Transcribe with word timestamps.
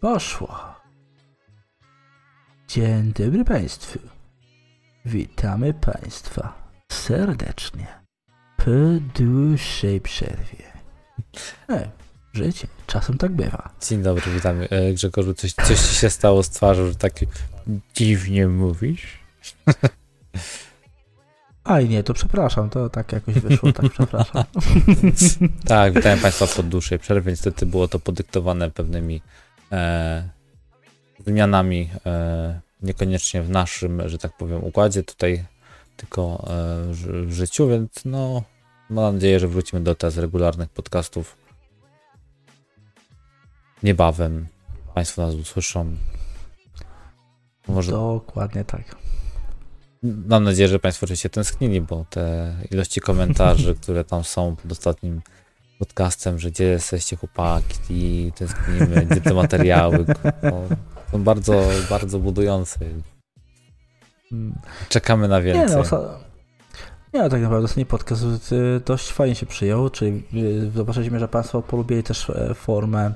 Poszło. 0.00 0.58
Dzień 2.68 3.12
dobry 3.12 3.44
Państwu. 3.44 3.98
Witamy 5.04 5.74
Państwa 5.74 6.70
serdecznie 6.92 7.86
po 8.56 8.70
dłuższej 9.14 10.00
przerwie. 10.00 10.64
E, 11.68 11.90
życie, 12.32 12.66
czasem 12.86 13.18
tak 13.18 13.32
bywa. 13.32 13.70
Dzień 13.88 14.02
dobry, 14.02 14.32
witamy. 14.32 14.68
E, 14.70 14.94
Grzegorzu, 14.94 15.34
coś, 15.34 15.52
coś 15.52 15.80
ci 15.80 15.94
się 15.94 16.10
stało 16.10 16.42
z 16.42 16.50
twarzą, 16.50 16.86
że 16.86 16.94
tak 16.94 17.12
dziwnie 17.94 18.48
mówisz? 18.48 19.18
Aj 21.64 21.88
nie, 21.88 22.02
to 22.02 22.14
przepraszam, 22.14 22.70
to 22.70 22.90
tak 22.90 23.12
jakoś 23.12 23.34
wyszło, 23.34 23.72
tak 23.72 23.92
przepraszam. 23.92 24.44
tak, 25.66 25.92
witam 25.94 26.18
Państwa 26.18 26.46
po 26.46 26.62
dłuższej 26.62 26.98
przerwie. 26.98 27.30
Niestety 27.32 27.66
było 27.66 27.88
to 27.88 27.98
podyktowane 27.98 28.70
pewnymi 28.70 29.22
e, 29.74 30.28
zmianami, 31.26 31.90
e, 32.06 32.60
niekoniecznie 32.82 33.42
w 33.42 33.50
naszym, 33.50 34.08
że 34.08 34.18
tak 34.18 34.36
powiem, 34.36 34.64
układzie 34.64 35.02
tutaj, 35.02 35.44
tylko 35.96 36.44
e, 36.46 37.24
w 37.26 37.32
życiu, 37.32 37.68
więc 37.68 38.04
no, 38.04 38.42
mam 38.90 39.14
nadzieję, 39.14 39.40
że 39.40 39.48
wrócimy 39.48 39.80
do 39.80 39.94
teraz 39.94 40.16
regularnych 40.16 40.68
podcastów 40.68 41.36
niebawem. 43.82 44.46
Państwo 44.94 45.22
nas 45.22 45.34
usłyszą. 45.34 45.96
Może... 47.68 47.92
Dokładnie 47.92 48.64
tak. 48.64 48.96
Mam 50.02 50.44
nadzieję, 50.44 50.68
że 50.68 50.78
Państwo 50.78 51.04
oczywiście 51.04 51.30
tęsknili, 51.30 51.80
bo 51.80 52.04
te 52.10 52.54
ilości 52.70 53.00
komentarzy, 53.00 53.74
które 53.82 54.04
tam 54.04 54.24
są 54.24 54.56
pod 54.56 54.72
ostatnim 54.72 55.20
podcastem, 55.78 56.38
że 56.38 56.50
gdzie 56.50 56.64
jesteście 56.64 57.16
chłopaki, 57.16 58.32
tęsknimy, 58.36 59.06
gdzie 59.10 59.20
te 59.20 59.34
materiały, 59.34 60.04
są 61.12 61.22
bardzo, 61.22 61.62
bardzo 61.90 62.18
budujące. 62.18 62.78
Czekamy 64.88 65.28
na 65.28 65.40
więcej. 65.40 65.76
Nie, 65.76 65.82
no, 65.92 66.24
nie, 67.14 67.30
tak 67.30 67.42
naprawdę 67.42 67.64
ostatni 67.64 67.86
podcast 67.86 68.24
y, 68.52 68.80
dość 68.86 69.12
fajnie 69.12 69.34
się 69.34 69.46
przyjął, 69.46 69.90
czyli 69.90 70.22
y, 70.34 70.70
zobaczyliśmy, 70.70 71.18
że 71.18 71.28
Państwo 71.28 71.62
polubili 71.62 72.02
też 72.02 72.30
e, 72.30 72.54
formę 72.54 73.14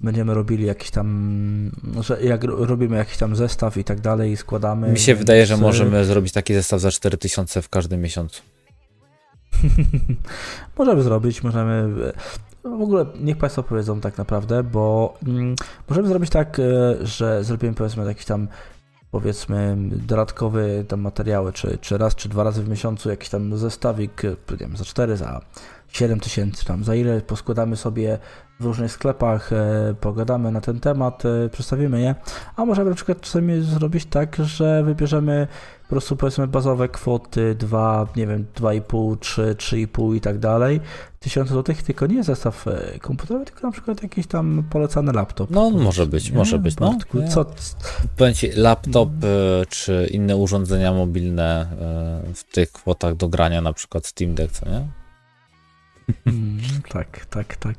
będziemy 0.00 0.34
robili 0.34 0.66
jakiś 0.66 0.90
tam, 0.90 1.70
że 2.00 2.22
jak 2.22 2.44
robimy 2.44 2.96
jakiś 2.96 3.16
tam 3.16 3.36
zestaw 3.36 3.76
i 3.76 3.84
tak 3.84 4.00
dalej 4.00 4.32
i 4.32 4.36
składamy. 4.36 4.88
Mi 4.88 4.98
się 4.98 5.14
wydaje, 5.14 5.46
że 5.46 5.56
możemy 5.56 6.04
zrobić 6.04 6.32
taki 6.32 6.54
zestaw 6.54 6.80
za 6.80 6.90
4000 6.90 7.62
w 7.62 7.68
każdym 7.68 8.00
miesiącu. 8.00 8.42
możemy 10.78 11.02
zrobić, 11.02 11.42
możemy. 11.42 11.88
W 12.64 12.82
ogóle 12.82 13.06
niech 13.20 13.38
Państwo 13.38 13.62
powiedzą 13.62 14.00
tak 14.00 14.18
naprawdę, 14.18 14.62
bo 14.62 15.14
mm, 15.26 15.54
możemy 15.88 16.08
zrobić 16.08 16.30
tak, 16.30 16.58
e, 16.58 17.06
że 17.06 17.44
zrobimy 17.44 17.74
powiedzmy 17.74 18.06
jakiś 18.06 18.24
tam 18.24 18.48
powiedzmy 19.14 19.76
dodatkowy 19.90 20.84
tam 20.88 21.00
materiały, 21.00 21.52
czy, 21.52 21.78
czy 21.80 21.98
raz, 21.98 22.14
czy 22.14 22.28
dwa 22.28 22.44
razy 22.44 22.62
w 22.62 22.68
miesiącu 22.68 23.10
jakiś 23.10 23.28
tam 23.28 23.56
zestawik, 23.56 24.24
e, 24.24 24.28
nie 24.28 24.56
wiem, 24.56 24.76
za 24.76 24.84
4, 24.84 25.16
za 25.16 25.40
7 25.88 26.20
tysięcy 26.20 26.64
tam, 26.64 26.84
za 26.84 26.94
ile 26.94 27.20
poskładamy 27.20 27.76
sobie 27.76 28.18
w 28.60 28.64
różnych 28.64 28.92
sklepach, 28.92 29.52
e, 29.52 29.94
pogadamy 30.00 30.52
na 30.52 30.60
ten 30.60 30.80
temat, 30.80 31.22
e, 31.26 31.48
przedstawimy 31.48 32.00
je, 32.00 32.14
a 32.56 32.64
możemy 32.64 32.90
na 32.90 32.96
przykład 32.96 33.20
czasami 33.20 33.62
zrobić 33.62 34.06
tak, 34.06 34.36
że 34.36 34.82
wybierzemy 34.84 35.48
po 35.84 35.88
prostu 35.88 36.16
powiedzmy 36.16 36.46
bazowe 36.46 36.88
kwoty 36.88 37.54
2, 37.54 38.06
nie 38.16 38.26
wiem, 38.26 38.46
2,5, 38.56 39.18
3, 39.18 39.54
3,5 39.58 40.16
i 40.16 40.20
tak 40.20 40.38
dalej, 40.38 40.80
tysiące 41.20 41.52
złotych, 41.52 41.82
tylko 41.82 42.06
nie 42.06 42.24
zestaw 42.24 42.68
e, 42.68 42.98
komputerowy, 42.98 43.44
tylko 43.44 43.66
na 43.66 43.72
przykład 43.72 44.02
jakiś 44.02 44.26
tam 44.26 44.64
polecany 44.70 45.12
laptop. 45.12 45.50
No, 45.50 45.70
może 45.70 46.06
być, 46.06 46.30
nie? 46.30 46.36
może 46.36 46.58
być. 46.58 46.76
No. 46.76 46.98
Co? 47.30 47.46
Powiem 48.16 48.34
Ci, 48.34 48.52
laptop 48.52 49.08
czy 49.68 50.08
inne 50.10 50.36
urządzenia 50.36 50.92
mobilne 50.92 51.66
w 52.34 52.44
tych 52.44 52.72
kwotach 52.72 53.16
do 53.16 53.28
grania, 53.28 53.60
na 53.60 53.72
przykład 53.72 54.06
Steam 54.06 54.34
Deck, 54.34 54.52
co 54.52 54.68
nie? 54.68 55.03
Mm, 56.26 56.58
tak, 56.88 57.26
tak, 57.26 57.56
tak. 57.56 57.74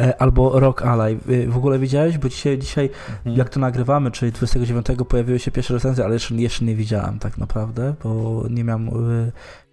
E, 0.00 0.22
albo 0.22 0.60
Rock 0.60 0.82
Ally. 0.82 1.18
W 1.48 1.56
ogóle 1.56 1.78
widziałeś? 1.78 2.18
Bo 2.18 2.28
dzisiaj, 2.28 2.58
dzisiaj 2.58 2.90
mhm. 3.08 3.36
jak 3.36 3.48
to 3.48 3.60
nagrywamy, 3.60 4.10
czyli 4.10 4.32
29 4.32 4.86
pojawiły 5.08 5.38
się 5.38 5.50
pierwsze 5.50 5.74
recenzje, 5.74 6.04
ale 6.04 6.14
jeszcze, 6.14 6.34
jeszcze 6.34 6.64
nie 6.64 6.74
widziałem 6.74 7.18
tak 7.18 7.38
naprawdę, 7.38 7.94
bo 8.02 8.44
nie 8.50 8.64
miałem 8.64 8.88
y, 8.88 9.32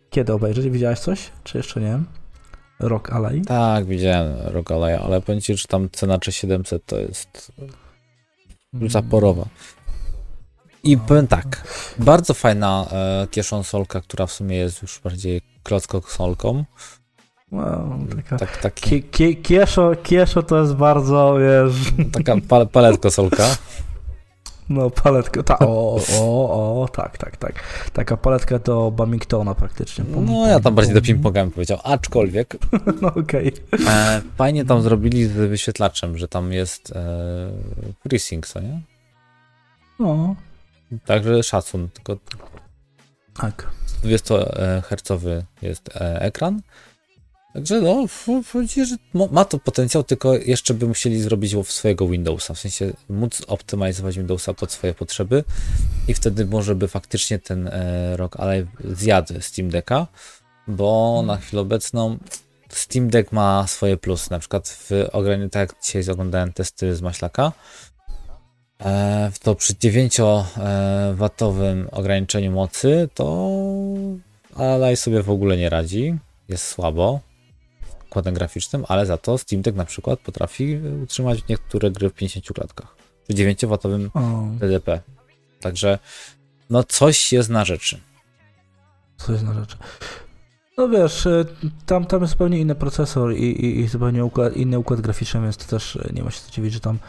kiedy 0.10 0.34
obejrzeć. 0.34 0.70
Widziałeś 0.70 1.00
coś? 1.00 1.32
Czy 1.44 1.58
jeszcze 1.58 1.82
nie? 1.82 2.00
Rock 2.80 3.12
Ally? 3.12 3.42
Tak, 3.42 3.86
widziałem 3.86 4.34
Rock 4.44 4.72
Ally, 4.72 5.00
ale 5.00 5.22
powiem 5.22 5.42
Ci, 5.42 5.58
że 5.58 5.68
tam 5.68 5.90
cena 5.92 6.18
3700 6.18 6.86
to 6.86 7.00
jest 7.00 7.52
mm. 8.74 8.90
zaporowa. 8.90 9.46
I 10.84 10.98
powiem 10.98 11.28
tak, 11.28 11.68
bardzo 12.00 12.34
fajna 12.34 12.88
e, 12.92 13.28
kieszonsolka, 13.32 14.02
która 14.02 14.26
w 14.26 14.32
sumie 14.32 14.58
jest 14.58 14.82
już 14.82 15.00
bardziej 15.04 15.42
klocko-solką. 15.64 16.64
Wow, 17.52 18.00
taka 18.16 18.38
tak, 18.38 18.58
taki... 18.58 19.04
kieszo, 19.44 19.92
kieszo 20.04 20.44
to 20.44 20.62
jest 20.62 20.74
bardzo, 20.74 21.38
wiesz... 21.40 21.94
Taka 22.12 22.36
pal 22.48 22.68
paletka 22.68 23.10
solka. 23.10 23.48
No, 24.70 24.90
paletka, 24.90 25.44
ta, 25.44 25.60
o, 25.60 26.00
o, 26.20 26.82
o, 26.82 26.88
tak, 26.88 27.18
tak, 27.18 27.38
tak. 27.38 27.64
Taka 27.94 28.18
paletka 28.18 28.60
do 28.60 28.92
Bamingtona 28.92 29.56
praktycznie. 29.56 30.06
Pum, 30.06 30.26
no, 30.26 30.48
ja 30.48 30.60
tam 30.60 30.76
bardziej 30.76 30.94
do 30.94 31.02
ping-ponga 31.02 31.52
powiedział, 31.52 31.80
aczkolwiek. 31.84 32.58
no, 33.02 33.08
okej. 33.08 33.54
Okay. 33.72 33.88
E, 33.90 34.22
fajnie 34.36 34.66
tam 34.66 34.82
zrobili 34.82 35.26
z 35.26 35.32
wyświetlaczem, 35.32 36.18
że 36.18 36.28
tam 36.28 36.54
jest 36.54 36.92
e, 36.96 37.52
FreeSync, 38.04 38.48
co 38.48 38.60
nie? 38.60 38.82
No. 40.00 40.36
Także 41.06 41.44
szacun, 41.44 41.90
tylko... 41.90 42.18
Tak. 43.34 43.68
200 44.04 44.36
hercowy 44.90 45.46
jest 45.62 45.96
e, 45.96 46.22
ekran, 46.22 46.62
Także 47.56 47.82
no, 47.82 48.06
że 48.86 48.96
ma 49.32 49.46
to 49.46 49.60
potencjał, 49.60 50.04
tylko 50.04 50.34
jeszcze 50.34 50.74
by 50.74 50.88
musieli 50.88 51.22
zrobić 51.22 51.56
swojego 51.64 52.08
Windowsa, 52.08 52.54
w 52.54 52.60
sensie 52.60 52.94
móc 53.10 53.42
optymalizować 53.48 54.18
Windowsa 54.18 54.54
pod 54.54 54.72
swoje 54.72 54.94
potrzeby 54.94 55.44
i 56.08 56.14
wtedy 56.14 56.46
może 56.46 56.76
by 56.76 56.88
faktycznie 56.88 57.40
ten 57.40 57.68
e, 57.68 58.18
rok 58.18 58.36
ale 58.40 58.66
zjadł 58.84 59.34
Steam 59.42 59.70
Decka, 59.70 60.08
bo 60.68 61.14
hmm. 61.16 61.28
na 61.28 61.38
chwilę 61.38 61.62
obecną 61.62 62.18
Steam 62.70 63.10
Deck 63.10 63.32
ma 63.32 63.68
swoje 63.68 63.98
plusy, 63.98 64.32
na 64.32 64.40
przykład 64.40 64.70
w 64.70 64.92
ograniczeniu, 65.12 65.50
tak 65.50 65.70
jak 65.70 65.84
dzisiaj 65.84 66.14
oglądałem 66.14 66.54
testy 66.54 66.96
z 66.96 67.02
Maślaka, 67.02 67.52
e, 68.82 69.32
to 69.44 69.56
przy 69.56 69.74
9W 69.74 71.62
e, 71.62 71.92
ograniczeniu 71.92 72.52
mocy 72.52 73.10
to 73.14 73.58
Alay 74.56 74.96
sobie 74.96 75.24
w 75.24 75.30
ogóle 75.30 75.58
nie 75.58 75.70
radzi, 75.70 76.18
jest 76.50 76.68
słabo, 76.68 77.20
układem 78.16 78.34
graficznym, 78.34 78.86
ale 78.88 79.06
za 79.06 79.18
to 79.18 79.38
Steam 79.38 79.62
Deck 79.62 79.78
na 79.78 79.86
przykład 79.86 80.20
potrafi 80.20 80.80
utrzymać 81.04 81.48
niektóre 81.50 81.92
gry 81.92 82.10
w 82.10 82.14
50 82.14 82.46
klatkach. 82.46 82.96
W 83.30 83.34
9W 83.34 84.10
TDP. 84.60 85.02
Także 85.62 86.00
no 86.70 86.84
coś 86.84 87.34
jest 87.34 87.50
na 87.50 87.66
rzeczy. 87.66 88.00
Coś 89.18 89.42
na 89.42 89.54
rzeczy. 89.54 89.78
No 90.78 90.90
wiesz, 90.90 91.26
y, 91.26 91.46
tam, 91.86 92.06
tam 92.06 92.22
jest 92.22 92.32
zupełnie 92.32 92.60
inny 92.60 92.76
procesor 92.76 93.34
i, 93.34 93.44
i, 93.44 93.80
i 93.80 93.88
zupełnie 93.88 94.26
układ, 94.26 94.56
inny 94.56 94.80
układ 94.80 95.02
graficzny, 95.02 95.42
więc 95.42 95.58
to 95.58 95.66
też 95.66 95.98
nie 96.14 96.24
ma 96.24 96.32
się 96.32 96.42
co 96.42 96.52
dziwić, 96.52 96.74
że 96.74 96.80
tam 96.80 97.00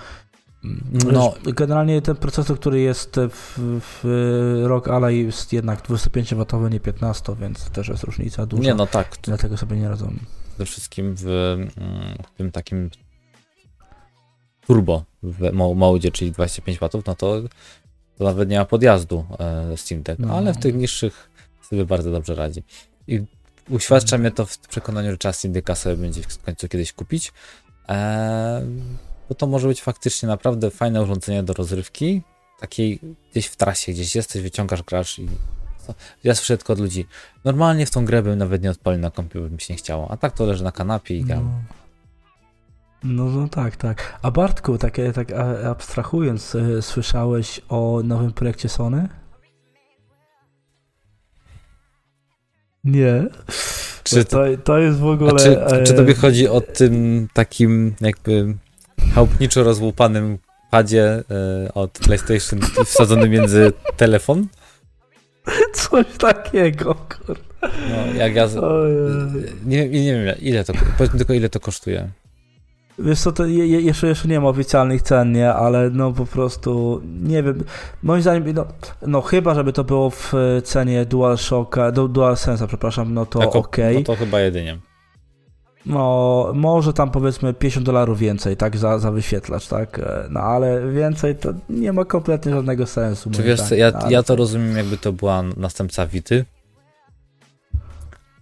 no. 1.12 1.34
Wiesz, 1.44 1.54
generalnie 1.54 2.02
ten 2.02 2.16
procesor, 2.16 2.60
który 2.60 2.80
jest 2.80 3.16
w, 3.30 3.54
w 3.80 4.62
Rock 4.64 4.88
Ally 4.88 5.16
jest 5.16 5.52
jednak 5.52 5.88
25W, 5.88 6.70
nie 6.70 6.80
15, 6.80 7.36
więc 7.40 7.70
też 7.70 7.88
jest 7.88 8.02
różnica 8.02 8.46
duża. 8.46 8.62
Nie, 8.62 8.74
no 8.74 8.86
tak. 8.86 9.16
Dlatego 9.22 9.56
sobie 9.56 9.76
nie 9.76 9.88
radzą 9.88 10.12
przede 10.56 10.66
wszystkim 10.66 11.14
w, 11.14 11.26
mm, 11.26 11.68
w 12.26 12.36
tym 12.36 12.52
takim 12.52 12.90
turbo 14.66 15.04
w 15.22 15.52
modzie, 15.52 16.10
czyli 16.10 16.32
25 16.32 16.78
W, 16.78 16.80
no 17.06 17.14
to, 17.14 17.42
to 18.18 18.24
nawet 18.24 18.48
nie 18.48 18.58
ma 18.58 18.64
podjazdu 18.64 19.24
e, 19.38 19.76
Steam 19.76 20.02
Deck, 20.02 20.18
no. 20.18 20.34
ale 20.34 20.54
w 20.54 20.58
tych 20.58 20.74
niższych 20.74 21.30
sobie 21.62 21.84
bardzo 21.84 22.10
dobrze 22.10 22.34
radzi. 22.34 22.62
I 23.06 23.24
uświadcza 23.70 24.18
mnie 24.18 24.30
to 24.30 24.46
w 24.46 24.58
przekonaniu, 24.58 25.10
że 25.10 25.18
czas 25.18 25.38
Steam 25.38 25.52
Decka 25.52 25.74
sobie 25.74 25.96
będzie 25.96 26.22
w 26.22 26.42
końcu 26.42 26.68
kiedyś 26.68 26.92
kupić, 26.92 27.32
e, 27.88 28.66
bo 29.28 29.34
to 29.34 29.46
może 29.46 29.68
być 29.68 29.82
faktycznie 29.82 30.28
naprawdę 30.28 30.70
fajne 30.70 31.02
urządzenie 31.02 31.42
do 31.42 31.52
rozrywki, 31.52 32.22
takiej 32.60 33.00
gdzieś 33.30 33.46
w 33.46 33.56
trasie, 33.56 33.92
gdzieś 33.92 34.14
jesteś, 34.14 34.42
wyciągasz, 34.42 34.82
grasz 34.82 35.18
i 35.18 35.28
ja 36.24 36.34
słyszę 36.34 36.56
tylko 36.56 36.72
od 36.72 36.78
ludzi, 36.78 37.06
normalnie 37.44 37.86
w 37.86 37.90
tą 37.90 38.04
grę 38.04 38.22
bym 38.22 38.38
nawet 38.38 38.62
nie 38.62 38.70
odpalił 38.70 39.00
na 39.00 39.10
kompie, 39.10 39.40
by 39.40 39.50
mi 39.50 39.60
się 39.60 39.74
nie 39.74 39.78
chciało, 39.78 40.10
a 40.10 40.16
tak 40.16 40.32
to 40.32 40.44
leży 40.46 40.64
na 40.64 40.72
kanapie 40.72 41.16
i 41.16 41.24
gram. 41.24 41.44
No. 41.44 41.50
no. 41.50 43.30
No, 43.30 43.48
tak, 43.48 43.76
tak. 43.76 44.18
A 44.22 44.30
Bartku, 44.30 44.78
takie, 44.78 45.12
tak 45.12 45.32
abstrahując, 45.64 46.54
y, 46.54 46.82
słyszałeś 46.82 47.60
o 47.68 48.00
nowym 48.04 48.32
projekcie 48.32 48.68
Sony? 48.68 49.08
Nie. 52.84 53.26
Czy 54.04 54.24
to, 54.24 54.38
to 54.64 54.78
jest 54.78 54.98
w 54.98 55.06
ogóle. 55.06 55.36
Czy, 55.36 55.84
czy 55.86 55.94
tobie 55.94 56.14
chodzi 56.14 56.48
o 56.48 56.60
tym 56.60 57.28
takim 57.32 57.94
jakby 58.00 58.54
chałupniczo 59.14 59.64
rozłupanym 59.64 60.38
padzie 60.70 61.22
e, 61.64 61.74
od 61.74 61.90
PlayStation 61.90 62.60
wsadzony 62.84 63.28
między 63.28 63.72
telefon. 63.96 64.46
Coś 65.72 66.06
takiego, 66.18 66.94
kurde. 66.94 67.46
No, 67.62 68.14
jak 68.18 68.34
ja. 68.34 68.48
Nie, 69.66 69.88
nie 69.88 70.12
wiem, 70.12 70.34
ile 70.40 70.64
to. 70.64 70.72
Powiedzmy 70.98 71.18
tylko, 71.18 71.32
ile 71.32 71.48
to 71.48 71.60
kosztuje. 71.60 72.10
Wiesz 72.98 73.20
co, 73.20 73.32
to 73.32 73.46
je, 73.46 73.66
jeszcze, 73.66 74.06
jeszcze 74.06 74.28
nie 74.28 74.40
ma 74.40 74.48
oficjalnych 74.48 75.02
cen, 75.02 75.32
nie? 75.32 75.52
Ale 75.52 75.90
no 75.90 76.12
po 76.12 76.26
prostu, 76.26 77.00
nie 77.22 77.42
wiem, 77.42 77.64
moim 78.02 78.22
zdaniem, 78.22 78.54
no, 78.54 78.66
no 79.06 79.20
chyba, 79.20 79.54
żeby 79.54 79.72
to 79.72 79.84
było 79.84 80.10
w 80.10 80.32
cenie 80.64 81.04
DualShocka, 81.04 81.92
DualSense'a, 81.92 82.66
przepraszam, 82.66 83.14
no 83.14 83.26
to 83.26 83.38
okej. 83.38 83.58
Okay. 83.58 83.94
No 83.94 84.02
to 84.02 84.16
chyba 84.16 84.40
jedynie. 84.40 84.78
No, 85.86 86.50
może 86.54 86.92
tam 86.92 87.10
powiedzmy 87.10 87.54
50 87.54 87.86
dolarów 87.86 88.18
więcej, 88.18 88.56
tak, 88.56 88.76
za, 88.76 88.98
za 88.98 89.10
wyświetlacz, 89.10 89.68
tak, 89.68 90.00
no 90.30 90.40
ale 90.40 90.92
więcej 90.92 91.36
to 91.36 91.52
nie 91.70 91.92
ma 91.92 92.04
kompletnie 92.04 92.52
żadnego 92.52 92.86
sensu. 92.86 93.30
Czy 93.30 93.42
wiesz, 93.42 93.60
tak, 93.60 93.78
ja, 93.78 93.92
ja 94.08 94.22
to 94.22 94.36
rozumiem, 94.36 94.76
jakby 94.76 94.96
to 94.96 95.12
była 95.12 95.42
następca 95.42 96.06
Wity, 96.06 96.44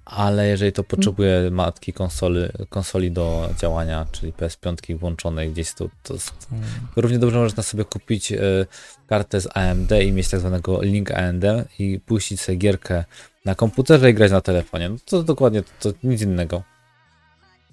ale 0.05 0.49
jeżeli 0.49 0.73
to 0.73 0.85
potrzebuje 0.85 1.51
matki 1.51 1.93
konsoli, 1.93 2.41
konsoli 2.69 3.11
do 3.11 3.49
działania, 3.61 4.07
czyli 4.13 4.33
PS5 4.33 4.99
włączonej 4.99 5.51
gdzieś 5.51 5.75
tu, 5.75 5.91
to 6.03 6.15
jest, 6.15 6.47
hmm. 6.51 6.69
równie 6.97 7.19
dobrze 7.19 7.39
można 7.39 7.63
sobie 7.63 7.85
kupić 7.85 8.33
y, 8.33 8.67
kartę 9.07 9.41
z 9.41 9.49
AMD 9.57 9.91
i 10.03 10.13
mieć 10.13 10.29
tak 10.29 10.41
zwanego 10.41 10.83
link 10.83 11.11
AMD 11.11 11.45
i 11.79 12.01
puścić 12.07 12.41
sobie 12.41 12.59
gierkę 12.59 13.05
na 13.45 13.55
komputerze 13.55 14.11
i 14.11 14.15
grać 14.15 14.33
na 14.33 14.41
telefonie. 14.41 14.89
No 14.89 14.97
to 15.05 15.23
dokładnie 15.23 15.63
to, 15.63 15.93
to 15.93 15.99
nic 16.05 16.23
innego. 16.23 16.63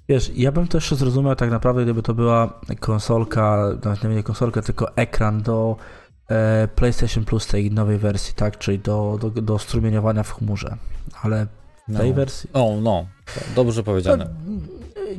Wiesz, 0.10 0.32
ja 0.36 0.52
bym 0.52 0.68
to 0.68 0.78
jeszcze 0.78 0.96
zrozumiał 0.96 1.36
tak 1.36 1.52
naprawdę, 1.52 1.84
gdyby 1.84 2.04
to 2.04 2.14
była 2.14 2.60
konsolka, 2.80 3.58
nawet 3.84 4.04
nie 4.04 4.24
konsolka, 4.24 4.62
tylko 4.62 4.96
ekran 4.96 5.42
do 5.42 5.76
e, 6.30 6.68
PlayStation 6.76 7.26
Plus 7.26 7.48
tej 7.48 7.72
nowej 7.72 7.98
wersji, 7.98 8.34
tak? 8.36 8.58
Czyli 8.58 8.80
do, 8.80 9.18
do, 9.22 9.30
do 9.30 9.60
strumieniowania 9.60 10.24
w 10.24 10.34
chmurze. 10.34 10.78
Ale 11.24 11.48
w 11.88 11.98
tej 11.98 12.10
no. 12.10 12.16
wersji. 12.16 12.50
O, 12.54 12.78
no, 12.82 13.06
dobrze 13.56 13.84
powiedziane. 13.84 14.30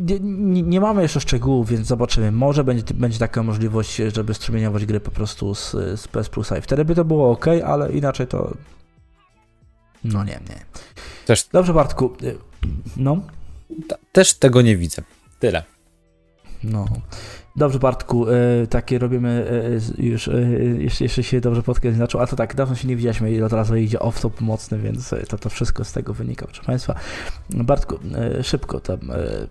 Nie, 0.00 0.20
nie, 0.20 0.62
nie, 0.62 0.80
mamy 0.80 1.02
jeszcze 1.02 1.20
szczegółów, 1.20 1.68
więc 1.68 1.86
zobaczymy. 1.86 2.32
Może 2.32 2.64
będzie, 2.64 2.94
będzie 2.94 3.18
taka 3.18 3.42
możliwość, 3.42 3.96
żeby 3.96 4.34
strumieniować 4.34 4.86
gry 4.86 5.00
po 5.00 5.10
prostu 5.10 5.54
z, 5.54 5.70
z 6.00 6.08
PS 6.08 6.28
Plusa 6.28 6.58
i 6.58 6.60
wtedy 6.60 6.84
by 6.84 6.94
to 6.94 7.04
było 7.04 7.30
ok, 7.30 7.46
ale 7.66 7.92
inaczej 7.92 8.26
to. 8.26 8.54
No 10.04 10.24
nie, 10.24 10.40
nie. 10.48 10.64
Też... 11.26 11.48
Dobrze, 11.52 11.74
Bartku. 11.74 12.12
No 12.96 13.20
też 14.12 14.34
tego 14.34 14.62
nie 14.62 14.76
widzę. 14.76 15.02
Tyle. 15.38 15.62
No. 16.64 16.86
Dobrze, 17.56 17.78
Bartku, 17.78 18.26
e, 18.30 18.66
takie 18.66 18.98
robimy 18.98 19.50
e, 19.98 20.02
już, 20.02 20.28
e, 20.28 20.40
jeszcze, 20.78 21.04
jeszcze 21.04 21.22
się 21.22 21.40
dobrze 21.40 21.62
podcast 21.62 21.98
zaczął, 21.98 22.20
a 22.20 22.26
to 22.26 22.36
tak, 22.36 22.54
dawno 22.54 22.76
się 22.76 22.88
nie 22.88 22.96
widzieliśmy 22.96 23.32
i 23.32 23.42
od 23.42 23.52
razu 23.52 23.76
idzie 23.76 23.98
off-top 23.98 24.40
mocny, 24.40 24.78
więc 24.78 25.14
to, 25.28 25.38
to 25.38 25.50
wszystko 25.50 25.84
z 25.84 25.92
tego 25.92 26.14
wynika, 26.14 26.46
proszę 26.46 26.62
Państwa. 26.62 26.94
Bartku, 27.50 27.98
e, 28.14 28.44
szybko 28.44 28.80
tam, 28.80 28.98
e, 29.10 29.46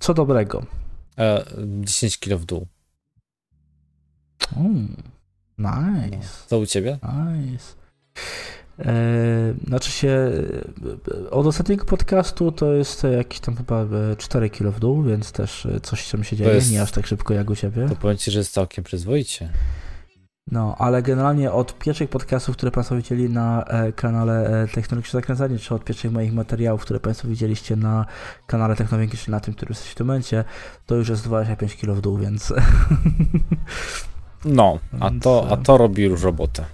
co 0.00 0.14
dobrego? 0.14 0.62
10 1.80 2.18
kilo 2.18 2.38
w 2.38 2.44
dół. 2.44 2.66
Mm, 4.56 4.96
nice. 5.58 6.28
Co 6.46 6.58
u 6.58 6.66
Ciebie? 6.66 6.98
Nice. 7.02 7.74
E, 8.84 9.54
znaczy 9.66 9.92
się, 9.92 10.08
e, 11.26 11.30
od 11.30 11.46
ostatniego 11.46 11.84
podcastu 11.84 12.52
to 12.52 12.72
jest 12.72 13.04
jakieś 13.04 13.40
tam 13.40 13.56
chyba 13.56 13.86
4 14.18 14.46
e, 14.46 14.50
kilo 14.50 14.72
w 14.72 14.80
dół, 14.80 15.02
więc 15.02 15.32
też 15.32 15.68
coś 15.82 16.10
tam 16.10 16.24
się 16.24 16.36
dzieje, 16.36 16.54
jest, 16.54 16.72
nie 16.72 16.82
aż 16.82 16.92
tak 16.92 17.06
szybko 17.06 17.34
jak 17.34 17.50
u 17.50 17.56
Ciebie. 17.56 17.88
To 17.88 17.96
powiem 17.96 18.16
Ci, 18.16 18.30
że 18.30 18.38
jest 18.38 18.52
całkiem 18.52 18.84
przyzwoicie. 18.84 19.50
No, 20.50 20.76
ale 20.78 21.02
generalnie 21.02 21.52
od 21.52 21.78
pierwszych 21.78 22.10
podcastów, 22.10 22.56
które 22.56 22.72
Państwo 22.72 22.96
widzieli 22.96 23.30
na 23.30 23.64
kanale 23.96 24.66
Technologiczne 24.72 25.20
Zakręcanie, 25.20 25.58
czy 25.58 25.74
od 25.74 25.84
pierwszych 25.84 26.12
moich 26.12 26.32
materiałów, 26.32 26.82
które 26.82 27.00
Państwo 27.00 27.28
widzieliście 27.28 27.76
na 27.76 28.06
kanale 28.46 28.76
Technologicznym, 28.76 29.32
na 29.32 29.40
tym, 29.40 29.54
który 29.54 29.70
jest 29.70 29.88
w 29.88 29.94
tym 29.94 30.06
momencie, 30.06 30.44
to 30.86 30.94
już 30.94 31.08
jest 31.08 31.24
25 31.24 31.76
kilo 31.76 31.94
w 31.94 32.00
dół, 32.00 32.18
więc... 32.18 32.52
No, 34.44 34.78
a 35.00 35.10
to, 35.22 35.46
a 35.50 35.56
to 35.56 35.78
robi 35.78 36.02
już 36.02 36.22
robotę 36.22 36.64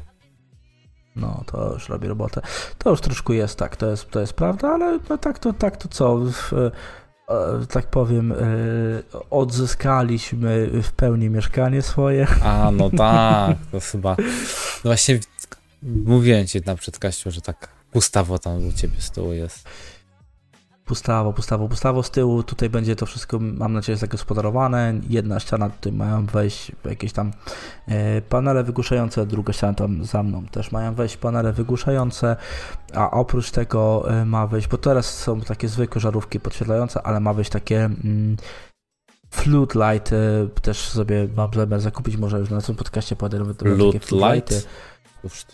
no 1.20 1.44
to 1.46 1.72
już 1.72 1.88
robi 1.88 2.08
robotę. 2.08 2.40
To 2.78 2.90
już 2.90 3.00
troszkę 3.00 3.34
jest 3.34 3.58
tak, 3.58 3.76
to 3.76 3.90
jest, 3.90 4.10
to 4.10 4.20
jest 4.20 4.32
prawda, 4.32 4.68
ale 4.68 4.98
no 5.10 5.18
tak 5.18 5.38
to, 5.38 5.52
tak 5.52 5.76
to 5.76 5.88
co, 5.88 6.16
w, 6.16 6.52
e, 6.52 6.70
tak 7.68 7.86
powiem, 7.86 8.32
e, 8.32 8.36
odzyskaliśmy 9.30 10.70
w 10.82 10.92
pełni 10.92 11.30
mieszkanie 11.30 11.82
swoje. 11.82 12.26
A, 12.42 12.70
no 12.70 12.90
tak, 12.98 13.56
to 13.72 13.80
chyba, 13.80 14.16
no 14.18 14.82
właśnie 14.82 15.20
mówiłem 15.82 16.46
ci 16.46 16.60
na 16.66 16.74
przedkaściu, 16.74 17.30
że 17.30 17.40
tak 17.40 17.68
pustawo 17.92 18.38
tam 18.38 18.66
u 18.66 18.72
ciebie 18.72 19.00
z 19.00 19.10
tyłu 19.10 19.32
jest. 19.32 19.68
Pustawo, 20.88 21.32
pustawo, 21.32 21.68
pustawo 21.68 22.02
z 22.02 22.10
tyłu. 22.10 22.42
Tutaj 22.42 22.70
będzie 22.70 22.96
to 22.96 23.06
wszystko, 23.06 23.38
mam 23.40 23.72
nadzieję, 23.72 23.96
zagospodarowane. 23.96 24.94
Jedna 25.08 25.40
ściana, 25.40 25.70
tutaj 25.70 25.92
mają 25.92 26.26
wejść 26.26 26.72
jakieś 26.84 27.12
tam 27.12 27.32
e, 27.88 28.22
panele 28.22 28.64
wygłuszające, 28.64 29.26
druga 29.26 29.52
ściana 29.52 29.74
tam 29.74 30.04
za 30.04 30.22
mną 30.22 30.46
też 30.46 30.72
mają 30.72 30.94
wejść 30.94 31.16
panele 31.16 31.52
wygłuszające, 31.52 32.36
a 32.94 33.10
oprócz 33.10 33.50
tego 33.50 34.10
e, 34.10 34.24
ma 34.24 34.46
wejść, 34.46 34.68
bo 34.68 34.78
teraz 34.78 35.18
są 35.18 35.40
takie 35.40 35.68
zwykłe 35.68 36.00
żarówki 36.00 36.40
podświetlające, 36.40 37.02
ale 37.02 37.20
ma 37.20 37.34
wejść 37.34 37.50
takie 37.50 37.84
mm, 37.84 38.36
flute 39.30 39.78
light, 39.78 40.12
e, 40.12 40.16
też 40.62 40.78
sobie 40.78 41.28
mam 41.36 41.50
zamiar 41.54 41.80
zakupić, 41.80 42.16
może 42.16 42.38
już 42.38 42.50
na 42.50 42.60
tym 42.60 42.74
podcaście 42.74 43.16
pojadę 43.16 43.38
nawet 43.38 43.58
takie 43.58 44.00
flute 44.00 44.34
lighty. 44.34 44.62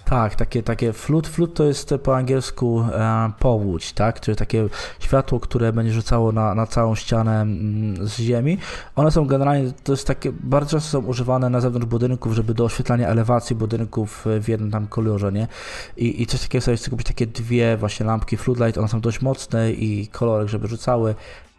Tak, 0.04 0.34
takie, 0.34 0.62
takie 0.62 0.92
flut. 0.92 1.28
Flut 1.28 1.54
to 1.54 1.64
jest 1.64 1.94
po 2.02 2.16
angielsku 2.16 2.84
e, 2.92 3.32
powódź, 3.38 3.92
tak? 3.92 4.20
Czyli 4.20 4.36
takie 4.36 4.68
światło, 5.00 5.40
które 5.40 5.72
będzie 5.72 5.92
rzucało 5.92 6.32
na, 6.32 6.54
na 6.54 6.66
całą 6.66 6.94
ścianę 6.94 7.40
mm, 7.40 8.08
z 8.08 8.16
ziemi. 8.18 8.58
One 8.96 9.10
są 9.10 9.26
generalnie, 9.26 9.72
to 9.84 9.92
jest 9.92 10.06
takie, 10.06 10.32
bardzo 10.32 10.70
często 10.70 10.90
są 10.90 11.06
używane 11.06 11.50
na 11.50 11.60
zewnątrz 11.60 11.86
budynków, 11.86 12.32
żeby 12.32 12.54
do 12.54 12.64
oświetlania 12.64 13.08
elewacji 13.08 13.56
budynków 13.56 14.26
w 14.40 14.48
jednym 14.48 14.70
tam 14.70 14.86
kolorze, 14.86 15.32
nie? 15.32 15.48
I, 15.96 16.22
i 16.22 16.26
coś 16.26 16.42
takiego 16.42 16.62
sobie 16.62 16.78
kupić 16.90 17.06
takie 17.06 17.26
dwie 17.26 17.76
właśnie 17.76 18.06
lampki 18.06 18.36
floodlight, 18.36 18.78
one 18.78 18.88
są 18.88 19.00
dość 19.00 19.20
mocne 19.20 19.72
i 19.72 20.08
kolorek, 20.08 20.48
żeby 20.48 20.68
rzucały 20.68 21.14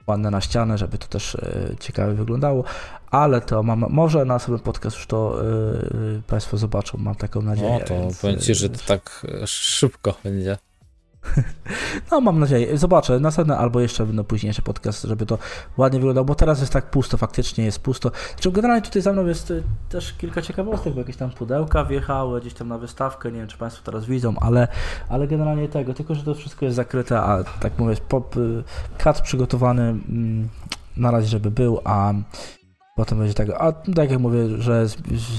ładne 0.07 0.31
na 0.31 0.41
ścianę, 0.41 0.77
żeby 0.77 0.97
to 0.97 1.07
też 1.07 1.35
e, 1.35 1.75
ciekawie 1.79 2.13
wyglądało, 2.13 2.63
ale 3.21 3.41
to 3.41 3.63
mam, 3.63 3.85
może 3.89 4.25
na 4.25 4.39
sobie 4.39 4.59
podcast 4.59 4.95
już 4.95 5.07
to 5.07 5.43
yy, 5.93 6.21
Państwo 6.27 6.57
zobaczą, 6.57 6.97
mam 6.97 7.15
taką 7.15 7.41
nadzieję. 7.41 7.79
No 7.79 7.87
to 7.87 7.93
więc, 7.93 8.19
powiem 8.19 8.39
Ci, 8.39 8.55
że 8.55 8.69
to 8.69 8.79
tak 8.87 9.27
szybko 9.45 10.13
będzie. 10.23 10.57
No, 12.11 12.21
mam 12.21 12.39
nadzieję. 12.39 12.77
Zobaczę 12.77 13.19
następny 13.19 13.57
albo 13.57 13.79
jeszcze 13.79 14.05
no, 14.05 14.23
późniejszy 14.23 14.61
podcast, 14.61 15.03
żeby 15.03 15.25
to 15.25 15.37
ładnie 15.77 15.99
wyglądało, 15.99 16.25
bo 16.25 16.35
teraz 16.35 16.59
jest 16.59 16.73
tak 16.73 16.89
pusto, 16.91 17.17
faktycznie 17.17 17.65
jest 17.65 17.79
pusto. 17.79 18.11
Znaczy, 18.33 18.51
generalnie 18.51 18.81
tutaj 18.81 19.01
za 19.01 19.13
mną 19.13 19.25
jest 19.25 19.53
też 19.89 20.13
kilka 20.13 20.41
ciekawostek, 20.41 20.93
bo 20.93 20.99
jakieś 20.99 21.17
tam 21.17 21.29
pudełka 21.29 21.85
wjechały 21.85 22.41
gdzieś 22.41 22.53
tam 22.53 22.67
na 22.67 22.77
wystawkę, 22.77 23.31
nie 23.31 23.39
wiem, 23.39 23.47
czy 23.47 23.57
Państwo 23.57 23.83
teraz 23.83 24.05
widzą, 24.05 24.35
ale, 24.39 24.67
ale 25.09 25.27
generalnie 25.27 25.67
tego, 25.67 25.93
tylko 25.93 26.15
że 26.15 26.23
to 26.23 26.35
wszystko 26.35 26.65
jest 26.65 26.75
zakryte, 26.75 27.19
a 27.19 27.43
tak 27.43 27.79
mówię, 27.79 27.95
pop, 28.09 28.35
kat 28.97 29.21
przygotowany 29.21 29.83
mm, 29.83 30.49
na 30.97 31.11
razie, 31.11 31.27
żeby 31.27 31.51
był, 31.51 31.81
a 31.83 32.13
Potem 32.95 33.19
będzie 33.19 33.33
tak, 33.33 33.49
a 33.49 33.71
tak 33.71 34.11
jak 34.11 34.19
mówię, 34.19 34.61
że 34.61 34.87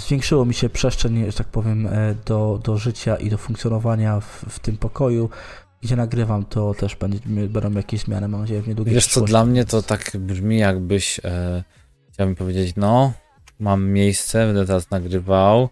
zwiększyło 0.06 0.44
mi 0.44 0.54
się 0.54 0.68
przestrzeń, 0.68 1.24
że 1.26 1.38
tak 1.38 1.46
powiem, 1.46 1.86
e, 1.86 2.14
do, 2.26 2.60
do 2.64 2.76
życia 2.76 3.16
i 3.16 3.30
do 3.30 3.38
funkcjonowania 3.38 4.20
w, 4.20 4.44
w 4.48 4.58
tym 4.58 4.76
pokoju, 4.76 5.30
gdzie 5.82 5.96
nagrywam, 5.96 6.44
to 6.44 6.74
też 6.74 6.96
będzie, 6.96 7.18
będą 7.48 7.72
jakieś 7.72 8.00
zmiany, 8.00 8.28
mam 8.28 8.40
nadzieję, 8.40 8.62
w 8.62 8.68
niedługiej 8.68 8.94
Wiesz 8.94 9.06
co, 9.06 9.20
dla 9.20 9.44
mnie 9.44 9.64
to 9.64 9.82
tak 9.82 10.16
brzmi 10.16 10.58
jakbyś, 10.58 11.20
e, 11.24 11.64
chciałbym 12.12 12.36
powiedzieć, 12.36 12.76
no, 12.76 13.12
mam 13.60 13.88
miejsce, 13.88 14.46
będę 14.46 14.66
teraz 14.66 14.90
nagrywał. 14.90 15.68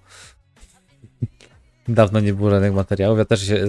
Dawno 1.88 2.20
nie 2.20 2.34
było 2.34 2.50
żadnych 2.50 2.74
materiałów, 2.74 3.18
ja 3.18 3.24
też 3.24 3.46
się, 3.46 3.66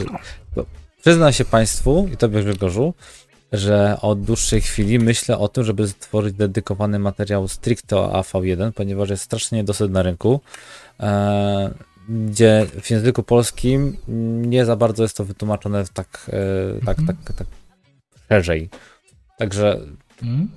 przyznam 1.02 1.34
się 1.34 1.46
Państwu 1.46 2.10
i 2.14 2.18
Tobie 2.18 2.44
Grzegorzu, 2.44 2.94
że 3.58 3.98
od 4.02 4.22
dłuższej 4.22 4.62
chwili 4.62 5.00
myślę 5.00 5.38
o 5.38 5.48
tym, 5.48 5.64
żeby 5.64 5.88
stworzyć 5.88 6.34
dedykowany 6.34 7.00
materiał 7.00 7.48
stricte 7.48 7.98
o 7.98 8.22
AV1, 8.22 8.72
ponieważ 8.72 9.10
jest 9.10 9.24
strasznie 9.24 9.58
niedosyt 9.58 9.92
na 9.92 10.04
rynku, 10.04 10.42
e, 11.00 11.74
gdzie 12.10 12.68
w 12.82 12.92
języku 12.92 13.24
polskim 13.24 13.98
nie 14.42 14.66
za 14.66 14.76
bardzo 14.76 15.04
jest 15.04 15.18
to 15.18 15.26
wytłumaczone 15.26 15.86
tak, 15.94 16.32
e, 16.34 16.86
tak, 16.86 17.00
mhm. 17.00 17.18
tak, 17.26 17.36
tak 17.36 17.48
szerzej. 18.30 18.70
Także 19.38 19.80
mhm. 20.24 20.50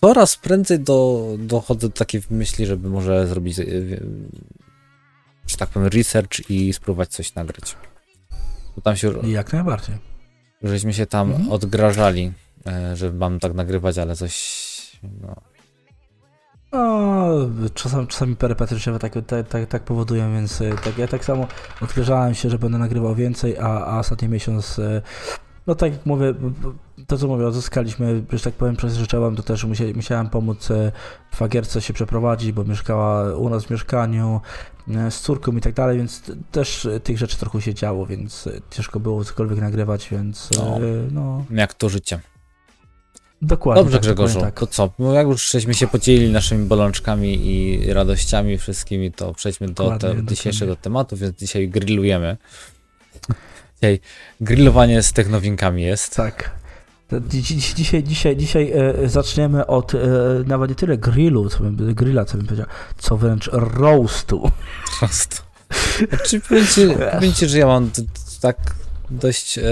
coraz 0.00 0.36
prędzej 0.36 0.80
do, 0.80 1.28
dochodzę 1.38 1.88
do 1.88 1.94
takiej 1.94 2.22
myśli, 2.30 2.66
żeby 2.66 2.88
może 2.88 3.26
zrobić, 3.26 3.58
e, 3.58 3.64
że 5.46 5.56
tak 5.58 5.68
powiem, 5.68 5.88
research 5.88 6.50
i 6.50 6.72
spróbować 6.72 7.08
coś 7.08 7.34
nagrać. 7.34 7.76
Bo 8.76 8.82
tam 8.82 8.96
się... 8.96 9.12
Jak 9.28 9.52
najbardziej 9.52 10.15
żeśmy 10.62 10.92
się 10.92 11.06
tam 11.06 11.30
mhm. 11.30 11.52
odgrażali, 11.52 12.32
e, 12.66 12.96
że 12.96 13.12
mam 13.12 13.40
tak 13.40 13.54
nagrywać, 13.54 13.98
ale 13.98 14.16
coś. 14.16 14.56
No. 15.22 15.36
No, 16.72 17.26
czasami, 17.74 18.06
czasami 18.06 18.36
perypety 18.36 18.74
życiowe 18.74 18.98
tak, 18.98 19.12
tak, 19.26 19.48
tak, 19.48 19.68
tak 19.68 19.82
powodują, 19.82 20.32
więc 20.32 20.60
y, 20.60 20.70
tak, 20.84 20.98
ja 20.98 21.08
tak 21.08 21.24
samo 21.24 21.46
odgryzałem 21.82 22.34
się, 22.34 22.50
że 22.50 22.58
będę 22.58 22.78
nagrywał 22.78 23.14
więcej, 23.14 23.58
a, 23.58 23.86
a 23.86 23.98
ostatni 23.98 24.28
miesiąc, 24.28 24.78
y, 24.78 25.02
no 25.66 25.74
tak 25.74 25.92
jak 25.92 26.06
mówię, 26.06 26.34
to 27.06 27.18
co 27.18 27.26
mówię, 27.28 27.46
odzyskaliśmy, 27.46 28.22
że 28.32 28.40
tak 28.40 28.54
powiem, 28.54 28.76
przez 28.76 28.96
życzałem, 28.96 29.36
to 29.36 29.42
też 29.42 29.64
musiałem, 29.64 29.96
musiałem 29.96 30.30
pomóc 30.30 30.70
y, 30.70 30.92
fagierce 31.34 31.80
się 31.80 31.92
przeprowadzić, 31.92 32.52
bo 32.52 32.64
mieszkała 32.64 33.36
u 33.36 33.48
nas 33.48 33.64
w 33.64 33.70
mieszkaniu 33.70 34.40
z 35.10 35.20
córką 35.20 35.52
i 35.52 35.60
tak 35.60 35.74
dalej, 35.74 35.98
więc 35.98 36.22
też 36.52 36.88
tych 37.04 37.18
rzeczy 37.18 37.36
trochę 37.36 37.62
się 37.62 37.74
działo, 37.74 38.06
więc 38.06 38.48
ciężko 38.70 39.00
było 39.00 39.24
cokolwiek 39.24 39.60
nagrywać, 39.60 40.08
więc 40.10 40.50
no. 40.56 40.78
no. 41.10 41.44
Jak 41.50 41.74
to 41.74 41.88
życie. 41.88 42.20
Dokładnie. 43.42 43.82
Dobrze, 43.82 43.98
tak, 43.98 44.02
Grzegorzu. 44.02 44.40
Tak. 44.40 44.60
To 44.60 44.66
co? 44.66 44.90
No 44.98 45.12
jak 45.12 45.26
już 45.26 45.50
żeśmy 45.50 45.74
się 45.74 45.86
podzielili 45.86 46.32
naszymi 46.32 46.66
bolączkami 46.66 47.46
i 47.46 47.92
radościami 47.92 48.58
wszystkimi, 48.58 49.12
to 49.12 49.34
przejdźmy 49.34 49.68
do 49.68 49.98
te, 49.98 50.14
dzisiejszego 50.24 50.76
tematu, 50.76 51.16
więc 51.16 51.36
dzisiaj 51.36 51.68
grillujemy. 51.68 52.36
Dzisiaj 53.76 54.00
grillowanie 54.40 55.02
z 55.02 55.12
technowinkami 55.12 55.82
jest. 55.82 56.16
Tak. 56.16 56.50
Dzisiaj, 57.28 58.04
dzisiaj, 58.04 58.36
dzisiaj 58.36 58.72
e, 58.72 59.08
zaczniemy 59.08 59.66
od 59.66 59.94
e, 59.94 59.98
nawet 60.46 60.70
nie 60.70 60.76
tyle 60.76 60.98
grillu, 60.98 61.48
co 61.48 61.58
bym, 61.58 61.94
grilla, 61.94 62.24
co 62.24 62.36
bym 62.36 62.46
powiedział, 62.46 62.66
co 62.98 63.16
wręcz 63.16 63.50
roastu. 63.52 64.50
Roastu. 65.02 65.42
Znaczy, 66.08 66.40
powiedzcie, 67.18 67.48
że 67.48 67.58
ja 67.58 67.66
mam 67.66 67.90
tak 68.40 68.56
dość 69.10 69.58
e, 69.58 69.62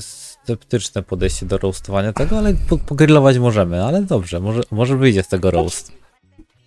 sceptyczne 0.00 1.02
podejście 1.02 1.46
do 1.46 1.58
roastowania 1.58 2.12
tego, 2.12 2.38
ale 2.38 2.54
pogrillować 2.86 3.38
możemy, 3.38 3.84
ale 3.84 4.02
dobrze, 4.02 4.40
może, 4.40 4.60
może 4.70 4.96
wyjdzie 4.96 5.22
z 5.22 5.28
tego 5.28 5.50
roast. 5.50 5.92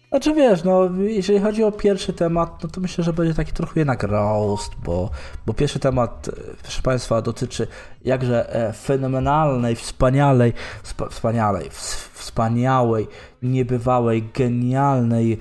Znaczy 0.09 0.33
wiesz, 0.33 0.63
no 0.63 0.89
jeżeli 0.97 1.39
chodzi 1.39 1.63
o 1.63 1.71
pierwszy 1.71 2.13
temat, 2.13 2.63
no 2.63 2.69
to 2.69 2.81
myślę, 2.81 3.03
że 3.03 3.13
będzie 3.13 3.33
taki 3.33 3.53
trochę 3.53 3.79
jednak 3.79 4.03
roast, 4.03 4.71
bo, 4.83 5.09
bo 5.45 5.53
pierwszy 5.53 5.79
temat, 5.79 6.27
e, 6.27 6.31
proszę 6.61 6.81
Państwa, 6.81 7.21
dotyczy 7.21 7.67
jakże 8.05 8.55
e, 8.55 8.73
fenomenalnej, 8.73 9.75
wspaniałej, 9.75 10.53
sp 10.91 10.99
wspaniałej, 11.09 11.69
wspaniałej, 12.13 13.07
niebywałej, 13.41 14.29
genialnej 14.33 15.39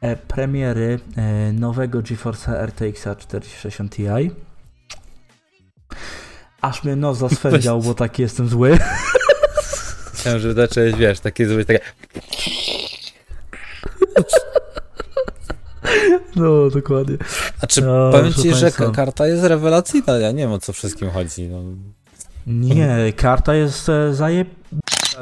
e, 0.00 0.16
premiery 0.16 1.00
e, 1.16 1.52
nowego 1.52 2.02
GeForce 2.02 2.66
RTX 2.66 3.00
4060 3.18 3.96
Ti. 3.96 4.04
Aż 6.60 6.84
mnie 6.84 6.96
nos 6.96 7.18
zaswędział, 7.28 7.80
bo 7.80 7.94
taki 7.94 8.22
jestem 8.22 8.48
zły. 8.48 8.78
Chciałem, 10.14 10.38
żeby 10.38 10.54
zacząłeś, 10.54 10.94
wiesz, 10.94 11.20
takie 11.20 11.48
zły, 11.48 11.64
takie... 11.64 11.80
No, 16.38 16.70
dokładnie. 16.70 17.16
A 17.60 17.66
czy 17.66 17.82
no, 17.82 18.10
powiem 18.12 18.32
ci, 18.32 18.54
że 18.54 18.70
karta 18.70 19.26
jest 19.26 19.44
rewelacyjna? 19.44 20.18
Ja 20.18 20.30
nie 20.30 20.38
wiem, 20.38 20.52
o 20.52 20.58
co 20.58 20.72
wszystkim 20.72 21.10
chodzi. 21.10 21.48
No. 21.48 21.62
Nie, 22.46 23.12
karta 23.16 23.54
jest 23.54 23.88
e, 23.88 24.14
zaje... 24.14 24.44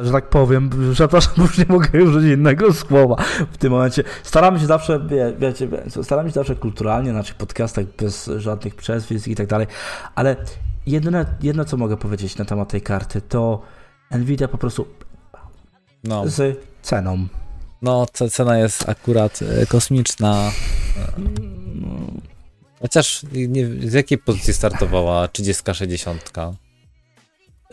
że 0.02 0.12
tak 0.12 0.28
powiem, 0.28 0.70
przepraszam, 0.92 1.34
już 1.44 1.58
nie 1.58 1.64
mogę 1.68 2.02
użyć 2.02 2.34
innego 2.34 2.72
słowa 2.72 3.16
w 3.52 3.58
tym 3.58 3.72
momencie. 3.72 4.04
Staramy 4.22 4.60
się 4.60 4.66
zawsze, 4.66 5.00
wie, 5.00 5.32
wiecie, 5.38 5.68
staramy 6.02 6.28
się 6.28 6.34
zawsze 6.34 6.56
kulturalnie, 6.56 7.12
na 7.12 7.18
naszych 7.18 7.34
podcastach 7.34 7.84
bez 7.98 8.30
żadnych 8.36 8.74
przezwisk 8.74 9.28
i 9.28 9.34
tak 9.34 9.46
dalej, 9.46 9.66
ale 10.14 10.36
jedno, 10.86 11.18
jedno, 11.42 11.64
co 11.64 11.76
mogę 11.76 11.96
powiedzieć 11.96 12.38
na 12.38 12.44
temat 12.44 12.68
tej 12.68 12.80
karty, 12.80 13.20
to 13.20 13.62
Nvidia 14.10 14.48
po 14.48 14.58
prostu 14.58 14.86
no. 16.04 16.28
z 16.28 16.58
ceną. 16.82 17.26
No, 17.82 18.06
cena 18.30 18.58
jest 18.58 18.88
akurat 18.88 19.40
e, 19.42 19.66
kosmiczna. 19.66 20.50
Chociaż 22.80 23.22
nie, 23.32 23.66
z 23.66 23.92
jakiej 23.92 24.18
pozycji 24.18 24.54
startowała 24.54 25.26
30-60? 25.26 26.14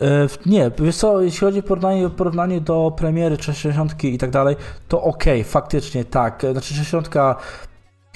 E, 0.00 0.28
nie, 0.46 0.70
wiesz 0.78 0.96
co, 0.96 1.22
jeśli 1.22 1.40
chodzi 1.40 1.58
o 1.58 1.62
porównanie, 1.62 2.10
porównanie 2.10 2.60
do 2.60 2.92
premiery 2.96 3.36
60 3.40 4.04
i 4.04 4.18
tak 4.18 4.30
dalej, 4.30 4.56
to 4.88 5.02
ok, 5.02 5.24
faktycznie 5.44 6.04
tak. 6.04 6.42
Znaczy 6.52 6.74
60 6.74 7.08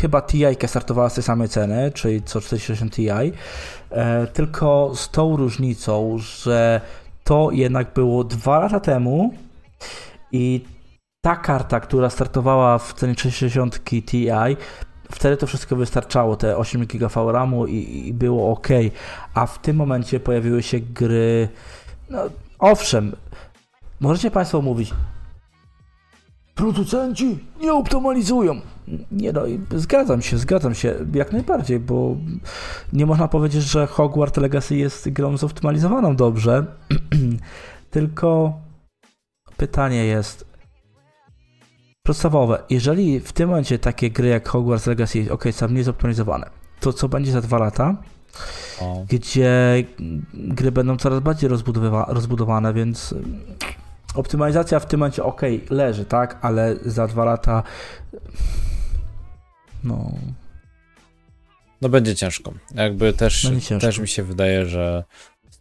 chyba 0.00 0.22
TI 0.22 0.44
startowała 0.66 1.10
z 1.10 1.14
tej 1.14 1.24
samej 1.24 1.48
ceny, 1.48 1.92
czyli 1.94 2.22
co 2.22 2.40
460 2.40 2.94
Ti, 2.94 3.08
e, 3.90 4.26
tylko 4.26 4.92
z 4.94 5.10
tą 5.10 5.36
różnicą, 5.36 6.18
że 6.18 6.80
to 7.24 7.50
jednak 7.52 7.92
było 7.92 8.24
dwa 8.24 8.58
lata 8.58 8.80
temu 8.80 9.34
i 10.32 10.64
ta 11.20 11.36
karta, 11.36 11.80
która 11.80 12.10
startowała 12.10 12.78
w 12.78 12.94
cenie 12.94 13.14
360 13.14 13.84
Ti, 13.84 14.28
wtedy 15.10 15.36
to 15.36 15.46
wszystko 15.46 15.76
wystarczało, 15.76 16.36
te 16.36 16.56
8 16.56 16.86
GB 16.86 17.08
VRAMu 17.08 17.66
i, 17.66 18.06
i 18.08 18.14
było 18.14 18.52
ok, 18.52 18.68
a 19.34 19.46
w 19.46 19.58
tym 19.58 19.76
momencie 19.76 20.20
pojawiły 20.20 20.62
się 20.62 20.80
gry, 20.80 21.48
no 22.10 22.18
owszem, 22.58 23.16
możecie 24.00 24.30
Państwo 24.30 24.62
mówić, 24.62 24.94
producenci 26.54 27.38
nie 27.60 27.72
optymalizują. 27.72 28.60
Nie 29.12 29.32
no, 29.32 29.42
zgadzam 29.74 30.22
się, 30.22 30.38
zgadzam 30.38 30.74
się 30.74 30.94
jak 31.14 31.32
najbardziej, 31.32 31.80
bo 31.80 32.16
nie 32.92 33.06
można 33.06 33.28
powiedzieć, 33.28 33.62
że 33.62 33.86
Hogwarts 33.86 34.36
Legacy 34.36 34.76
jest 34.76 35.10
grą 35.10 35.36
zoptymalizowaną 35.36 36.16
dobrze, 36.16 36.66
tylko 37.90 38.52
pytanie 39.56 40.04
jest 40.04 40.47
podstawowe. 42.08 42.62
Jeżeli 42.70 43.20
w 43.20 43.32
tym 43.32 43.48
momencie 43.48 43.78
takie 43.78 44.10
gry 44.10 44.28
jak 44.28 44.48
Hogwarts 44.48 44.86
Legacy, 44.86 45.32
ok, 45.32 45.44
są 45.50 45.68
mniej 45.68 45.84
zoptymalizowane, 45.84 46.50
to 46.80 46.92
co 46.92 47.08
będzie 47.08 47.32
za 47.32 47.40
dwa 47.40 47.58
lata? 47.58 47.96
O. 48.80 49.04
Gdzie 49.08 49.84
gry 50.34 50.72
będą 50.72 50.96
coraz 50.96 51.20
bardziej 51.20 51.50
rozbudowane, 52.08 52.74
więc 52.74 53.14
optymalizacja 54.14 54.80
w 54.80 54.86
tym 54.86 55.00
momencie 55.00 55.24
ok, 55.24 55.42
leży, 55.70 56.04
tak, 56.04 56.38
ale 56.42 56.76
za 56.84 57.06
dwa 57.06 57.24
lata 57.24 57.62
no. 59.84 60.12
No 61.80 61.88
będzie 61.88 62.16
ciężko. 62.16 62.52
Jakby 62.74 63.12
też, 63.12 63.42
ciężko. 63.42 63.78
też 63.78 63.98
mi 63.98 64.08
się 64.08 64.22
wydaje, 64.22 64.66
że 64.66 65.04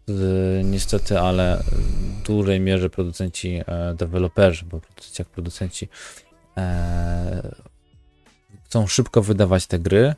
y, 0.10 0.62
niestety, 0.64 1.20
ale 1.20 1.64
w 1.72 2.28
dużej 2.28 2.60
mierze 2.60 2.90
producenci, 2.90 3.62
e, 3.68 3.94
deweloperzy, 3.98 4.66
bo 4.66 4.80
jak 5.20 5.28
producenci 5.28 5.90
chcą 8.66 8.88
szybko 8.88 9.22
wydawać 9.22 9.68
te 9.68 9.80
gry, 9.80 10.16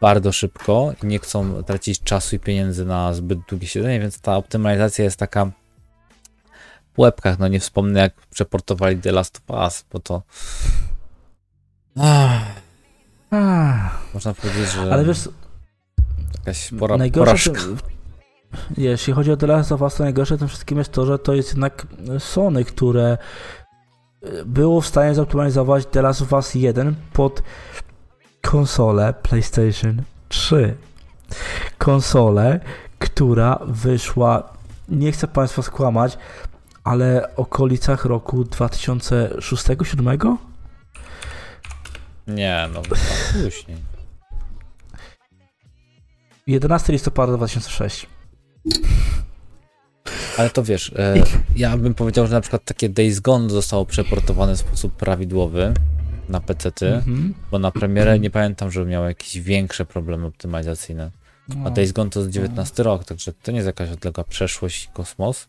bardzo 0.00 0.32
szybko 0.32 0.92
nie 1.02 1.18
chcą 1.18 1.62
tracić 1.62 2.00
czasu 2.00 2.36
i 2.36 2.38
pieniędzy 2.38 2.84
na 2.84 3.14
zbyt 3.14 3.38
długie 3.48 3.66
siedzenie, 3.66 4.00
więc 4.00 4.20
ta 4.20 4.36
optymalizacja 4.36 5.04
jest 5.04 5.18
taka 5.18 5.50
w 6.94 6.98
łebkach. 6.98 7.38
No 7.38 7.48
nie 7.48 7.60
wspomnę, 7.60 8.00
jak 8.00 8.14
przeportowali 8.30 8.98
The 8.98 9.12
Last 9.12 9.40
of 9.48 9.56
Us, 9.56 9.84
bo 9.92 9.98
to. 9.98 10.22
Ach 13.30 13.98
można 14.14 14.34
powiedzieć, 14.34 14.70
że. 14.70 14.92
Ale 14.92 15.04
wiesz. 15.04 15.28
Jakaś 16.38 16.70
pora, 16.78 16.96
najgorsze 16.96 17.50
porażka. 17.50 17.82
jeśli 18.76 19.12
chodzi 19.12 19.32
o 19.32 19.36
The 19.36 19.46
Last 19.46 19.72
of 19.72 19.82
Us, 19.82 19.94
to 19.94 20.04
najgorsze 20.04 20.38
tym 20.38 20.48
wszystkim 20.48 20.78
jest 20.78 20.92
to, 20.92 21.06
że 21.06 21.18
to 21.18 21.34
jest 21.34 21.48
jednak 21.48 21.86
Sony, 22.18 22.64
które 22.64 23.02
e, 23.12 23.18
było 24.46 24.80
w 24.80 24.86
stanie 24.86 25.14
zoptymalizować 25.14 25.86
The 25.86 26.02
Last 26.02 26.22
of 26.22 26.32
Us 26.32 26.54
1 26.54 26.94
pod 27.12 27.42
konsolę 28.42 29.14
PlayStation 29.22 30.02
3. 30.28 30.76
Konsolę, 31.78 32.60
która 32.98 33.58
wyszła, 33.66 34.52
nie 34.88 35.12
chcę 35.12 35.28
Państwa 35.28 35.62
skłamać, 35.62 36.18
ale 36.84 37.28
w 37.36 37.38
okolicach 37.38 38.04
roku 38.04 38.44
2006-2007? 38.44 40.36
Nie, 42.26 42.68
no 42.74 42.82
później. 42.82 43.78
11 46.46 46.92
listopada 46.92 47.36
2006. 47.36 48.06
Ale 50.38 50.50
to 50.50 50.62
wiesz, 50.62 50.92
e, 50.96 51.14
ja 51.56 51.76
bym 51.76 51.94
powiedział, 51.94 52.26
że 52.26 52.34
na 52.34 52.40
przykład 52.40 52.64
takie 52.64 52.88
Days 52.88 53.20
Gone 53.20 53.50
zostało 53.50 53.86
przeportowane 53.86 54.54
w 54.54 54.58
sposób 54.58 54.92
prawidłowy 54.92 55.74
na 56.28 56.40
PC-ty, 56.40 56.86
mm 56.86 57.00
-hmm. 57.00 57.32
bo 57.50 57.58
na 57.58 57.70
premierę 57.70 58.18
nie 58.18 58.30
pamiętam, 58.30 58.70
żeby 58.70 58.86
miało 58.86 59.08
jakieś 59.08 59.40
większe 59.40 59.84
problemy 59.84 60.26
optymalizacyjne. 60.26 61.10
A 61.50 61.54
no. 61.54 61.70
Days 61.70 61.92
Gone 61.92 62.10
to 62.10 62.20
jest 62.20 62.32
19 62.32 62.74
no. 62.78 62.84
rok, 62.84 63.04
także 63.04 63.32
to 63.32 63.50
nie 63.50 63.56
jest 63.56 63.66
jakaś 63.66 63.90
odległa 63.90 64.24
przeszłość 64.24 64.84
i 64.84 64.88
kosmos. 64.88 65.46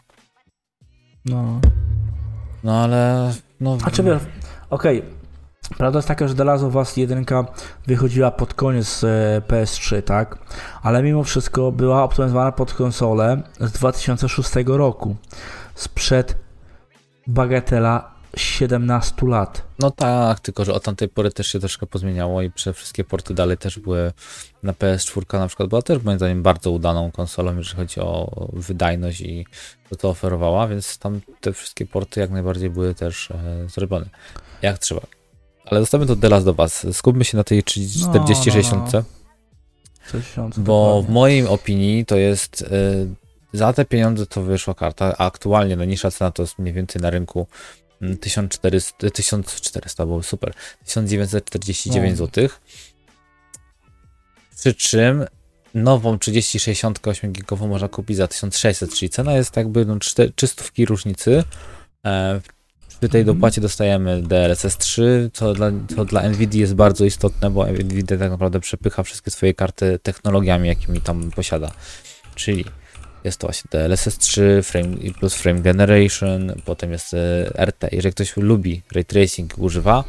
No. 1.26 1.62
No 2.64 2.84
ale. 2.84 3.34
No, 3.60 3.78
A 3.84 3.92
czy 3.92 4.04
wiesz, 4.04 4.22
okej, 4.70 5.00
okay 5.00 5.19
Prawda 5.78 6.00
jest 6.00 6.08
taka, 6.08 6.28
że 6.28 6.36
The 6.36 6.44
Last 6.44 6.64
of 6.64 6.76
Us 6.76 6.98
1 6.98 7.26
wychodziła 7.88 8.32
pod 8.32 8.54
koniec 8.54 9.04
e, 9.04 9.42
PS3, 9.48 10.02
tak? 10.02 10.38
Ale 10.82 11.04
mimo 11.04 11.24
wszystko 11.24 11.72
była 11.72 12.04
optymalizowana 12.04 12.52
pod 12.52 12.74
konsolę 12.74 13.42
z 13.60 13.72
2006 13.72 14.50
roku. 14.66 15.16
Sprzed 15.76 16.38
bagatela 17.28 18.20
17 18.36 19.28
lat. 19.28 19.64
No 19.80 19.92
tak, 19.92 20.40
tylko 20.40 20.66
że 20.66 20.74
od 20.74 20.84
tamtej 20.84 21.10
pory 21.10 21.32
też 21.32 21.48
się 21.48 21.60
troszkę 21.60 21.86
pozmieniało 21.86 22.42
i 22.42 22.52
przede 22.52 22.74
wszystkie 22.74 23.04
porty 23.04 23.34
dalej 23.34 23.58
też 23.58 23.80
były 23.80 24.12
na 24.64 24.74
PS4 24.74 25.40
na 25.40 25.48
przykład 25.48 25.70
była 25.70 25.82
też 25.82 26.04
moim 26.04 26.18
zdaniem 26.18 26.44
bardzo 26.44 26.72
udaną 26.72 27.12
konsolą, 27.12 27.58
jeżeli 27.58 27.78
chodzi 27.78 28.00
o 28.00 28.32
wydajność 28.54 29.22
i 29.22 29.46
to, 29.90 29.96
to 29.96 30.10
oferowała, 30.10 30.68
więc 30.68 30.98
tam 30.98 31.22
te 31.42 31.54
wszystkie 31.54 31.86
porty 31.86 32.20
jak 32.20 32.30
najbardziej 32.30 32.70
były 32.70 32.96
też 32.96 33.32
e, 33.32 33.70
zrobione 33.70 34.06
jak 34.62 34.78
trzeba. 34.78 35.19
Ale 35.66 35.80
zostawmy 35.80 36.06
to 36.06 36.16
teraz 36.16 36.44
do 36.44 36.54
Was. 36.54 36.88
Skupmy 36.92 37.26
się 37.26 37.38
na 37.38 37.44
tej 37.44 37.64
4060. 37.64 38.94
No, 38.94 39.04
no, 40.14 40.24
no. 40.38 40.50
Bo 40.58 41.02
w 41.02 41.10
mojej 41.10 41.48
opinii 41.48 42.06
to 42.06 42.18
jest 42.18 42.62
y, 42.62 42.68
za 43.54 43.74
te 43.74 43.86
pieniądze 43.86 44.26
to 44.26 44.42
wyszła 44.42 44.74
karta. 44.74 45.16
A 45.18 45.26
aktualnie 45.26 45.76
najniższa 45.76 46.12
cena 46.12 46.32
to 46.32 46.44
jest 46.44 46.60
mniej 46.60 46.74
więcej 46.74 47.02
na 47.02 47.10
rynku 47.10 47.48
1400, 48.22 49.10
1400 49.10 50.06
było 50.06 50.24
super. 50.24 50.54
1949 50.86 52.20
no. 52.20 52.26
zł. 52.26 52.50
Przy 54.56 54.74
czym 54.74 55.26
nową 55.74 56.20
3068 56.20 57.32
gigową 57.32 57.68
można 57.68 57.88
kupić 57.88 58.18
za 58.18 58.28
1600, 58.28 58.94
czyli 58.94 59.10
cena 59.10 59.34
jest 59.34 59.58
jakby 59.58 59.86
no, 59.86 59.98
300 60.36 60.64
różnicy. 60.88 61.44
E, 62.06 62.42
przy 63.00 63.10
tej 63.10 63.26
dopłacie 63.26 63.62
dostajemy 63.62 64.22
DLSS 64.22 64.78
3, 64.78 65.30
co 65.34 65.54
dla, 65.54 65.72
co 65.96 66.06
dla 66.06 66.22
NVIDIA 66.30 66.62
jest 66.62 66.76
bardzo 66.76 67.06
istotne, 67.06 67.50
bo 67.50 67.68
NVIDIA 67.68 68.18
tak 68.18 68.32
naprawdę 68.32 68.60
przepycha 68.60 69.04
wszystkie 69.04 69.32
swoje 69.32 69.54
karty 69.54 70.00
technologiami, 70.04 70.68
jakimi 70.68 71.02
tam 71.02 71.32
posiada. 71.32 71.72
Czyli 72.36 72.66
jest 73.24 73.38
to 73.38 73.48
właśnie 73.48 73.70
DLSS 73.72 74.18
3 74.18 74.60
frame, 74.64 74.98
plus 75.20 75.34
Frame 75.34 75.62
Generation, 75.62 76.54
potem 76.66 76.92
jest 76.92 77.14
e, 77.14 77.66
RT. 77.66 77.88
Jeżeli 77.92 78.14
ktoś 78.14 78.38
lubi 78.38 78.82
ray 78.92 79.06
tracing, 79.06 79.58
używa, 79.58 80.04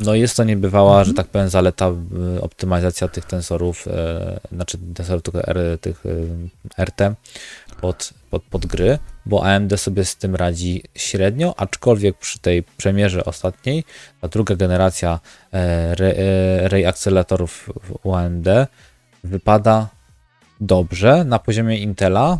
no 0.00 0.14
jest 0.14 0.36
to 0.36 0.44
niebywała, 0.44 1.02
-hmm. 1.02 1.06
że 1.06 1.14
tak 1.14 1.26
powiem, 1.26 1.48
zaleta 1.48 1.86
e, 1.86 2.40
optymalizacja 2.40 3.08
tych 3.08 3.24
tensorów, 3.24 3.88
e, 3.88 4.40
znaczy 4.52 4.78
tensorów 4.94 5.22
tych, 5.22 5.32
tych 5.80 6.04
e, 6.78 6.84
RT 6.84 7.14
pod, 7.80 8.12
pod, 8.30 8.42
pod 8.42 8.66
gry, 8.66 8.98
bo 9.26 9.44
AMD 9.44 9.80
sobie 9.80 10.04
z 10.04 10.16
tym 10.16 10.34
radzi 10.34 10.82
średnio, 10.94 11.54
aczkolwiek 11.56 12.18
przy 12.18 12.38
tej 12.38 12.62
premierze 12.62 13.24
ostatniej, 13.24 13.84
ta 14.20 14.28
druga 14.28 14.56
generacja 14.56 15.20
e, 15.52 16.68
ray 16.68 16.86
akceleratorów 16.86 17.70
u 18.02 18.14
AMD 18.14 18.48
wypada 19.24 19.88
dobrze 20.60 21.24
na 21.24 21.38
poziomie 21.38 21.78
Intela. 21.78 22.38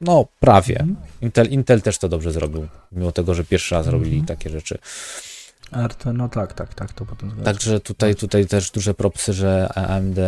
No, 0.00 0.26
prawie. 0.40 0.80
Mhm. 0.80 0.96
Intel, 1.20 1.48
Intel 1.48 1.82
też 1.82 1.98
to 1.98 2.08
dobrze 2.08 2.32
zrobił, 2.32 2.68
mimo 2.92 3.12
tego, 3.12 3.34
że 3.34 3.44
pierwszy 3.44 3.74
raz 3.74 3.86
robili 3.86 4.12
mm 4.12 4.24
-hmm. 4.24 4.28
takie 4.28 4.50
rzeczy. 4.50 4.78
RT, 5.72 6.04
no 6.14 6.28
tak, 6.28 6.52
tak, 6.52 6.74
tak, 6.74 6.92
to 6.92 7.06
potem 7.06 7.30
zgadza. 7.30 7.44
Także 7.44 7.80
tutaj, 7.80 8.14
tutaj 8.14 8.46
też 8.46 8.70
duże 8.70 8.94
propsy, 8.94 9.32
że 9.32 9.68
AMD 9.74 10.18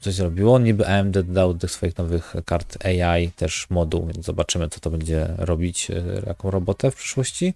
coś 0.00 0.14
zrobiło. 0.14 0.58
Niby 0.58 0.86
AMD 0.86 1.12
dodał 1.12 1.54
do 1.54 1.68
swoich 1.68 1.98
nowych 1.98 2.34
kart 2.44 2.86
AI 2.86 3.30
też 3.30 3.66
moduł, 3.70 4.06
więc 4.06 4.26
zobaczymy, 4.26 4.68
co 4.68 4.80
to 4.80 4.90
będzie 4.90 5.26
robić, 5.38 5.90
e, 5.90 6.02
jaką 6.26 6.50
robotę 6.50 6.90
w 6.90 6.94
przyszłości. 6.94 7.54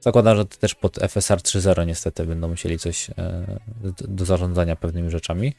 Zakładam, 0.00 0.36
że 0.36 0.44
też 0.46 0.74
pod 0.74 0.98
FSR 0.98 1.38
3.0 1.38 1.86
niestety 1.86 2.26
będą 2.26 2.48
musieli 2.48 2.78
coś 2.78 3.10
e, 3.10 3.14
do 4.08 4.24
zarządzania 4.24 4.76
pewnymi 4.76 5.10
rzeczami 5.10 5.54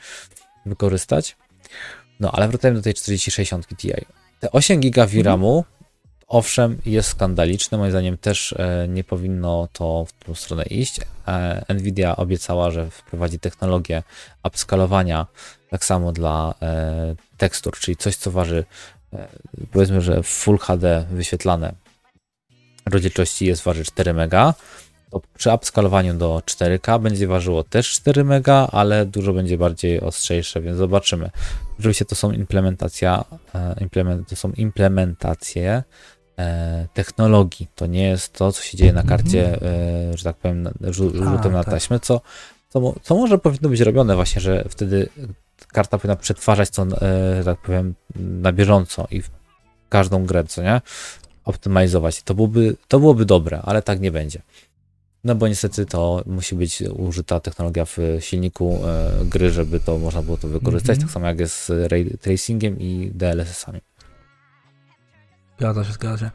wykorzystać. 0.65 1.37
No, 2.19 2.31
ale 2.31 2.47
wracając 2.47 2.79
do 2.79 2.83
tej 2.83 2.93
4060 2.93 3.67
Ti. 3.77 3.91
Te 4.39 4.51
8 4.51 4.79
GB 4.79 5.07
VRAMu 5.07 5.57
mhm 5.57 5.78
owszem, 6.29 6.77
jest 6.85 7.09
skandaliczne. 7.09 7.77
Moim 7.77 7.91
zdaniem 7.91 8.17
też 8.17 8.53
e, 8.53 8.87
nie 8.87 9.03
powinno 9.03 9.67
to 9.73 10.05
w 10.05 10.25
tą 10.25 10.35
stronę 10.35 10.63
iść. 10.63 10.99
E, 11.27 11.73
Nvidia 11.73 12.15
obiecała, 12.15 12.71
że 12.71 12.89
wprowadzi 12.89 13.39
technologię 13.39 14.03
upskalowania 14.43 15.27
tak 15.69 15.85
samo 15.85 16.11
dla 16.11 16.53
e, 16.61 17.15
tekstur, 17.37 17.73
czyli 17.79 17.97
coś, 17.97 18.15
co 18.15 18.31
waży 18.31 18.65
powiedzmy, 19.71 20.01
że 20.01 20.23
Full 20.23 20.57
HD 20.57 21.05
wyświetlane 21.11 21.73
rozdzielczości 22.85 23.45
jest 23.45 23.63
waży 23.63 23.85
4 23.85 24.13
mega, 24.13 24.53
to 25.11 25.21
przy 25.37 25.53
upskalowaniu 25.53 26.13
do 26.13 26.41
4K 26.45 27.01
będzie 27.01 27.27
ważyło 27.27 27.63
też 27.63 27.89
4 27.89 28.23
mega, 28.23 28.67
ale 28.71 29.05
dużo 29.05 29.33
będzie 29.33 29.57
bardziej 29.57 30.01
ostrzejsze, 30.01 30.61
więc 30.61 30.77
zobaczymy. 30.77 31.29
Oczywiście 31.79 32.05
to 32.05 32.15
są 32.15 32.31
implementacja, 32.31 33.25
implement, 33.81 34.29
to 34.29 34.35
są 34.35 34.51
implementacje 34.51 35.83
technologii. 36.93 37.67
To 37.75 37.85
nie 37.85 38.03
jest 38.03 38.33
to, 38.33 38.51
co 38.51 38.63
się 38.63 38.77
dzieje 38.77 38.93
na 38.93 39.03
karcie, 39.03 39.59
mm-hmm. 39.61 40.17
że 40.17 40.23
tak 40.23 40.35
powiem, 40.35 40.69
rzutem 41.13 41.53
na 41.53 41.63
tak. 41.63 41.73
taśmę, 41.73 41.99
co, 41.99 42.21
co, 42.69 42.93
co 43.01 43.15
może 43.15 43.37
powinno 43.37 43.69
być 43.69 43.79
robione 43.79 44.15
właśnie, 44.15 44.41
że 44.41 44.65
wtedy 44.69 45.09
karta 45.67 45.97
powinna 45.97 46.15
przetwarzać 46.15 46.69
to, 46.69 46.83
e, 46.83 46.87
że 47.37 47.43
tak 47.45 47.61
powiem, 47.61 47.93
na 48.15 48.51
bieżąco 48.51 49.07
i 49.11 49.21
w 49.21 49.29
każdą 49.89 50.25
grę, 50.25 50.43
co 50.43 50.63
nie? 50.63 50.81
Optymalizować. 51.45 52.23
To 52.23 52.33
byłoby, 52.33 52.75
to 52.87 52.99
byłoby 52.99 53.25
dobre, 53.25 53.61
ale 53.63 53.81
tak 53.81 53.99
nie 54.01 54.11
będzie. 54.11 54.41
No 55.23 55.35
bo 55.35 55.47
niestety 55.47 55.85
to 55.85 56.23
musi 56.25 56.55
być 56.55 56.81
użyta 56.81 57.39
technologia 57.39 57.85
w 57.85 57.97
silniku 58.19 58.79
e, 58.85 59.11
gry, 59.25 59.51
żeby 59.51 59.79
to 59.79 59.97
można 59.97 60.21
było 60.21 60.37
to 60.37 60.47
wykorzystać, 60.47 60.97
mm-hmm. 60.97 61.01
tak 61.01 61.11
samo 61.11 61.27
jak 61.27 61.39
jest 61.39 61.65
z 61.65 61.91
ray 61.91 62.17
tracingiem 62.21 62.79
i 62.79 63.11
DLSS-ami. 63.15 63.81
Zgadza 65.59 65.83
się, 65.83 65.93
zgadza 65.93 66.17
się. 66.17 66.31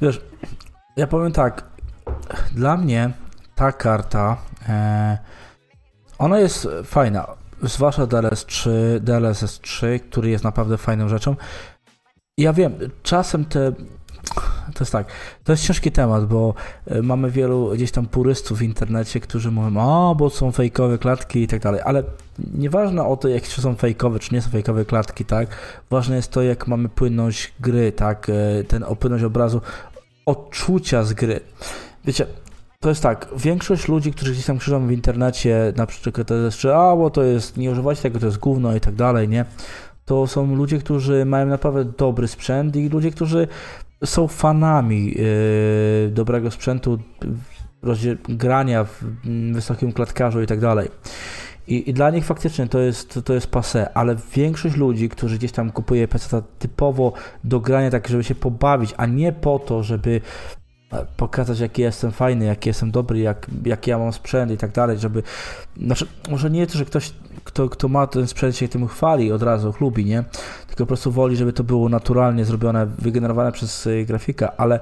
Wiesz, 0.00 0.20
ja 0.96 1.06
powiem 1.06 1.32
tak, 1.32 1.64
dla 2.54 2.76
mnie 2.76 3.10
ta 3.54 3.72
karta, 3.72 4.36
e, 4.68 5.18
ona 6.18 6.38
jest 6.38 6.68
fajna, 6.84 7.26
zwłaszcza 7.62 8.06
DLS3, 8.06 8.70
DLSS3, 9.00 10.00
który 10.00 10.30
jest 10.30 10.44
naprawdę 10.44 10.78
fajną 10.78 11.08
rzeczą. 11.08 11.36
Ja 12.38 12.52
wiem, 12.52 12.78
czasem 13.02 13.44
te 13.44 13.72
to 14.74 14.80
jest 14.80 14.92
tak, 14.92 15.06
to 15.44 15.52
jest 15.52 15.66
ciężki 15.66 15.92
temat, 15.92 16.26
bo 16.26 16.54
e, 16.86 17.02
mamy 17.02 17.30
wielu 17.30 17.70
gdzieś 17.74 17.90
tam 17.90 18.06
purystów 18.06 18.58
w 18.58 18.62
internecie, 18.62 19.20
którzy 19.20 19.50
mówią, 19.50 19.80
o, 19.80 20.14
bo 20.14 20.30
są 20.30 20.52
fejkowe 20.52 20.98
klatki 20.98 21.42
i 21.42 21.48
tak 21.48 21.60
dalej, 21.60 21.80
ale 21.84 22.02
nieważne 22.54 23.04
o 23.04 23.16
to, 23.16 23.28
jak 23.28 23.42
czy 23.42 23.60
są 23.60 23.74
fejkowe, 23.74 24.18
czy 24.18 24.34
nie 24.34 24.42
są 24.42 24.50
fejkowe 24.50 24.84
klatki, 24.84 25.24
tak, 25.24 25.48
ważne 25.90 26.16
jest 26.16 26.30
to, 26.30 26.42
jak 26.42 26.68
mamy 26.68 26.88
płynność 26.88 27.52
gry, 27.60 27.92
tak, 27.92 28.28
e, 28.28 28.64
ten 28.64 28.84
płynność 29.00 29.24
obrazu, 29.24 29.60
odczucia 30.26 31.04
z 31.04 31.12
gry. 31.12 31.40
Wiecie, 32.04 32.26
to 32.80 32.88
jest 32.88 33.02
tak, 33.02 33.28
większość 33.36 33.88
ludzi, 33.88 34.12
którzy 34.12 34.32
gdzieś 34.32 34.46
tam 34.46 34.58
krzyżą 34.58 34.86
w 34.86 34.90
internecie, 34.92 35.72
na 35.76 35.86
przykład 35.86 36.28
to 36.28 36.34
jest, 36.34 36.64
a, 36.64 36.96
bo 36.96 37.10
to 37.10 37.22
jest, 37.22 37.56
nie 37.56 37.70
używajcie 37.70 38.02
tego, 38.02 38.18
to 38.18 38.26
jest 38.26 38.38
gówno 38.38 38.76
i 38.76 38.80
tak 38.80 38.94
dalej, 38.94 39.28
nie? 39.28 39.44
To 40.04 40.26
są 40.26 40.54
ludzie, 40.56 40.78
którzy 40.78 41.24
mają 41.24 41.46
naprawdę 41.46 41.84
dobry 41.84 42.28
sprzęt 42.28 42.76
i 42.76 42.88
ludzie, 42.88 43.10
którzy 43.10 43.48
są 44.04 44.28
fanami 44.28 45.06
yy, 45.06 46.10
dobrego 46.10 46.50
sprzętu, 46.50 46.98
grania 48.28 48.84
w 48.84 49.04
wysokim 49.52 49.92
klatkarzu 49.92 50.42
i 50.42 50.46
tak 50.46 50.60
dalej. 50.60 50.88
I, 51.68 51.90
I, 51.90 51.94
dla 51.94 52.10
nich 52.10 52.24
faktycznie 52.24 52.66
to 52.66 52.78
jest, 52.78 53.20
to 53.24 53.34
jest 53.34 53.46
passe, 53.46 53.96
ale 53.96 54.16
większość 54.34 54.76
ludzi, 54.76 55.08
którzy 55.08 55.38
gdzieś 55.38 55.52
tam 55.52 55.70
kupuje 55.70 56.08
PC 56.08 56.42
typowo 56.58 57.12
do 57.44 57.60
grania, 57.60 57.90
tak 57.90 58.08
żeby 58.08 58.24
się 58.24 58.34
pobawić, 58.34 58.94
a 58.96 59.06
nie 59.06 59.32
po 59.32 59.58
to, 59.58 59.82
żeby 59.82 60.20
pokazać, 61.16 61.60
jaki 61.60 61.82
jestem 61.82 62.12
fajny, 62.12 62.44
jaki 62.44 62.68
jestem 62.68 62.90
dobry, 62.90 63.18
jak, 63.18 63.46
jaki 63.64 63.90
ja 63.90 63.98
mam 63.98 64.12
sprzęt 64.12 64.52
i 64.52 64.56
tak 64.56 64.72
dalej, 64.72 64.98
żeby, 64.98 65.22
znaczy, 65.76 66.06
może 66.30 66.50
nie 66.50 66.66
to, 66.66 66.78
że 66.78 66.84
ktoś 66.84 67.12
kto, 67.44 67.68
kto 67.68 67.88
ma 67.88 68.06
ten 68.06 68.26
sprzęt 68.26 68.56
się 68.56 68.68
tym 68.68 68.88
chwali 68.88 69.32
od 69.32 69.42
razu, 69.42 69.72
chlubi, 69.72 70.04
nie? 70.04 70.24
Tylko 70.66 70.84
po 70.84 70.86
prostu 70.86 71.12
woli, 71.12 71.36
żeby 71.36 71.52
to 71.52 71.64
było 71.64 71.88
naturalnie 71.88 72.44
zrobione, 72.44 72.86
wygenerowane 72.86 73.52
przez 73.52 73.86
y, 73.86 74.04
grafika, 74.04 74.52
ale 74.56 74.80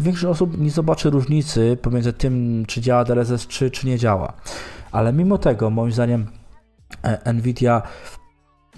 większość 0.00 0.24
osób 0.24 0.58
nie 0.58 0.70
zobaczy 0.70 1.10
różnicy 1.10 1.78
pomiędzy 1.82 2.12
tym, 2.12 2.64
czy 2.66 2.80
działa 2.80 3.04
DLSS 3.04 3.46
3, 3.46 3.70
czy 3.70 3.86
nie 3.86 3.98
działa. 3.98 4.32
Ale 4.92 5.12
mimo 5.12 5.38
tego, 5.38 5.70
moim 5.70 5.92
zdaniem, 5.92 6.26
e, 7.02 7.32
Nvidia 7.32 7.82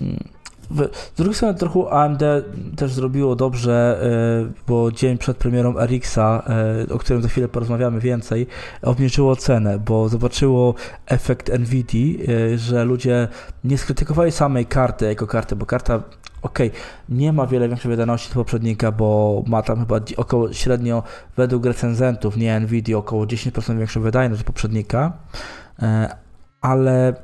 mm, 0.01 0.34
z 1.14 1.16
drugiej 1.16 1.35
strony 1.35 1.59
trochę 1.59 1.90
AMD 1.90 2.22
też 2.77 2.92
zrobiło 2.92 3.37
dobrze, 3.37 4.00
e, 4.03 4.53
bo 4.66 4.92
dzień 4.92 5.18
przed 5.18 5.37
premierą 5.37 5.74
RX-a, 5.79 6.42
e, 6.90 6.92
o 6.94 6.98
którym 6.98 7.22
za 7.22 7.29
chwilę 7.29 7.48
porozmawiamy 7.48 8.00
więcej, 8.00 8.46
obniżyło 8.83 9.37
cenę, 9.37 9.79
bo 9.79 10.09
zobaczyło 10.09 10.74
efekt 11.07 11.59
NVIDIA, 11.59 12.24
e, 12.29 12.59
że 12.59 12.85
ludzie 12.85 13.29
nie 13.64 13.79
skrytykowali 13.79 14.33
samej 14.33 14.66
karty 14.66 15.07
jako 15.07 15.27
karty, 15.27 15.57
bo 15.57 15.66
karta 15.66 16.03
ok, 16.42 16.59
nie 17.09 17.33
ma 17.33 17.46
wiele 17.46 17.68
większej 17.68 17.90
wydajności 17.90 18.29
od 18.29 18.35
poprzednika, 18.35 18.92
bo 18.92 19.42
ma 19.46 19.62
tam 19.62 19.79
chyba 19.79 20.00
około 20.16 20.53
średnio 20.53 21.03
według 21.37 21.66
recenzentów, 21.66 22.37
nie 22.37 22.61
Nvidia, 22.61 22.98
około 22.98 23.27
10% 23.27 23.79
większą 23.79 24.00
wydajność 24.00 24.40
od 24.40 24.46
poprzednika, 24.46 25.12
ale 26.61 27.14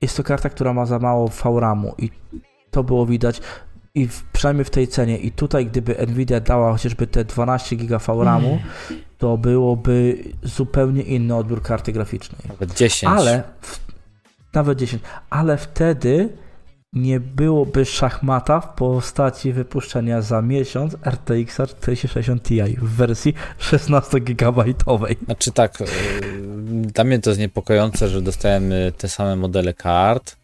jest 0.00 0.16
to 0.16 0.22
karta, 0.22 0.48
która 0.48 0.72
ma 0.72 0.86
za 0.86 0.98
mało 0.98 1.28
VRAMu 1.28 1.94
i 1.98 2.10
to 2.76 2.84
było 2.84 3.06
widać. 3.06 3.40
i 3.94 4.08
w, 4.08 4.22
przynajmniej 4.32 4.64
w 4.64 4.70
tej 4.70 4.88
cenie. 4.88 5.18
I 5.18 5.32
tutaj, 5.32 5.66
gdyby 5.66 6.06
Nvidia 6.06 6.40
dała 6.40 6.72
chociażby 6.72 7.06
te 7.06 7.24
12 7.24 7.76
GB 7.76 7.98
VRAMu, 7.98 8.48
mm. 8.48 9.02
to 9.18 9.38
byłoby 9.38 10.18
zupełnie 10.42 11.02
inny 11.02 11.36
odbiór 11.36 11.62
karty 11.62 11.92
graficznej. 11.92 12.40
Nawet 12.48 12.74
10. 12.74 13.12
Ale, 13.12 13.42
w, 13.60 13.80
nawet 14.54 14.78
10. 14.78 15.02
Ale 15.30 15.56
wtedy 15.56 16.28
nie 16.92 17.20
byłoby 17.20 17.84
szachmata 17.84 18.60
w 18.60 18.74
postaci 18.74 19.52
wypuszczenia 19.52 20.22
za 20.22 20.42
miesiąc 20.42 20.96
RTX 21.04 21.54
4060 21.54 22.42
Ti 22.42 22.62
w 22.62 22.88
wersji 22.96 23.34
16 23.58 24.20
GB. 24.20 24.64
Znaczy 25.24 25.52
tak, 25.52 25.80
y, 25.80 25.86
dla 26.94 27.04
mnie 27.04 27.18
to 27.18 27.30
jest 27.30 27.40
niepokojące, 27.40 28.08
że 28.08 28.22
dostajemy 28.22 28.92
te 28.98 29.08
same 29.08 29.36
modele 29.36 29.74
kart 29.74 30.36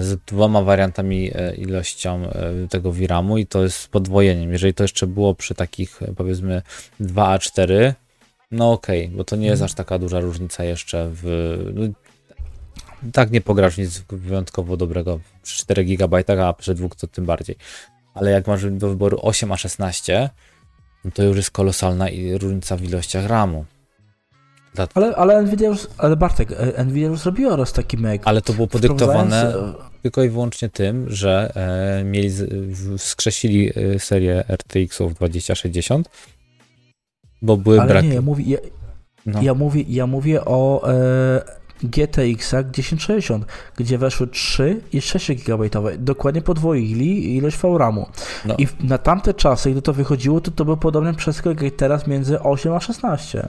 z 0.00 0.24
dwoma 0.26 0.62
wariantami 0.62 1.30
e, 1.34 1.54
ilością 1.54 2.22
e, 2.30 2.68
tego 2.68 2.92
VRAMu 2.92 3.38
i 3.38 3.46
to 3.46 3.62
jest 3.62 3.88
podwojeniem. 3.88 4.52
Jeżeli 4.52 4.74
to 4.74 4.84
jeszcze 4.84 5.06
było 5.06 5.34
przy 5.34 5.54
takich 5.54 6.00
powiedzmy 6.16 6.62
2A4, 7.00 7.92
no 8.50 8.72
okej, 8.72 9.04
okay, 9.04 9.16
bo 9.16 9.24
to 9.24 9.36
nie 9.36 9.46
jest 9.46 9.62
mhm. 9.62 9.64
aż 9.64 9.74
taka 9.74 9.98
duża 9.98 10.20
różnica 10.20 10.64
jeszcze 10.64 11.10
w... 11.12 11.24
No, 11.74 11.82
tak 13.12 13.30
nie 13.30 13.40
pograsz 13.40 13.78
nic 13.78 14.04
wyjątkowo 14.08 14.76
dobrego 14.76 15.20
przy 15.42 15.58
4 15.58 15.84
GB, 15.84 16.24
a 16.44 16.52
przy 16.52 16.74
dwóch 16.74 16.96
to 16.96 17.06
tym 17.06 17.26
bardziej. 17.26 17.56
Ale 18.14 18.30
jak 18.30 18.46
masz 18.46 18.70
do 18.70 18.88
wyboru 18.88 19.18
8 19.22 19.52
a 19.52 19.56
16, 19.56 20.30
no 21.04 21.10
to 21.10 21.22
już 21.22 21.36
jest 21.36 21.50
kolosalna 21.50 22.06
różnica 22.38 22.76
w 22.76 22.82
ilościach 22.82 23.26
RAMu. 23.26 23.64
Dla... 24.74 24.88
Ale, 24.94 25.16
ale 25.16 25.42
Nvidia 25.42 25.68
już, 25.68 25.86
ale 25.98 26.16
Bartek, 26.16 26.52
e, 26.52 26.84
Nvidia 26.84 27.08
już 27.08 27.20
zrobiła 27.20 27.56
raz 27.56 27.72
taki 27.72 27.98
meg. 27.98 28.22
Ale 28.24 28.42
to 28.42 28.52
było 28.52 28.66
podyktowane 28.66 29.52
tylko 30.02 30.22
i 30.22 30.28
wyłącznie 30.28 30.68
tym, 30.68 31.10
że 31.10 31.52
e, 32.00 32.04
mieli, 32.04 32.30
wskrzesili 32.98 33.70
e, 33.94 33.98
serię 33.98 34.44
RTX-ów 34.48 35.14
2060, 35.14 36.08
bo 37.42 37.56
były 37.56 37.80
ale 37.80 37.88
braki. 37.88 38.08
nie, 38.08 38.14
ja 38.14 38.22
mówię, 38.22 38.44
ja, 38.46 38.58
no. 39.26 39.42
ja 39.42 39.54
mówię, 39.54 39.84
ja 39.88 40.06
mówię 40.06 40.44
o 40.44 40.90
e, 40.92 41.60
GTX 41.82 42.54
1060, 42.72 43.44
gdzie 43.76 43.98
weszły 43.98 44.26
3 44.26 44.80
i 44.92 45.00
6 45.00 45.32
GB. 45.32 45.68
Dokładnie 45.98 46.42
podwoili 46.42 47.36
ilość 47.36 47.56
VRAMu. 47.56 48.06
No. 48.44 48.54
I 48.58 48.66
na 48.80 48.98
tamte 48.98 49.34
czasy, 49.34 49.70
gdy 49.70 49.82
to 49.82 49.92
wychodziło, 49.92 50.40
to 50.40 50.50
to 50.50 50.64
był 50.64 50.76
podobny 50.76 51.14
przeskok 51.14 51.62
jak 51.62 51.76
teraz 51.76 52.06
między 52.06 52.40
8 52.40 52.72
a 52.72 52.80
16. 52.80 53.48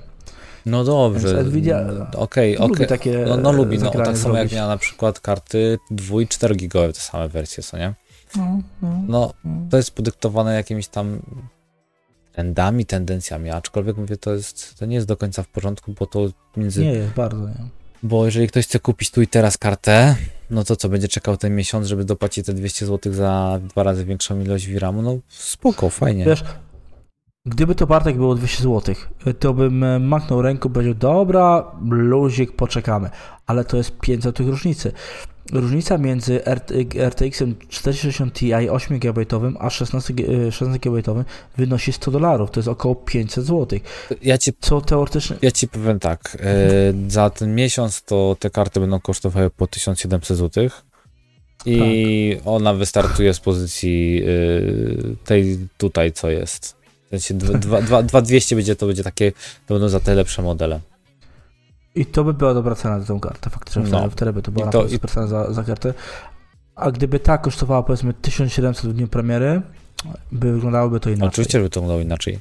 No 0.66 0.84
dobrze. 0.84 1.44
Nvidia 1.44 1.86
okej, 2.16 2.58
okay, 2.58 2.72
okay. 2.72 2.88
takie 2.88 3.26
no, 3.28 3.38
no 3.38 3.52
lubi, 3.52 3.78
no 3.78 3.92
tak 3.92 4.18
samo 4.18 4.38
jak 4.38 4.52
miała 4.52 4.68
na 4.68 4.78
przykład 4.78 5.20
karty 5.20 5.80
2 5.92 6.22
i 6.22 6.28
4 6.28 6.56
GB, 6.56 6.94
te 6.94 7.00
same 7.00 7.30
wersje, 7.30 7.64
co 7.64 7.78
nie? 7.78 7.94
No, 8.36 8.62
no, 8.82 9.34
no, 9.44 9.52
to 9.70 9.78
jest 9.78 9.92
podyktowane 9.92 10.56
jakimiś 10.56 10.88
tam 10.88 11.22
trendami, 12.32 12.86
tendencjami, 12.86 13.50
aczkolwiek 13.50 13.98
mówię, 13.98 14.18
to 14.18 14.34
jest, 14.34 14.80
to 14.80 14.86
nie 14.86 14.96
jest 14.96 15.08
do 15.08 15.18
końca 15.18 15.44
w 15.44 15.48
porządku, 15.48 15.94
bo 16.00 16.06
to 16.06 16.28
między... 16.58 16.82
Nie 16.82 16.92
jest, 16.92 17.14
bardzo 17.14 17.48
nie. 17.48 17.56
Bo 18.04 18.26
jeżeli 18.26 18.48
ktoś 18.48 18.66
chce 18.66 18.80
kupić 18.80 19.12
tu 19.12 19.22
i 19.22 19.28
teraz 19.28 19.58
kartę, 19.58 20.16
no 20.50 20.64
to 20.64 20.76
co, 20.76 20.90
będzie 20.90 21.08
czekał 21.08 21.38
ten 21.38 21.56
miesiąc, 21.56 21.88
żeby 21.88 22.06
dopłacić 22.06 22.46
te 22.46 22.54
200 22.54 22.86
zł 22.86 23.14
za 23.14 23.60
dwa 23.70 23.84
razy 23.84 24.06
większą 24.06 24.42
ilość 24.42 24.68
VRAMu? 24.68 25.02
No 25.02 25.18
spoko, 25.30 25.90
fajnie. 25.90 26.26
Wiesz, 26.26 26.44
gdyby 27.46 27.76
to 27.76 27.88
Bartek 27.88 28.18
było 28.18 28.36
200 28.36 28.64
zł, 28.64 28.96
to 29.40 29.54
bym 29.54 29.84
e, 29.84 30.00
machnął 30.00 30.42
ręką 30.42 30.70
i 30.70 30.72
powiedział, 30.72 30.94
dobra, 30.94 31.72
luzik, 31.90 32.52
poczekamy. 32.52 33.10
Ale 33.46 33.66
to 33.66 33.78
jest 33.78 34.00
500 34.00 34.36
tych 34.36 34.48
różnicy. 34.48 34.92
Różnica 35.54 35.98
między 35.98 36.42
RTX 37.10 37.44
460 37.70 38.34
Ti 38.34 38.54
8 38.54 39.00
GB 39.00 39.26
a 39.60 39.70
16, 39.70 40.14
16 40.52 40.80
GB 40.80 41.24
wynosi 41.58 41.94
100 41.94 42.12
dolarów, 42.12 42.52
to 42.52 42.60
jest 42.60 42.68
około 42.68 42.96
500 42.96 43.46
zł. 43.46 43.80
Ja 44.22 44.38
ci, 44.38 44.52
Co 44.60 44.82
teoretycznie. 44.82 45.36
Ja 45.42 45.52
ci 45.52 45.68
powiem 45.68 46.00
tak, 46.00 46.38
e, 46.40 46.94
za 47.08 47.30
ten 47.30 47.56
miesiąc 47.56 48.04
to 48.04 48.36
te 48.40 48.50
karty 48.50 48.80
będą 48.80 49.00
kosztowały 49.00 49.50
po 49.50 49.68
1700 49.68 50.38
zł. 50.38 50.70
I 51.66 52.36
tak. 52.38 52.48
ona 52.48 52.74
wystartuje 52.74 53.34
z 53.34 53.40
pozycji 53.40 54.24
e, 54.24 55.26
tej 55.26 55.60
tutaj, 55.78 56.12
co 56.12 56.30
jest. 56.30 56.81
Sensie 57.12 57.34
2200 57.34 58.56
będzie 58.56 58.76
to 58.76 58.88
będzie 58.88 59.04
takie, 59.04 59.32
to 59.68 59.74
będą 59.74 59.90
za 59.90 60.00
te 60.00 60.16
lepsze 60.16 60.42
modele. 60.42 60.80
I 61.96 62.06
to 62.06 62.24
by 62.24 62.34
była 62.34 62.54
dobra 62.54 62.76
cena 62.76 63.00
za 63.00 63.06
tą 63.06 63.20
kartę, 63.20 63.50
faktycznie 63.50 63.84
no. 63.84 64.10
wtedy 64.10 64.34
by 64.34 64.42
to 64.42 64.52
była 64.52 64.68
I 64.68 64.70
to, 64.70 64.90
super 64.90 65.12
cena 65.12 65.28
za, 65.28 65.54
za 65.54 65.64
kartę. 65.64 65.94
A 66.76 66.92
gdyby 66.92 67.20
ta 67.20 67.38
kosztowała 67.38 67.84
powiedzmy 67.84 68.14
1700 68.14 68.92
w 68.92 68.94
dniu 68.94 69.08
premiery, 69.08 69.62
by 70.32 70.54
wyglądałoby 70.54 71.00
to 71.00 71.10
inaczej. 71.10 71.28
Oczywiście 71.28 71.60
by 71.60 71.70
to 71.70 71.82
wyglądało 71.82 72.02
inaczej. 72.02 72.40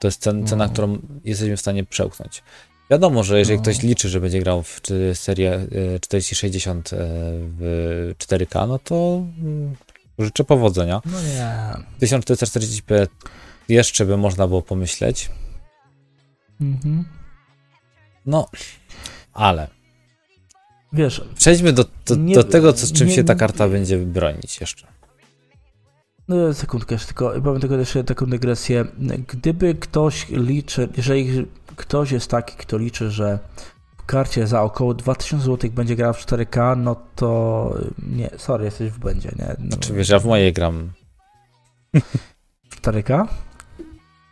To 0.00 0.08
jest 0.08 0.22
cen, 0.22 0.46
cena, 0.46 0.66
no. 0.66 0.72
którą 0.72 0.98
jesteśmy 1.24 1.56
w 1.56 1.60
stanie 1.60 1.84
przełknąć. 1.84 2.42
Wiadomo, 2.90 3.22
że 3.22 3.38
jeżeli 3.38 3.56
no. 3.56 3.62
ktoś 3.62 3.82
liczy, 3.82 4.08
że 4.08 4.20
będzie 4.20 4.40
grał 4.40 4.62
w 4.62 4.80
serię 5.14 5.66
4060 6.00 6.92
e, 6.92 6.96
w 7.58 8.14
4K, 8.18 8.68
no 8.68 8.78
to 8.78 9.22
mm, 9.42 9.76
życzę 10.18 10.44
powodzenia. 10.44 11.02
No 11.04 11.22
nie. 11.22 11.56
1440p 12.06 13.06
jeszcze 13.68 14.06
by 14.06 14.16
można 14.16 14.48
było 14.48 14.62
pomyśleć. 14.62 15.30
Mhm. 16.60 17.04
No, 18.26 18.48
ale. 19.32 19.68
Wiesz. 20.92 21.24
Przejdźmy 21.34 21.72
do, 21.72 21.84
do, 22.06 22.14
nie, 22.14 22.34
do 22.34 22.44
tego, 22.44 22.72
co, 22.72 22.86
z 22.86 22.92
czym 22.92 23.06
nie, 23.06 23.14
się 23.14 23.24
ta 23.24 23.34
karta 23.34 23.68
będzie 23.68 23.98
bronić 23.98 24.60
jeszcze. 24.60 24.86
No, 26.28 26.54
sekundkę, 26.54 26.94
jeszcze 26.94 27.06
tylko 27.06 27.40
powiem 27.40 27.60
tylko 27.60 27.76
jeszcze 27.76 28.04
taką 28.04 28.26
dygresję. 28.26 28.84
Gdyby 29.28 29.74
ktoś 29.74 30.28
liczy, 30.28 30.88
jeżeli 30.96 31.46
ktoś 31.76 32.10
jest 32.10 32.30
taki, 32.30 32.56
kto 32.56 32.78
liczy, 32.78 33.10
że 33.10 33.38
w 33.96 34.04
karcie 34.04 34.46
za 34.46 34.62
około 34.62 34.94
2000 34.94 35.46
zł 35.46 35.70
będzie 35.70 35.96
grał 35.96 36.14
w 36.14 36.26
4K, 36.26 36.76
no 36.76 36.96
to 37.16 37.74
nie, 37.98 38.30
sorry, 38.36 38.64
jesteś 38.64 38.90
w 38.90 38.98
błędzie, 38.98 39.32
nie? 39.38 39.56
No. 39.58 39.66
Znaczy 39.66 39.92
wiesz, 39.92 40.08
ja 40.08 40.18
w 40.18 40.24
mojej 40.24 40.52
gram. 40.52 40.92
W 42.70 42.80
4K? 42.80 43.26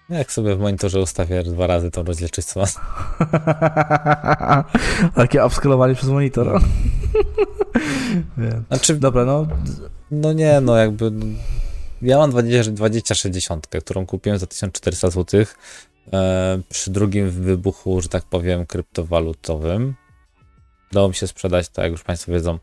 Jak 0.09 0.33
sobie 0.33 0.57
w 0.57 0.61
monitorze 0.61 1.01
ustawię 1.01 1.42
dwa 1.42 1.66
razy 1.66 1.90
tą 1.90 2.03
rozdzielczość 2.03 2.49
Takie 5.14 5.47
upskalowanie 5.47 5.95
przez 5.95 6.09
monitor. 6.09 6.61
znaczy, 8.69 8.95
Dobra, 8.95 9.25
no. 9.25 9.47
No 10.11 10.33
nie, 10.33 10.61
no 10.61 10.77
jakby. 10.77 11.12
Ja 12.03 12.19
mam 12.19 12.31
20, 12.31 12.73
2060, 12.73 13.66
którą 13.66 14.07
kupiłem 14.07 14.38
za 14.38 14.47
1400 14.47 15.11
zł 15.11 15.45
e, 16.12 16.61
przy 16.69 16.90
drugim 16.90 17.31
wybuchu, 17.31 18.01
że 18.01 18.09
tak 18.09 18.25
powiem, 18.25 18.66
kryptowalutowym. 18.66 19.95
Udało 20.92 21.09
mi 21.09 21.14
się 21.14 21.27
sprzedać, 21.27 21.69
tak 21.69 21.83
jak 21.83 21.92
już 21.92 22.03
Państwo 22.03 22.33
wiedzą, 22.33 22.59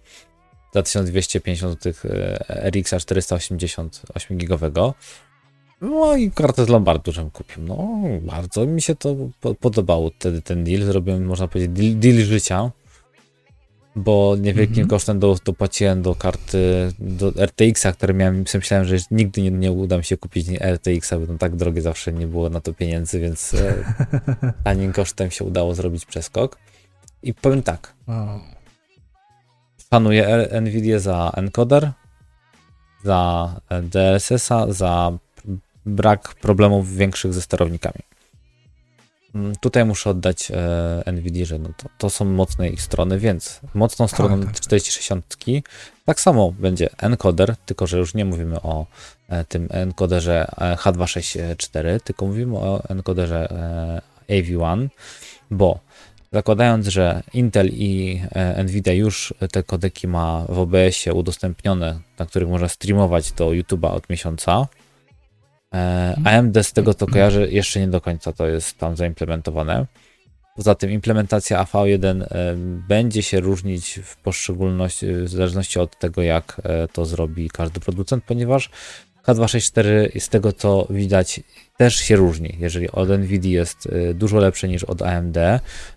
za 0.73 0.84
1250 0.84 1.84
zł 1.84 1.93
e, 2.12 2.71
RX 2.71 2.95
480 2.95 4.01
8 4.15 4.38
gigowego 4.38 4.93
no 5.84 6.15
i 6.15 6.32
kartę 6.32 6.65
z 6.65 6.69
Lombardu, 6.69 7.12
żem 7.12 7.30
kupił. 7.30 7.63
No, 7.63 7.88
bardzo 8.22 8.65
mi 8.65 8.82
się 8.82 8.96
to 8.96 9.15
podobało 9.60 10.10
wtedy 10.10 10.41
ten 10.41 10.63
deal. 10.63 10.82
Zrobiłem, 10.82 11.26
można 11.26 11.48
powiedzieć, 11.48 11.72
deal, 11.72 11.96
deal 11.96 12.26
życia, 12.26 12.72
bo 13.96 14.36
niewielkim 14.39 14.78
mm 14.78 14.88
-hmm. 14.88 14.89
kosztem 14.89 15.19
do, 15.19 15.36
dopłaciłem 15.46 16.02
do 16.02 16.15
karty, 16.15 16.91
do 17.00 17.30
RTX-a, 17.30 17.91
które 17.91 18.13
miałem, 18.13 18.43
myślałem, 18.54 18.86
że 18.86 18.96
nigdy 19.12 19.41
nie, 19.41 19.52
nie 19.52 19.72
uda 19.72 19.98
mi 19.98 20.04
się 20.04 20.17
kupić 20.17 20.48
RTX-a, 20.50 21.19
bo 21.19 21.28
to 21.28 21.38
tak 21.38 21.56
drogie 21.56 21.82
zawsze 21.82 22.13
nie 22.13 22.28
było 22.28 22.50
na 22.50 22.62
to 22.62 22.74
pieniędzy, 22.74 23.19
więc 23.19 23.54
e, 23.54 23.84
tanim 24.63 24.93
kosztem 24.93 25.32
się 25.32 25.46
udało 25.46 25.76
zrobić 25.76 26.06
przeskok. 26.06 26.58
I 27.24 27.34
powiem 27.34 27.63
tak. 27.63 27.93
Wow. 28.08 28.39
Szanuję 29.89 30.50
Nvidia 30.62 31.00
za 31.00 31.32
encoder, 31.36 31.91
za 33.04 33.50
DLSS-a, 33.84 34.74
za 34.74 35.17
brak 35.86 36.36
problemów 36.36 36.96
większych 36.96 37.34
ze 37.34 37.41
sterownikami. 37.41 38.00
Mm, 39.36 39.56
tutaj 39.56 39.86
muszę 39.86 40.10
oddać 40.10 40.52
e, 40.52 41.12
NVIDIA, 41.12 41.46
że 41.46 41.60
no 41.60 41.69
to, 41.78 41.89
to 41.98 42.10
są 42.10 42.26
mocne 42.26 42.69
ich 42.69 42.82
strony, 42.82 43.19
więc 43.19 43.60
mocną 43.74 44.08
stroną 44.08 44.39
tak, 44.39 44.46
tak. 44.46 44.60
4060 44.62 45.38
tak 46.06 46.22
samo 46.22 46.52
będzie 46.52 46.89
encoder, 46.98 47.56
tylko 47.65 47.88
że 47.88 47.98
już 47.98 48.13
nie 48.13 48.26
mówimy 48.26 48.62
o 48.62 48.86
e, 49.30 49.46
tym 49.46 49.67
encoderze 49.72 50.48
e, 50.58 50.76
H264, 50.76 52.00
tylko 52.04 52.26
mówimy 52.26 52.58
o 52.58 52.89
encoderze 52.89 53.50
e, 54.30 54.41
AV1, 54.41 54.88
bo 55.52 55.80
zakładając, 56.32 56.88
że 56.88 57.24
Intel 57.34 57.69
i 57.69 58.22
e, 58.32 58.63
Nvidia 58.63 58.93
już 58.93 59.34
te 59.52 59.63
kodeki 59.63 60.08
ma 60.08 60.46
w 60.50 60.60
OBS-ie 60.60 61.13
udostępnione, 61.13 62.00
na 62.19 62.26
których 62.26 62.50
można 62.50 62.67
streamować 62.67 63.32
do 63.32 63.48
YouTube'a 63.48 63.91
od 63.91 64.10
miesiąca, 64.10 64.67
AMD 66.25 66.57
z 66.63 66.73
tego 66.73 66.93
co 66.93 67.07
kojarzę 67.07 67.51
jeszcze 67.51 67.79
nie 67.79 67.88
do 67.88 68.01
końca 68.01 68.33
to 68.33 68.47
jest 68.47 68.77
tam 68.77 68.95
zaimplementowane. 68.95 69.86
Poza 70.55 70.75
tym 70.75 70.91
implementacja 70.91 71.63
AV1 71.63 72.21
e, 72.21 72.55
będzie 72.88 73.23
się 73.23 73.39
różnić 73.39 73.99
w 74.03 74.15
poszczególności, 74.17 75.13
w 75.13 75.29
zależności 75.29 75.79
od 75.79 75.99
tego 75.99 76.21
jak 76.21 76.62
e, 76.63 76.88
to 76.88 77.05
zrobi 77.05 77.49
każdy 77.49 77.79
producent, 77.79 78.23
ponieważ 78.23 78.69
H264 79.27 80.19
z 80.19 80.29
tego 80.29 80.53
co 80.53 80.88
widać 80.89 81.41
też 81.77 81.95
się 81.95 82.15
różni. 82.15 82.57
Jeżeli 82.59 82.91
od 82.91 83.09
NVIDIA 83.09 83.59
jest 83.59 83.89
dużo 84.13 84.38
lepszy 84.38 84.67
niż 84.67 84.83
od 84.83 85.01
AMD, 85.01 85.38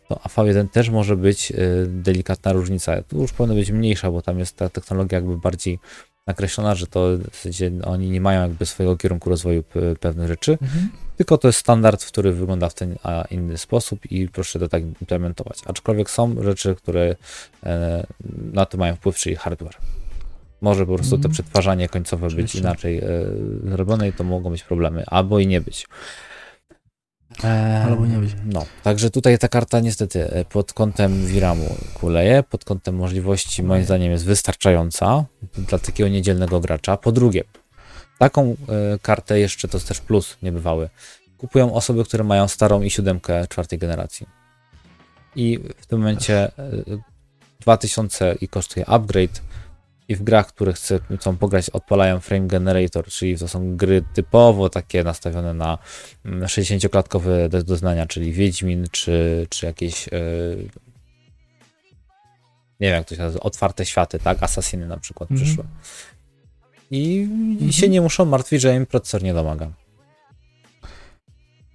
to 0.08 0.14
V1 0.14 0.68
też 0.68 0.90
może 0.90 1.16
być 1.16 1.52
delikatna 1.86 2.52
różnica. 2.52 3.02
Tu 3.02 3.20
już 3.20 3.32
powinna 3.32 3.54
być 3.54 3.70
mniejsza, 3.70 4.10
bo 4.10 4.22
tam 4.22 4.38
jest 4.38 4.56
ta 4.56 4.68
technologia 4.68 5.18
jakby 5.18 5.38
bardziej 5.38 5.78
nakreślona, 6.26 6.74
że 6.74 6.86
to 6.86 7.18
w 7.30 7.36
zasadzie 7.36 7.72
oni 7.84 8.10
nie 8.10 8.20
mają 8.20 8.42
jakby 8.42 8.66
swojego 8.66 8.96
kierunku 8.96 9.30
rozwoju 9.30 9.64
pewnych 10.00 10.28
rzeczy, 10.28 10.58
mhm. 10.62 10.88
tylko 11.16 11.38
to 11.38 11.48
jest 11.48 11.58
standard, 11.58 12.04
który 12.04 12.32
wygląda 12.32 12.68
w 12.68 12.74
ten 12.74 12.96
a 13.02 13.24
inny 13.30 13.58
sposób 13.58 14.12
i 14.12 14.28
proszę 14.28 14.58
to 14.58 14.68
tak 14.68 14.82
implementować. 14.82 15.58
Aczkolwiek 15.66 16.10
są 16.10 16.42
rzeczy, 16.42 16.74
które 16.74 17.16
e, 17.66 18.06
na 18.52 18.66
to 18.66 18.78
mają 18.78 18.96
wpływ, 18.96 19.16
czyli 19.16 19.36
hardware. 19.36 19.76
Może 20.60 20.86
po 20.86 20.94
prostu 20.94 21.10
to 21.10 21.16
mhm. 21.16 21.32
przetwarzanie 21.32 21.88
końcowe 21.88 22.26
Oczywiście. 22.26 22.58
być 22.58 22.64
inaczej 22.64 22.98
e, 22.98 23.04
zrobione 23.64 24.08
i 24.08 24.12
to 24.12 24.24
mogą 24.24 24.50
być 24.50 24.62
problemy, 24.62 25.04
albo 25.06 25.38
i 25.38 25.46
nie 25.46 25.60
być. 25.60 25.86
E, 27.44 27.82
albo 27.84 28.06
nie 28.06 28.16
być. 28.16 28.30
No, 28.44 28.66
także 28.82 29.10
tutaj 29.10 29.38
ta 29.38 29.48
karta 29.48 29.80
niestety 29.80 30.30
e, 30.30 30.44
pod 30.44 30.72
kątem 30.72 31.26
VRAMu 31.26 31.76
kuleje, 31.94 32.42
pod 32.42 32.64
kątem 32.64 32.96
możliwości 32.96 33.62
moim 33.62 33.84
zdaniem 33.84 34.12
jest 34.12 34.24
wystarczająca 34.24 35.24
dla 35.58 35.78
takiego 35.78 36.08
niedzielnego 36.08 36.60
gracza. 36.60 36.96
Po 36.96 37.12
drugie, 37.12 37.44
taką 38.18 38.44
e, 38.44 38.54
kartę 39.02 39.40
jeszcze 39.40 39.68
to 39.68 39.76
jest 39.76 39.88
też 39.88 40.00
plus 40.00 40.36
niebywały. 40.42 40.88
Kupują 41.38 41.74
osoby, 41.74 42.04
które 42.04 42.24
mają 42.24 42.48
starą 42.48 42.82
i 42.82 42.90
siódemkę 42.90 43.46
czwartej 43.46 43.78
generacji. 43.78 44.26
I 45.36 45.58
w 45.76 45.86
tym 45.86 45.98
momencie 45.98 46.50
2000 47.60 48.36
i 48.40 48.48
kosztuje 48.48 48.86
upgrade 48.86 49.40
i 50.08 50.16
w 50.16 50.22
grach, 50.22 50.46
które 50.46 50.72
chcą 51.16 51.36
pograć, 51.36 51.70
odpalają 51.70 52.20
Frame 52.20 52.46
Generator, 52.46 53.06
czyli 53.06 53.38
to 53.38 53.48
są 53.48 53.76
gry 53.76 54.04
typowo 54.14 54.68
takie 54.68 55.04
nastawione 55.04 55.54
na 55.54 55.78
60-klatkowe 56.24 57.30
mm, 57.30 57.64
doznania, 57.64 58.06
czyli 58.06 58.32
Wiedźmin, 58.32 58.86
czy, 58.90 59.46
czy 59.50 59.66
jakieś 59.66 60.06
yy, 60.06 60.68
nie 62.80 62.88
wiem 62.88 62.96
jak 62.96 63.08
to 63.08 63.14
się 63.14 63.22
nazywa, 63.22 63.44
otwarte 63.44 63.86
światy, 63.86 64.18
tak? 64.18 64.42
Assassiny 64.42 64.86
na 64.86 64.96
przykład 64.96 65.30
mm 65.30 65.42
-hmm. 65.42 65.46
przyszły. 65.46 65.64
I, 66.90 67.18
mm 67.18 67.56
-hmm. 67.56 67.68
I, 67.68 67.72
się 67.72 67.88
nie 67.88 68.00
muszą 68.00 68.24
martwić, 68.24 68.62
że 68.62 68.76
im 68.76 68.86
procesor 68.86 69.22
nie 69.22 69.34
domaga. 69.34 69.70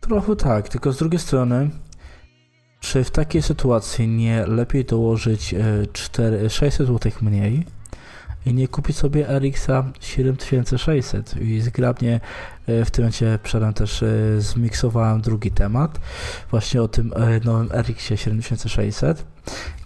Trochę 0.01 0.35
tak, 0.35 0.69
tylko 0.69 0.91
z 0.91 0.97
drugiej 0.97 1.19
strony 1.19 1.69
czy 2.79 3.03
w 3.03 3.11
takiej 3.11 3.41
sytuacji 3.41 4.07
nie 4.07 4.45
lepiej 4.45 4.85
dołożyć 4.85 5.55
4, 5.93 6.49
600 6.49 6.87
zł 6.87 7.11
mniej 7.21 7.65
i 8.45 8.53
nie 8.53 8.67
kupić 8.67 8.97
sobie 8.97 9.39
RX-a 9.39 9.83
7600 9.99 11.41
i 11.41 11.61
zgrabnie 11.61 12.19
e, 12.67 12.85
w 12.85 12.91
tym 12.91 13.03
momencie 13.03 13.39
przedem 13.43 13.73
też 13.73 14.03
e, 14.03 14.07
zmiksowałem 14.37 15.21
drugi 15.21 15.51
temat. 15.51 15.99
Właśnie 16.51 16.81
o 16.81 16.87
tym 16.87 17.13
e, 17.15 17.39
nowym 17.39 17.69
RX-ie 17.71 18.17
7600 18.17 19.25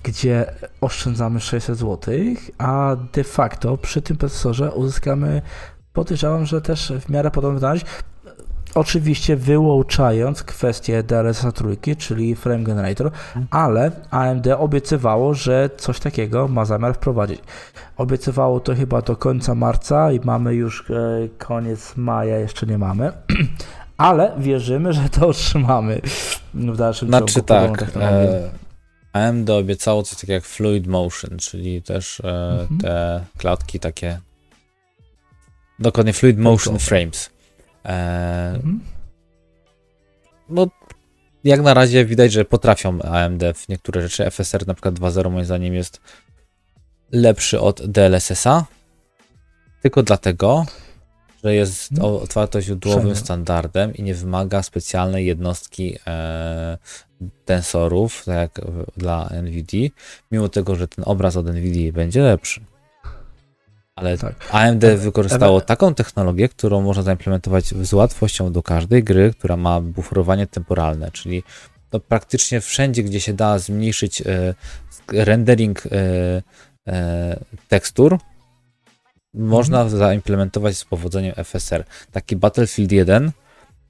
gdzie 0.03 0.45
oszczędzamy 0.81 1.39
600 1.39 1.77
zł, 1.77 2.13
a 2.57 2.95
de 3.13 3.23
facto 3.23 3.77
przy 3.77 4.01
tym 4.01 4.17
procesorze 4.17 4.71
uzyskamy 4.71 5.41
podejrzewam, 5.93 6.45
że 6.45 6.61
też 6.61 6.93
w 7.01 7.09
miarę 7.09 7.31
podobną 7.31 7.55
wydajność 7.55 7.85
Oczywiście 8.75 9.35
wyłączając 9.35 10.43
kwestię 10.43 11.03
DLSS 11.03 11.53
trójki, 11.53 11.95
czyli 11.95 12.35
Frame 12.35 12.63
Generator, 12.63 13.11
ale 13.49 13.91
AMD 14.11 14.47
obiecywało, 14.47 15.33
że 15.33 15.69
coś 15.77 15.99
takiego 15.99 16.47
ma 16.47 16.65
zamiar 16.65 16.95
wprowadzić. 16.95 17.39
Obiecywało 17.97 18.59
to 18.59 18.75
chyba 18.75 19.01
do 19.01 19.15
końca 19.15 19.55
marca 19.55 20.11
i 20.11 20.19
mamy 20.23 20.53
już 20.53 20.89
e, 20.89 20.93
koniec 21.37 21.93
maja, 21.95 22.39
jeszcze 22.39 22.65
nie 22.65 22.77
mamy. 22.77 23.11
Ale 23.97 24.35
wierzymy, 24.37 24.93
że 24.93 25.09
to 25.09 25.27
otrzymamy 25.27 26.01
w 26.53 26.77
dalszym 26.77 27.07
znaczy, 27.07 27.33
ciągu. 27.33 27.47
Znaczy 27.47 27.91
tak, 27.91 28.03
e, 28.03 28.49
AMD 29.13 29.49
obiecało 29.49 30.03
coś 30.03 30.15
takiego 30.15 30.33
jak 30.33 30.45
Fluid 30.45 30.87
Motion, 30.87 31.37
czyli 31.37 31.81
też 31.81 32.19
e, 32.19 32.61
mhm. 32.61 32.79
te 32.79 33.23
klatki 33.37 33.79
takie 33.79 34.19
dokładnie 35.79 36.13
Fluid 36.13 36.37
Motion 36.37 36.79
Frames 36.79 37.34
mhm. 37.85 38.79
No, 40.49 40.67
jak 41.43 41.61
na 41.61 41.73
razie 41.73 42.05
widać, 42.05 42.31
że 42.31 42.45
potrafią 42.45 43.01
AMD 43.01 43.43
w 43.55 43.69
niektóre 43.69 44.01
rzeczy. 44.01 44.31
FSR 44.31 44.67
na 44.67 44.73
przykład 44.73 44.95
2.0 44.95 45.31
moim 45.31 45.45
zdaniem 45.45 45.73
jest 45.73 46.01
lepszy 47.11 47.59
od 47.59 47.85
DLSS-a, 47.91 48.65
tylko 49.81 50.03
dlatego, 50.03 50.65
że 51.43 51.55
jest 51.55 51.91
mhm. 51.91 52.13
otwartoźródłowym 52.13 53.15
standardem 53.15 53.95
i 53.95 54.03
nie 54.03 54.13
wymaga 54.13 54.63
specjalnej 54.63 55.25
jednostki 55.25 55.97
e, 56.07 56.77
tensorów, 57.45 58.25
tak 58.25 58.35
jak 58.35 58.61
dla 58.97 59.29
NVIDIA, 59.43 59.89
mimo 60.31 60.49
tego, 60.49 60.75
że 60.75 60.87
ten 60.87 61.05
obraz 61.07 61.37
od 61.37 61.45
NVIDIA 61.45 61.91
będzie 61.91 62.21
lepszy. 62.21 62.61
Ale 63.95 64.17
tak. 64.17 64.35
AMD 64.51 64.85
wykorzystało 64.97 65.61
taką 65.61 65.93
technologię, 65.93 66.49
którą 66.49 66.81
można 66.81 67.03
zaimplementować 67.03 67.65
z 67.65 67.93
łatwością 67.93 68.51
do 68.51 68.63
każdej 68.63 69.03
gry, 69.03 69.33
która 69.39 69.57
ma 69.57 69.81
buforowanie 69.81 70.47
temporalne, 70.47 71.11
czyli 71.11 71.43
to 71.89 71.99
praktycznie 71.99 72.61
wszędzie, 72.61 73.03
gdzie 73.03 73.19
się 73.19 73.33
da 73.33 73.59
zmniejszyć 73.59 74.21
e, 74.21 74.53
rendering 75.13 75.83
e, 75.85 76.41
e, 76.87 77.39
tekstur, 77.67 78.17
można 79.33 79.81
mhm. 79.81 79.99
zaimplementować 79.99 80.77
z 80.77 80.85
powodzeniem 80.85 81.33
FSR. 81.43 81.83
Taki 82.11 82.35
Battlefield 82.35 82.91
1 82.91 83.31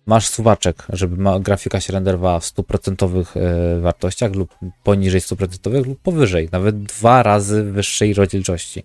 masz 0.05 0.27
suwaczek, 0.27 0.83
żeby 0.89 1.17
ma, 1.17 1.39
grafika 1.39 1.79
się 1.79 1.93
renderowała 1.93 2.39
w 2.39 2.43
100% 2.43 3.25
e, 3.35 3.79
wartościach 3.81 4.33
lub 4.33 4.55
poniżej 4.83 5.21
100% 5.21 5.85
lub 5.85 6.01
powyżej, 6.01 6.49
nawet 6.51 6.83
dwa 6.83 7.23
razy 7.23 7.63
wyższej 7.63 8.13
rozdzielczości. 8.13 8.83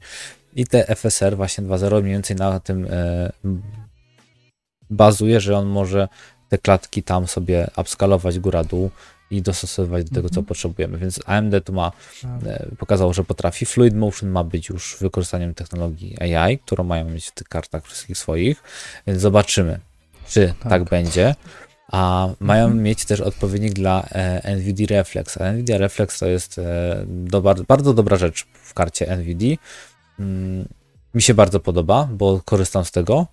I 0.56 0.66
te 0.66 0.96
FSR 0.96 1.36
właśnie 1.36 1.64
2.0 1.64 2.02
mniej 2.02 2.12
więcej 2.12 2.36
na 2.36 2.60
tym 2.60 2.86
e, 2.90 3.32
bazuje, 4.90 5.40
że 5.40 5.56
on 5.56 5.66
może 5.66 6.08
te 6.48 6.58
klatki 6.58 7.02
tam 7.02 7.26
sobie 7.26 7.70
upskalować 7.76 8.38
góra-dół 8.38 8.90
i 9.30 9.42
dostosowywać 9.42 10.04
do 10.04 10.14
tego, 10.14 10.28
co 10.28 10.40
mhm. 10.40 10.46
potrzebujemy. 10.46 10.98
Więc 10.98 11.20
AMD 11.26 11.64
tu 11.64 11.72
ma, 11.72 11.92
tak. 12.22 12.30
e, 12.46 12.66
pokazało, 12.78 13.12
że 13.12 13.24
potrafi. 13.24 13.66
Fluid 13.66 13.94
Motion 13.94 14.30
ma 14.30 14.44
być 14.44 14.68
już 14.68 14.96
wykorzystaniem 15.00 15.54
technologii 15.54 16.16
AI, 16.22 16.58
którą 16.58 16.84
mają 16.84 17.10
mieć 17.10 17.26
w 17.26 17.32
tych 17.32 17.48
kartach 17.48 17.84
wszystkich 17.84 18.18
swoich, 18.18 18.62
więc 19.06 19.20
zobaczymy, 19.20 19.80
czy 20.28 20.54
tak, 20.60 20.70
tak 20.70 20.84
będzie. 20.84 21.34
A 21.92 22.28
mają 22.40 22.64
mhm. 22.64 22.82
mieć 22.82 23.04
też 23.04 23.20
odpowiednik 23.20 23.72
dla 23.72 24.02
e, 24.12 24.56
NVIDIA 24.56 24.86
Reflex. 24.86 25.40
A 25.40 25.52
NVIDIA 25.52 25.78
Reflex 25.78 26.18
to 26.18 26.26
jest 26.26 26.58
e, 26.58 27.04
do, 27.06 27.42
bardzo 27.68 27.94
dobra 27.94 28.16
rzecz 28.16 28.46
w 28.62 28.74
karcie 28.74 29.16
NVIDIA, 29.16 29.56
Mm, 29.56 29.89
mi 31.14 31.22
się 31.22 31.34
bardzo 31.34 31.60
podoba, 31.60 32.08
bo 32.12 32.40
korzystam 32.44 32.84
z 32.84 32.90
tego. 32.90 33.26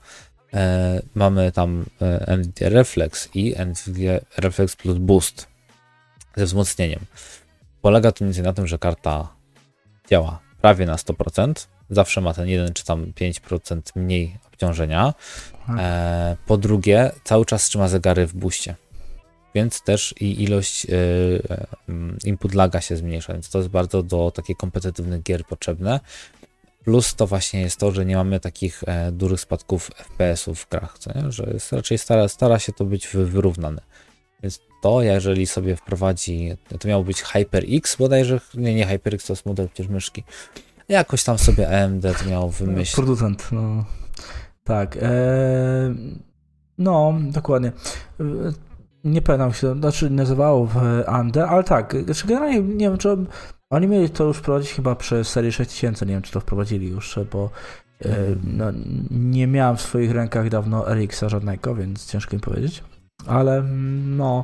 E, 0.54 1.02
mamy 1.16 1.52
tam 1.52 1.86
e, 2.02 2.38
NVIDIA 2.38 2.70
Reflex 2.70 3.30
i 3.34 3.56
NVIDIA 3.66 4.20
Reflex 4.38 4.76
plus 4.76 4.98
Boost 4.98 5.48
ze 6.36 6.46
wzmocnieniem. 6.46 7.00
Polega 7.82 8.12
to 8.12 8.26
między 8.26 8.44
na 8.44 8.54
tym, 8.54 8.68
że 8.68 8.78
karta 8.78 9.28
działa 10.10 10.40
prawie 10.62 10.86
na 10.86 10.96
100%, 10.96 11.68
zawsze 11.90 12.22
ma 12.22 12.34
ten 12.34 12.48
1 12.48 12.74
czy 12.74 12.86
tam 12.86 13.06
5% 13.06 13.82
mniej 13.96 14.38
obciążenia. 14.48 15.14
E, 15.78 16.38
po 16.46 16.58
drugie, 16.58 17.12
cały 17.24 17.46
czas 17.46 17.64
trzyma 17.64 17.88
zegary 17.88 18.28
w 18.28 18.34
buście, 18.34 18.76
więc 19.56 19.82
też 19.82 20.16
i 20.20 20.44
ilość 20.44 20.88
input 22.24 22.54
laga 22.54 22.82
się 22.82 22.96
zmniejsza, 22.98 23.34
więc 23.34 23.50
to 23.50 23.58
jest 23.58 23.70
bardzo 23.70 24.04
do 24.04 24.32
takich 24.32 24.58
kompetytywnych 24.58 25.24
gier 25.24 25.46
potrzebne. 25.46 26.00
Plus 26.88 27.16
to 27.16 27.28
właśnie 27.28 27.62
jest 27.62 27.80
to, 27.80 27.92
że 27.92 28.06
nie 28.06 28.16
mamy 28.16 28.40
takich 28.40 28.84
e, 28.88 29.12
dużych 29.12 29.42
spadków 29.42 29.92
FPS-ów 29.96 30.60
w 30.60 30.70
grach, 30.70 31.00
co 31.00 31.12
nie? 31.16 31.32
że 31.32 31.50
jest 31.54 31.74
raczej 31.74 31.98
stara, 31.98 32.28
stara 32.28 32.60
się 32.60 32.74
to 32.74 32.86
być 32.86 33.08
wyrównane. 33.08 33.82
Więc 34.44 34.60
to, 34.82 35.02
jeżeli 35.02 35.48
sobie 35.48 35.76
wprowadzi, 35.76 36.52
to 36.80 36.88
miało 36.88 37.04
być 37.04 37.22
HyperX 37.22 37.96
bodajże, 37.96 38.40
nie, 38.54 38.76
nie 38.76 38.86
HyperX, 38.86 39.26
to 39.26 39.34
jest 39.34 39.46
model 39.46 39.68
przecież 39.68 39.88
myszki. 39.88 40.24
Jakoś 40.90 41.24
tam 41.24 41.38
sobie 41.38 41.84
AMD 41.84 42.04
to 42.20 42.30
miało 42.30 42.50
wymyślić. 42.50 42.96
Producent, 42.96 43.52
no. 43.52 43.86
Tak. 44.64 44.98
E, 45.02 45.96
no, 46.78 47.14
dokładnie. 47.22 47.72
E, 48.20 48.24
nie 49.04 49.22
pamiętam 49.22 49.54
się, 49.54 49.76
znaczy 49.76 50.10
nazywało 50.10 50.66
w 50.66 50.78
AMD, 51.08 51.38
ale 51.38 51.64
tak, 51.64 51.96
znaczy 52.06 52.28
generalnie 52.28 52.62
nie 52.62 52.90
wiem, 52.90 52.98
czy 52.98 53.18
oni 53.70 53.88
mieli 53.88 54.10
to 54.10 54.24
już 54.24 54.38
wprowadzić 54.38 54.74
chyba 54.74 54.96
przez 54.96 55.30
serię 55.30 55.52
6000, 55.52 56.06
nie 56.06 56.14
wiem 56.14 56.22
czy 56.22 56.32
to 56.32 56.40
wprowadzili 56.40 56.90
już, 56.90 57.20
bo 57.32 57.50
e, 58.06 58.10
no, 58.44 58.66
nie 59.12 59.48
miałem 59.48 59.78
w 59.78 59.82
swoich 59.82 60.12
rękach 60.12 60.50
dawno 60.50 60.94
RX-a 60.94 61.30
żadnego, 61.30 61.76
więc 61.76 62.06
ciężko 62.06 62.36
mi 62.36 62.42
powiedzieć. 62.42 62.84
Ale 63.26 63.64
no, 64.06 64.44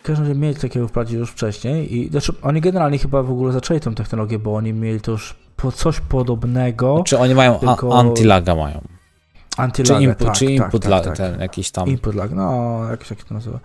w 0.00 0.02
każdym 0.02 0.26
razie 0.26 0.40
mieli 0.40 0.54
takiego 0.54 0.88
wprowadzić 0.88 1.18
już 1.18 1.30
wcześniej 1.30 1.96
i 1.96 2.10
znaczy 2.10 2.32
oni 2.42 2.60
generalnie 2.60 2.98
chyba 2.98 3.22
w 3.22 3.30
ogóle 3.30 3.52
zaczęli 3.52 3.80
tą 3.80 3.94
technologię, 3.94 4.38
bo 4.38 4.54
oni 4.54 4.72
mieli 4.72 5.00
to 5.00 5.12
już 5.12 5.36
po 5.56 5.72
coś 5.72 6.00
podobnego. 6.00 7.02
Czy 7.06 7.18
oni 7.18 7.34
mają 7.34 7.58
tylko... 7.58 7.88
anti-laga 7.88 8.56
mają. 8.56 8.80
Anti 9.56 9.82
Czy, 9.82 9.94
input, 9.94 10.26
tak, 10.26 10.34
czy 10.34 10.44
tak, 10.44 10.54
input 10.54 10.82
tak, 10.82 10.90
lag, 10.90 11.04
tak. 11.04 11.16
ten 11.16 11.40
jakiś 11.40 11.70
tam. 11.70 11.88
Input 11.88 12.14
lag, 12.14 12.30
no, 12.30 12.80
jak 12.90 13.24
to 13.24 13.34
nazywa. 13.34 13.60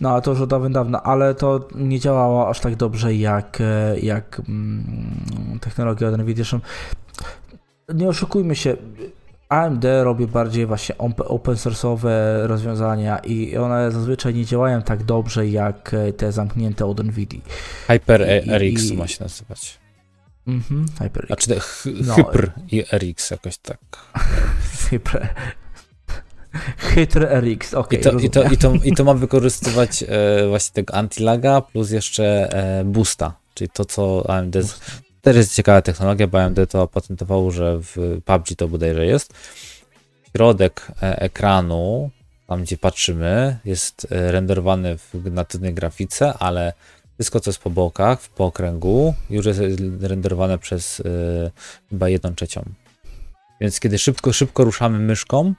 No, 0.00 0.10
a 0.14 0.20
to 0.20 0.30
już 0.30 0.40
od 0.40 0.50
dawien 0.50 0.72
dawna, 0.72 1.02
ale 1.02 1.34
to 1.34 1.68
nie 1.74 2.00
działało 2.00 2.48
aż 2.48 2.60
tak 2.60 2.76
dobrze 2.76 3.14
jak, 3.14 3.58
e, 3.60 3.98
jak 4.00 4.40
mm, 4.48 5.58
technologia 5.60 6.08
od 6.08 6.18
NVIDIA. 6.18 6.44
Nie 7.94 8.08
oszukujmy 8.08 8.56
się, 8.56 8.76
AMD 9.48 9.84
robi 10.02 10.26
bardziej 10.26 10.66
właśnie 10.66 10.94
op- 10.94 11.24
open 11.26 11.54
source'owe 11.54 12.08
rozwiązania 12.46 13.18
i 13.18 13.56
one 13.56 13.90
zazwyczaj 13.92 14.34
nie 14.34 14.44
działają 14.44 14.82
tak 14.82 15.02
dobrze 15.02 15.48
jak 15.48 15.94
e, 15.94 16.12
te 16.12 16.32
zamknięte 16.32 16.86
od 16.86 17.04
NVIDIA. 17.04 17.40
HyperRX 17.88 18.90
I- 18.90 18.96
ma 18.96 19.06
się 19.06 19.24
nazywać. 19.24 19.78
Mhm, 20.46 20.86
HyperX. 20.98 21.28
Znaczy 21.46 22.02
No. 22.06 22.14
Hyper 22.14 22.50
i 22.70 22.82
RX 22.96 23.30
jakoś 23.30 23.58
tak. 23.58 23.78
Hyper... 24.90 25.28
Hyper 26.76 27.42
RX, 27.44 27.72
I 27.72 27.76
okej, 27.76 28.00
to, 28.00 28.12
i, 28.12 28.30
to, 28.30 28.42
i, 28.42 28.56
to, 28.56 28.72
I 28.84 28.92
to 28.92 29.04
ma 29.04 29.14
wykorzystywać 29.14 30.04
e, 30.08 30.48
właśnie 30.48 30.74
tego 30.74 30.94
antilaga 30.94 31.60
plus 31.60 31.90
jeszcze 31.90 32.52
e, 32.52 32.84
boosta, 32.84 33.34
czyli 33.54 33.70
to, 33.70 33.84
co 33.84 34.30
AMD. 34.30 34.56
Z... 34.62 34.80
Też 35.22 35.36
jest 35.36 35.54
ciekawa 35.54 35.82
technologia, 35.82 36.26
bo 36.26 36.42
AMD 36.42 36.58
to 36.70 36.82
opatentowało, 36.82 37.50
że 37.50 37.78
w 37.80 38.20
PUBG 38.24 38.56
to 38.56 38.68
bodajże 38.68 39.06
jest. 39.06 39.34
Środek 40.36 40.86
e, 41.02 41.20
ekranu, 41.20 42.10
tam 42.46 42.62
gdzie 42.62 42.76
patrzymy, 42.76 43.58
jest 43.64 44.06
e, 44.10 44.32
renderowany 44.32 44.98
w 44.98 45.30
natywnej 45.30 45.74
grafice, 45.74 46.34
ale 46.38 46.72
wszystko, 47.14 47.40
co 47.40 47.50
jest 47.50 47.62
po 47.62 47.70
bokach, 47.70 48.20
w 48.20 48.28
pookręgu, 48.28 49.14
już 49.30 49.46
jest 49.46 49.60
renderowane 50.00 50.58
przez 50.58 51.00
e, 51.00 51.04
chyba 51.90 52.08
jedną 52.08 52.34
trzecią. 52.34 52.64
Więc 53.60 53.80
kiedy 53.80 53.98
szybko, 53.98 54.32
szybko 54.32 54.64
ruszamy 54.64 54.98
myszką, 54.98 55.54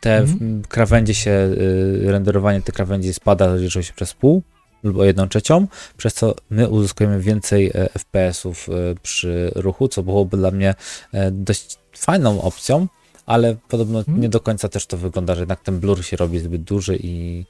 te 0.00 0.16
Mhm. 0.18 0.62
krawędzie 0.68 1.14
się, 1.14 1.30
y, 1.30 2.12
renderowanie 2.12 2.62
tych 2.62 2.74
krawędzi 2.74 3.14
spada 3.14 3.50
zazwyczaj 3.50 3.82
się 3.82 3.92
przez 3.92 4.14
pół 4.14 4.42
lub 4.82 4.96
o 4.98 5.04
jedną 5.04 5.28
trzecią, 5.28 5.66
przez 5.96 6.14
co 6.14 6.34
my 6.50 6.68
uzyskujemy 6.68 7.20
więcej 7.20 7.66
e, 7.74 7.88
FPS-ów 7.98 8.68
e, 8.68 8.72
przy 9.02 9.52
ruchu, 9.54 9.88
co 9.88 10.02
byłoby 10.02 10.36
dla 10.36 10.50
mnie 10.50 10.74
e, 11.12 11.30
dość 11.30 11.78
fajną 11.96 12.42
opcją, 12.42 12.86
ale 13.26 13.56
podobno 13.68 13.98
Mhm. 13.98 14.20
nie 14.20 14.28
do 14.28 14.40
końca 14.40 14.68
też 14.68 14.86
to 14.86 14.96
wygląda, 14.96 15.34
że 15.34 15.40
jednak 15.40 15.60
ten 15.62 15.80
blur 15.80 16.04
się 16.04 16.16
robi 16.16 16.38
zbyt 16.38 16.62
duży 16.62 16.96
i 17.02 17.44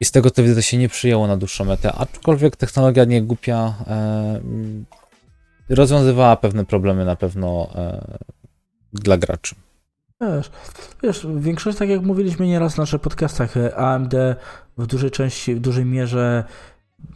i 0.00 0.04
z 0.04 0.10
tego 0.10 0.30
to 0.30 0.42
widzę, 0.42 0.54
to 0.54 0.62
się 0.62 0.76
nie 0.78 0.88
przyjęło 0.88 1.26
na 1.26 1.36
dłuższą 1.36 1.64
metę, 1.64 1.92
aczkolwiek 1.92 2.56
technologia 2.56 3.04
nie 3.04 3.22
głupia 3.22 3.74
e, 3.86 4.40
rozwiązywała 5.68 6.36
pewne 6.36 6.64
problemy 6.64 7.04
na 7.04 7.16
pewno 7.16 7.70
e, 7.74 8.18
dla 8.92 9.18
graczy. 9.18 9.54
Wiesz, 10.20 10.50
wiesz, 11.02 11.26
w 11.26 11.42
większości, 11.42 11.78
tak 11.78 11.88
jak 11.88 12.02
mówiliśmy 12.02 12.46
nieraz 12.46 12.74
w 12.74 12.78
naszych 12.78 13.00
podcastach, 13.00 13.56
e, 13.56 13.76
AMD 13.76 14.14
w 14.78 14.86
dużej 14.86 15.10
części, 15.10 15.54
w 15.54 15.60
dużej 15.60 15.84
mierze 15.84 16.44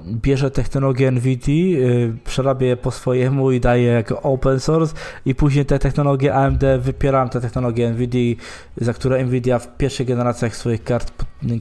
bierze 0.05 0.51
technologię 0.51 1.11
NVIDIA, 1.11 1.79
y, 1.79 2.13
przerabia 2.25 2.67
je 2.67 2.77
po 2.77 2.91
swojemu 2.91 3.53
i 3.53 3.61
daje 3.61 3.85
jako 3.85 4.23
open 4.23 4.61
source 4.61 4.95
i 5.25 5.35
później 5.35 5.67
te 5.67 5.79
technologie 5.79 6.35
AMD 6.35 6.63
wypieram 6.79 7.29
te 7.29 7.41
technologie 7.41 7.91
NVIDIA, 7.91 8.37
za 8.77 8.93
które 8.95 9.25
NVIDIA 9.25 9.59
w 9.59 9.77
pierwszych 9.77 10.07
generacjach 10.07 10.57
swoich 10.57 10.85
kart 10.85 11.13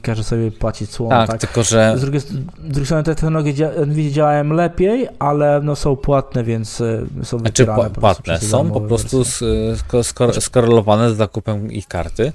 każe 0.02 0.24
sobie 0.24 0.52
płacić 0.52 0.90
cłą, 0.90 1.08
Tak, 1.08 1.28
tak? 1.30 1.40
tylko 1.40 1.62
że 1.62 1.92
Z 1.96 2.00
drugiej, 2.00 2.20
z 2.20 2.34
drugiej 2.58 2.84
strony 2.86 3.02
te 3.04 3.14
technologie 3.14 3.70
NVIDIA 3.86 4.10
działają 4.12 4.44
lepiej, 4.52 5.08
ale 5.18 5.60
no 5.62 5.76
są 5.76 5.96
płatne, 5.96 6.44
więc 6.44 6.80
y, 6.80 7.06
są 7.22 7.38
Znaczy 7.38 7.62
wypierane 7.62 7.82
prostu 7.82 8.00
płatne 8.00 8.38
są 8.40 8.70
po 8.70 8.80
prostu 8.80 9.22
skor- 9.22 10.40
skorelowane 10.40 11.14
z 11.14 11.16
zakupem 11.16 11.72
ich 11.72 11.86
karty. 11.88 12.32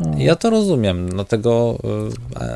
No. 0.00 0.12
Ja 0.18 0.36
to 0.36 0.50
rozumiem, 0.50 1.08
dlatego 1.08 1.78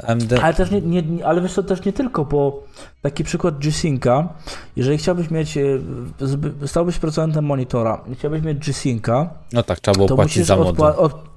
AMD. 0.07 0.33
Ale 0.43 0.55
też 0.55 0.71
nie, 0.71 0.81
nie, 0.81 1.27
ale 1.27 1.41
wiesz 1.41 1.53
co, 1.55 1.63
też 1.63 1.85
nie 1.85 1.93
tylko, 1.93 2.25
bo 2.25 2.63
taki 3.03 3.25
przykład 3.25 3.59
G-Synca, 3.59 4.29
jeżeli 4.77 4.99
chciałbyś 4.99 5.31
mieć, 5.31 5.57
e, 5.57 5.63
stałbyś 6.67 6.99
producentem 6.99 7.45
monitora 7.45 8.05
i 8.13 8.15
chciałbyś 8.15 8.43
mieć 8.43 8.59
G-Synca, 8.59 9.31
No 9.53 9.63
tak, 9.63 9.81
trzeba 9.81 9.95
było 9.97 10.09
to 10.09 10.15
płacić 10.17 10.47
za 10.47 10.57
modę. 10.57 10.71
odpła- 10.71 10.97
od... 10.97 11.33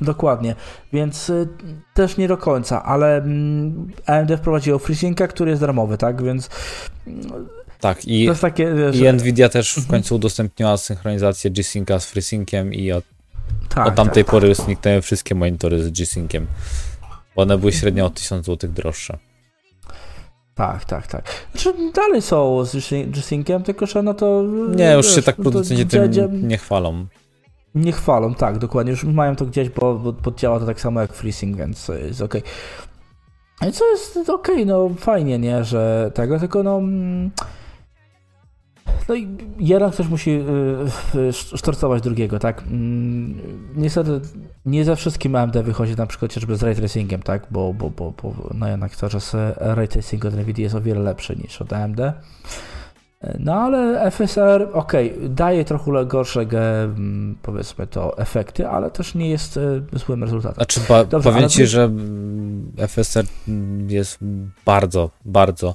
Dokładnie, 0.00 0.54
więc 0.92 1.30
y, 1.30 1.48
też 1.94 2.16
nie 2.16 2.28
do 2.28 2.36
końca, 2.36 2.82
ale 2.84 3.16
mm, 3.16 3.92
AMD 4.06 4.30
wprowadziło 4.36 4.78
FreeSynca, 4.78 5.26
który 5.28 5.50
jest 5.50 5.60
darmowy, 5.62 5.98
tak, 5.98 6.22
więc 6.22 6.50
Tak, 7.80 8.00
to 8.02 8.10
i, 8.10 8.20
jest 8.20 8.40
takie, 8.40 8.74
wiesz, 8.74 8.96
i 8.96 9.12
Nvidia 9.12 9.48
też 9.48 9.74
w 9.74 9.86
końcu 9.86 10.16
udostępniła 10.16 10.76
synchronizację 10.76 11.50
G-Synca 11.50 12.00
z 12.00 12.06
FreeSynciem 12.06 12.74
i 12.74 12.92
od, 12.92 13.04
tak, 13.68 13.86
od 13.86 13.94
tamtej 13.94 14.24
tak. 14.24 14.30
pory 14.30 14.54
zniknęły 14.54 15.02
wszystkie 15.02 15.34
monitory 15.34 15.82
z 15.82 15.90
G-Synciem. 15.90 16.46
Bo 17.36 17.42
one 17.42 17.58
były 17.58 17.72
średnio 17.72 18.06
o 18.06 18.10
1000 18.10 18.46
zł 18.46 18.70
droższe. 18.70 19.18
Tak, 20.54 20.84
tak, 20.84 21.06
tak. 21.06 21.46
Znaczy 21.52 21.92
dalej 21.94 22.22
są 22.22 22.64
z 22.64 22.72
G-Synciem, 22.90 23.62
tylko 23.62 23.86
że 23.86 24.02
no 24.02 24.14
to... 24.14 24.44
Nie, 24.76 24.92
już 24.92 25.06
się 25.06 25.16
wiesz, 25.16 25.24
tak 25.24 25.38
no 25.38 25.44
to 25.44 25.50
producenci 25.50 25.86
tym 25.86 26.48
nie 26.48 26.58
chwalą. 26.58 27.06
Nie 27.74 27.92
chwalą, 27.92 28.34
tak, 28.34 28.58
dokładnie. 28.58 28.90
Już 28.90 29.04
mają 29.04 29.36
to 29.36 29.46
gdzieś, 29.46 29.68
bo, 29.68 29.94
bo, 29.94 30.12
bo 30.12 30.30
działa 30.30 30.60
to 30.60 30.66
tak 30.66 30.80
samo 30.80 31.00
jak 31.00 31.12
FreeSync, 31.12 31.56
więc 31.56 31.88
jest 31.88 32.20
okej. 32.20 32.42
No 33.62 33.68
I 33.68 33.72
co 33.72 33.90
jest 33.90 34.30
okej, 34.30 34.66
no 34.66 34.90
fajnie, 34.98 35.38
nie, 35.38 35.64
że 35.64 36.10
tego, 36.14 36.38
tylko 36.38 36.62
no... 36.62 36.78
mm, 36.78 37.30
No 39.08 39.14
i 39.14 39.28
jeden 39.58 39.90
ktoś 39.90 40.08
musi 40.08 40.30
y, 41.14 41.32
sztorcować 41.32 42.02
drugiego, 42.02 42.38
tak? 42.38 42.62
Mm, 42.62 43.34
Niestety 43.76 44.20
nie 44.66 44.84
ze 44.84 44.96
wszystkim 44.96 45.36
AMD 45.36 45.56
wychodzi 45.56 45.96
na 45.96 46.06
przykład 46.06 46.30
chociażby 46.30 46.56
z 46.56 46.62
ray 46.62 46.74
tracingiem, 46.74 47.22
tak? 47.22 47.46
Bo, 47.50 47.74
bo, 47.74 47.90
bo, 47.90 48.12
bo 48.22 48.34
no 48.54 48.68
jednak 48.68 48.96
to, 48.96 49.08
że 49.08 49.54
ray 49.60 49.88
tracing 49.88 50.24
od 50.24 50.34
NVIDIA 50.34 50.62
jest 50.62 50.74
o 50.74 50.80
wiele 50.80 51.00
lepszy 51.00 51.36
niż 51.36 51.62
od 51.62 51.72
AMD. 51.72 52.00
No 53.38 53.54
ale 53.54 54.10
FSR, 54.10 54.68
okej, 54.72 55.14
daje 55.28 55.64
trochę 55.64 56.06
gorsze, 56.06 56.40
mm, 56.40 57.36
powiedzmy 57.42 57.86
to, 57.86 58.18
efekty, 58.18 58.68
ale 58.68 58.90
też 58.90 59.14
nie 59.14 59.30
jest 59.30 59.56
e, 59.56 59.80
złym 59.92 60.24
rezultatem. 60.24 60.54
Znaczy, 60.54 60.80
ba, 60.88 61.04
Dobrze, 61.04 61.32
powiem 61.32 61.48
ci, 61.48 61.66
że 61.66 61.90
FSR 62.88 63.24
jest 63.88 64.18
bardzo, 64.66 65.10
bardzo, 65.24 65.74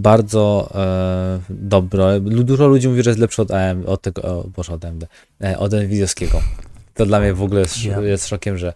bardzo 0.00 0.70
e, 0.74 1.40
dobre. 1.50 2.20
Dużo 2.20 2.66
ludzi 2.66 2.88
mówi, 2.88 3.02
że 3.02 3.10
jest 3.10 3.20
lepszy 3.20 3.42
od 3.42 3.50
AM, 3.50 3.86
od 3.86 4.02
tego, 4.02 4.22
o, 4.22 4.44
Boże, 4.56 4.72
od 4.72 4.84
AMD, 4.84 5.06
e, 5.44 5.58
od 5.58 5.72
Nvidiowskiego. 5.72 6.42
To 6.94 7.06
dla 7.06 7.20
mnie 7.20 7.34
w 7.34 7.42
ogóle 7.42 7.60
jest, 7.60 7.84
Ja. 7.84 8.00
jest 8.00 8.28
szokiem, 8.28 8.58
że 8.58 8.72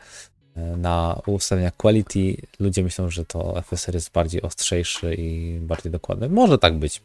e, 0.57 0.61
na 0.77 1.21
ustawieniach 1.27 1.77
quality 1.77 2.37
ludzie 2.61 2.83
myślą, 2.83 3.11
że 3.11 3.25
to 3.25 3.63
FSR 3.63 3.95
jest 3.95 4.13
bardziej 4.13 4.43
ostrzejszy 4.43 5.15
i 5.15 5.59
bardziej 5.61 5.93
dokładny. 5.93 6.29
Może 6.29 6.59
tak 6.59 6.79
być. 6.79 7.03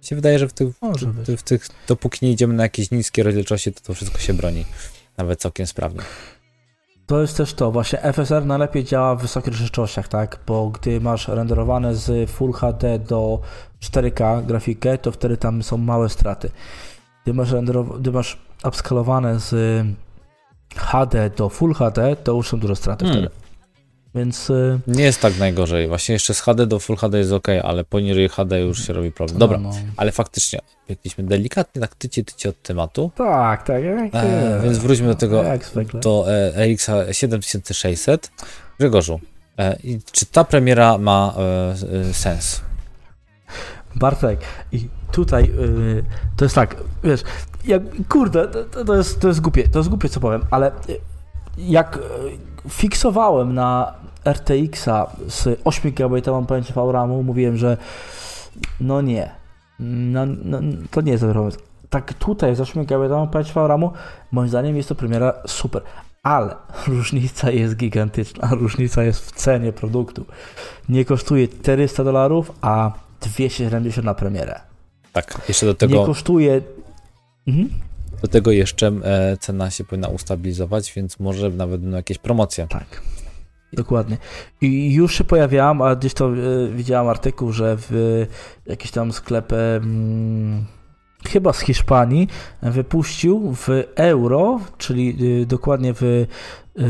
Mi 0.00 0.06
się 0.06 0.16
wydaje, 0.16 0.38
że 0.38 0.48
w 0.48 0.52
tych, 0.52 0.68
w, 0.68 1.04
być. 1.06 1.40
w 1.40 1.42
tych, 1.42 1.68
dopóki 1.88 2.26
nie 2.26 2.32
idziemy 2.32 2.54
na 2.54 2.62
jakieś 2.62 2.90
niskie 2.90 3.22
rozdzielczości, 3.22 3.72
to 3.72 3.80
to 3.80 3.94
wszystko 3.94 4.18
się 4.18 4.34
broni. 4.34 4.64
Nawet 5.16 5.40
całkiem 5.40 5.66
sprawnie. 5.66 6.00
To 7.12 7.20
jest 7.20 7.36
też 7.36 7.54
to, 7.54 7.70
właśnie 7.70 7.98
FSR 8.12 8.46
najlepiej 8.46 8.84
działa 8.84 9.14
w 9.14 9.22
wysokich 9.22 9.52
rozdzielczościach, 9.52 10.08
tak? 10.08 10.38
Bo 10.46 10.68
gdy 10.68 11.00
masz 11.00 11.28
renderowane 11.28 11.94
z 11.94 12.30
Full 12.30 12.52
HD 12.52 12.98
do 12.98 13.40
4K 13.80 14.46
grafikę, 14.46 14.98
to 14.98 15.12
wtedy 15.12 15.36
tam 15.36 15.62
są 15.62 15.76
małe 15.76 16.08
straty. 16.08 16.50
Gdy 17.24 17.34
masz, 17.34 17.54
gdy 17.98 18.12
masz 18.12 18.38
upskalowane 18.64 19.40
z 19.40 19.54
HD 20.76 21.30
do 21.30 21.48
Full 21.48 21.74
HD, 21.74 22.16
to 22.16 22.32
już 22.32 22.48
są 22.48 22.58
duże 22.58 22.76
straty 22.76 23.04
Hmm. 23.04 23.22
wtedy. 23.22 23.41
Więc 24.14 24.50
y, 24.50 24.80
Nie 24.86 25.04
jest 25.04 25.20
tak 25.20 25.38
najgorzej. 25.38 25.88
Właśnie 25.88 26.12
jeszcze 26.12 26.34
z 26.34 26.40
HD 26.40 26.66
do 26.66 26.78
Full 26.78 26.96
HD 26.96 27.18
jest 27.18 27.32
ok, 27.32 27.48
ale 27.62 27.84
poniżej 27.84 28.28
HD 28.28 28.60
już 28.60 28.86
się 28.86 28.92
robi 28.92 29.12
problem. 29.12 29.38
Dobra, 29.38 29.58
No, 29.58 29.68
no. 29.68 29.74
ale 29.96 30.12
faktycznie 30.12 30.58
biegliśmy 30.88 31.24
delikatnie, 31.24 31.80
tak 31.82 31.94
tycie, 31.94 32.24
tycie 32.24 32.48
od 32.48 32.62
tematu. 32.62 33.10
Tak, 33.16 33.62
tak. 33.66 33.84
Jak, 33.84 34.14
E, 34.14 34.60
więc 34.64 34.78
wróćmy 34.78 35.06
do 35.06 35.14
tego, 35.14 35.44
do 35.94 36.24
e, 36.28 36.66
RX 36.74 36.90
7600. 37.12 38.30
Grzegorzu, 38.78 39.20
e, 39.58 39.76
czy 40.12 40.26
ta 40.26 40.44
premiera 40.44 40.98
ma 40.98 41.34
e, 41.38 41.74
e, 42.10 42.14
sens? 42.14 42.60
Bartek, 43.94 44.40
i 44.72 44.88
tutaj 45.12 45.44
y, 45.44 46.04
to 46.36 46.44
jest 46.44 46.54
tak, 46.54 46.76
wiesz, 47.04 47.22
jak, 47.64 47.82
kurde, 48.08 48.48
to, 48.48 48.84
to, 48.84 48.96
jest, 48.96 49.20
to 49.20 49.28
jest 49.28 49.40
głupie, 49.40 49.68
to 49.68 49.78
jest 49.78 49.88
głupie 49.88 50.08
co 50.08 50.20
powiem, 50.20 50.42
ale 50.50 50.72
y, 50.88 51.00
jak 51.58 51.98
fiksowałem 52.68 53.54
na 53.54 53.94
RTX-a 54.24 55.16
z 55.28 55.60
8 55.64 55.92
GB 55.92 56.22
pamięci 56.48 56.72
VRAM-u, 56.72 57.22
mówiłem, 57.22 57.56
że 57.56 57.76
no 58.80 59.00
nie, 59.00 59.30
no, 59.80 60.26
no, 60.26 60.58
to 60.90 61.00
nie 61.00 61.12
jest 61.12 61.22
dobry 61.22 61.38
pomysł. 61.38 61.58
Tak 61.90 62.14
tutaj 62.14 62.56
z 62.56 62.60
8 62.60 62.84
GB 62.84 63.28
pamięci 63.32 63.52
VRAM-u, 63.52 63.92
moim 64.32 64.48
zdaniem 64.48 64.76
jest 64.76 64.88
to 64.88 64.94
premiera 64.94 65.34
super, 65.46 65.82
ale 66.22 66.54
różnica 66.86 67.50
jest 67.50 67.76
gigantyczna, 67.76 68.48
różnica 68.50 69.02
jest 69.02 69.26
w 69.26 69.32
cenie 69.32 69.72
produktu. 69.72 70.24
Nie 70.88 71.04
kosztuje 71.04 71.48
400 71.48 72.04
dolarów, 72.04 72.52
a 72.60 72.92
270 73.20 74.04
na 74.04 74.14
premierę. 74.14 74.60
Tak, 75.12 75.40
jeszcze 75.48 75.66
do 75.66 75.72
Nie 75.72 75.78
tego, 75.78 76.06
kosztuje. 76.06 76.62
Mhm. 77.46 77.68
Do 78.22 78.28
tego 78.28 78.50
jeszcze 78.50 78.86
e, 78.86 79.36
cena 79.36 79.70
się 79.70 79.84
powinna 79.84 80.08
ustabilizować, 80.08 80.92
więc 80.92 81.20
może 81.20 81.50
nawet 81.50 81.80
będą 81.80 81.96
jakieś 81.96 82.18
promocje. 82.18 82.66
Tak. 82.66 83.02
Dokładnie. 83.72 84.16
I 84.60 84.94
już 84.94 85.14
się 85.14 85.24
pojawiałam, 85.24 85.82
a 85.82 85.96
gdzieś 85.96 86.14
to 86.14 86.26
e, 86.28 86.68
widziałam 86.68 87.08
artykuł, 87.08 87.52
że 87.52 87.76
w 87.78 88.26
jakiś 88.66 88.90
tam 88.90 89.12
sklep 89.12 89.52
mm, 89.52 90.64
chyba 91.28 91.52
z 91.52 91.60
Hiszpanii 91.60 92.28
wypuścił 92.62 93.54
w 93.54 93.68
euro, 93.94 94.60
czyli 94.78 95.16
e, 95.42 95.46
dokładnie 95.46 95.94
w 95.94 96.26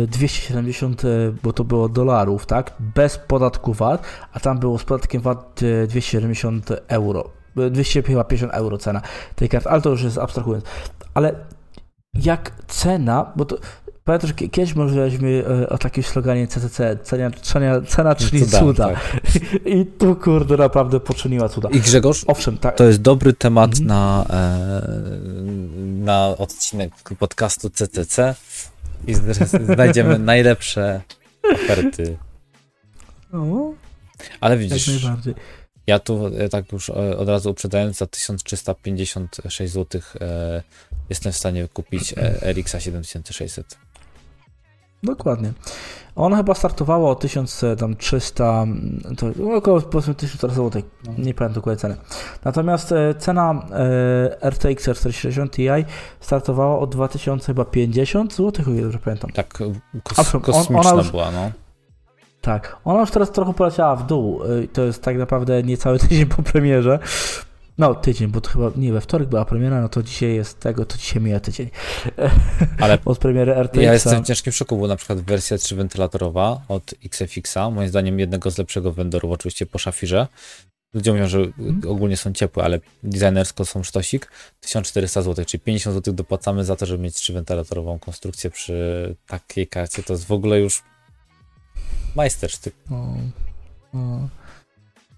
270, 0.09 1.03
bo 1.43 1.53
to 1.53 1.65
było 1.65 1.89
dolarów, 1.89 2.47
tak? 2.47 2.73
Bez 2.95 3.19
podatku 3.19 3.73
VAT, 3.73 4.03
a 4.33 4.41
tam 4.41 4.59
było 4.59 4.79
z 4.79 4.85
podatkiem 4.85 5.23
VAT 5.23 5.61
270 5.89 6.71
euro. 6.89 7.31
250 7.71 8.53
euro 8.53 8.79
cena 8.79 9.03
tej 9.35 9.49
karty, 9.49 9.69
ale 9.69 9.83
to 9.83 9.91
już 9.91 10.03
jest 10.03 10.19
abstrahując. 10.19 10.65
Ale 11.15 11.35
jak 12.15 12.53
cena, 12.67 13.33
bo 13.37 13.45
to 13.45 13.57
Pamiętasz, 14.05 14.31
że 14.31 14.49
kiedyś 14.49 14.75
mówiliśmy 14.75 15.45
e, 15.63 15.69
o 15.69 15.79
takim 15.79 16.03
sloganie 16.03 16.47
CCC, 16.47 16.99
cena, 17.03 17.31
cena, 17.31 17.81
cena 17.81 18.15
czyli 18.15 18.41
cuda. 18.47 18.59
cuda. 18.59 18.89
Tak. 18.89 19.21
I 19.77 19.87
tu, 19.87 20.17
kurde, 20.17 20.57
naprawdę 20.57 21.01
poczyniła 21.01 21.49
cuda. 21.49 21.69
I 21.69 21.81
Grzegorz, 21.81 22.25
Owszem, 22.27 22.59
tak. 22.59 22.77
to 22.77 22.85
jest 22.85 23.03
dobry 23.03 23.33
temat 23.33 23.71
mhm. 23.71 23.87
na, 23.87 24.25
e, 24.31 24.83
na 26.05 26.29
odcinek 26.39 26.93
podcastu 27.19 27.71
CCC 27.71 28.35
i 29.07 29.15
znajdziemy 29.75 30.19
najlepsze 30.33 31.01
oferty. 31.55 32.17
No, 33.33 33.75
Ale 34.41 34.59
widzisz, 34.59 34.91
ja 35.87 35.99
tu 35.99 36.27
e, 36.27 36.49
tak 36.49 36.73
już 36.73 36.91
od 36.91 37.29
razu 37.29 37.51
uprzedzając, 37.51 37.97
za 37.97 38.07
1356 38.07 39.73
zł 39.73 40.01
jestem 41.11 41.33
w 41.33 41.37
stanie 41.37 41.69
kupić 41.69 42.15
RX 42.43 42.77
7600. 42.79 43.77
Dokładnie. 45.03 45.53
Ona 46.17 46.37
chyba 46.37 46.55
startowała 46.55 47.11
o 47.11 47.15
1300, 47.15 48.67
to 49.17 49.27
około 49.57 49.81
powiedzmy 49.81 50.15
1000 50.15 50.55
zł, 50.55 50.83
no. 51.05 51.13
nie 51.19 51.35
pamiętam 51.35 51.53
dokładnie 51.53 51.81
ceny. 51.81 51.97
Natomiast 52.45 52.93
e, 52.93 53.15
cena 53.15 53.67
e, 54.43 54.51
RTX 54.51 54.83
460 54.83 55.53
Ti 55.53 55.69
startowała 56.21 56.79
o 56.79 56.87
2050 56.87 58.35
zł, 58.35 58.65
o 58.69 58.71
ile 58.71 58.83
dobrze 58.83 58.99
pamiętam. 58.99 59.31
Tak, 59.31 59.59
kos 60.03 60.33
kosmiczna 60.43 60.91
ona 60.91 61.03
już, 61.03 61.11
była, 61.11 61.31
no. 61.31 61.51
Tak, 62.41 62.77
ona 62.85 63.01
już 63.01 63.11
teraz 63.11 63.31
trochę 63.31 63.55
poleciała 63.55 63.97
w 63.97 64.07
dół. 64.07 64.43
E, 64.45 64.69
to 64.69 64.83
jest 64.83 65.03
tak 65.03 65.17
naprawdę 65.17 65.63
niecały 65.63 65.99
tydzień 65.99 66.27
po 66.27 66.43
premierze. 66.43 66.99
No, 67.83 67.95
tydzień, 67.95 68.29
bo 68.29 68.41
to 68.41 68.51
chyba 68.51 68.71
nie 68.77 68.93
we 68.93 69.01
wtorek 69.01 69.29
była 69.29 69.45
premiera, 69.45 69.81
no 69.81 69.89
to 69.89 70.03
dzisiaj 70.03 70.35
jest 70.35 70.61
tego, 70.61 70.85
to 70.85 70.99
dzisiaj 70.99 71.23
mija 71.23 71.41
tydzień. 71.41 71.71
Ale 72.83 72.99
od 73.05 73.19
premiery 73.19 73.55
RTX. 73.55 73.83
Ja 73.83 73.93
jestem 73.93 74.25
w 74.25 74.27
ciężkim 74.27 74.53
szoku, 74.53 74.79
bo 74.79 74.87
na 74.87 74.97
przykład 74.97 75.21
wersja 75.21 75.59
3 75.59 75.77
wentylatorowa 75.77 76.61
od 76.69 76.95
XFX-a, 77.05 77.71
moim 77.71 77.89
zdaniem 77.89 78.19
jednego 78.19 78.51
z 78.51 78.59
lepszego 78.59 78.93
vendorów, 78.93 79.31
oczywiście 79.31 79.67
po 79.67 79.79
szafirze. 79.79 80.27
Ludzie 80.95 81.13
mówią, 81.13 81.27
że 81.27 81.53
hmm. 81.53 81.81
ogólnie 81.89 82.17
są 82.17 82.33
ciepłe, 82.33 82.65
ale 82.65 82.81
designersko 83.03 83.65
są 83.65 83.83
sztosik. 83.83 84.31
1400 84.61 85.23
zł, 85.23 85.45
czyli 85.45 85.61
50 85.61 85.97
zł 85.97 86.15
dopłacamy 86.15 86.65
za 86.65 86.77
to, 86.77 86.87
żeby 86.87 87.03
mieć 87.03 87.15
3 87.15 87.33
wentylatorową 87.33 87.99
konstrukcję 87.99 88.51
przy 88.51 89.17
takiej 89.27 89.67
karcie. 89.67 90.03
To 90.03 90.13
jest 90.13 90.27
w 90.27 90.33
ogóle 90.33 90.61
już 90.61 90.83
majstersztyk. 92.17 92.75
O, 92.91 93.17
o. 93.99 94.42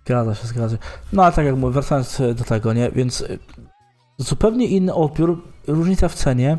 Zgadza 0.05 0.35
się, 0.35 0.47
zgadza 0.47 0.77
się. 0.77 0.83
No 1.13 1.25
ale 1.25 1.33
tak 1.33 1.47
jak 1.47 1.57
mówię, 1.57 1.73
wracając 1.73 2.23
do 2.35 2.45
tego, 2.45 2.73
nie? 2.73 2.91
Więc 2.91 3.21
y, 3.21 3.39
zupełnie 4.19 4.67
inny 4.67 4.95
odbiór, 4.95 5.43
różnica 5.67 6.09
w 6.09 6.15
cenie, 6.15 6.59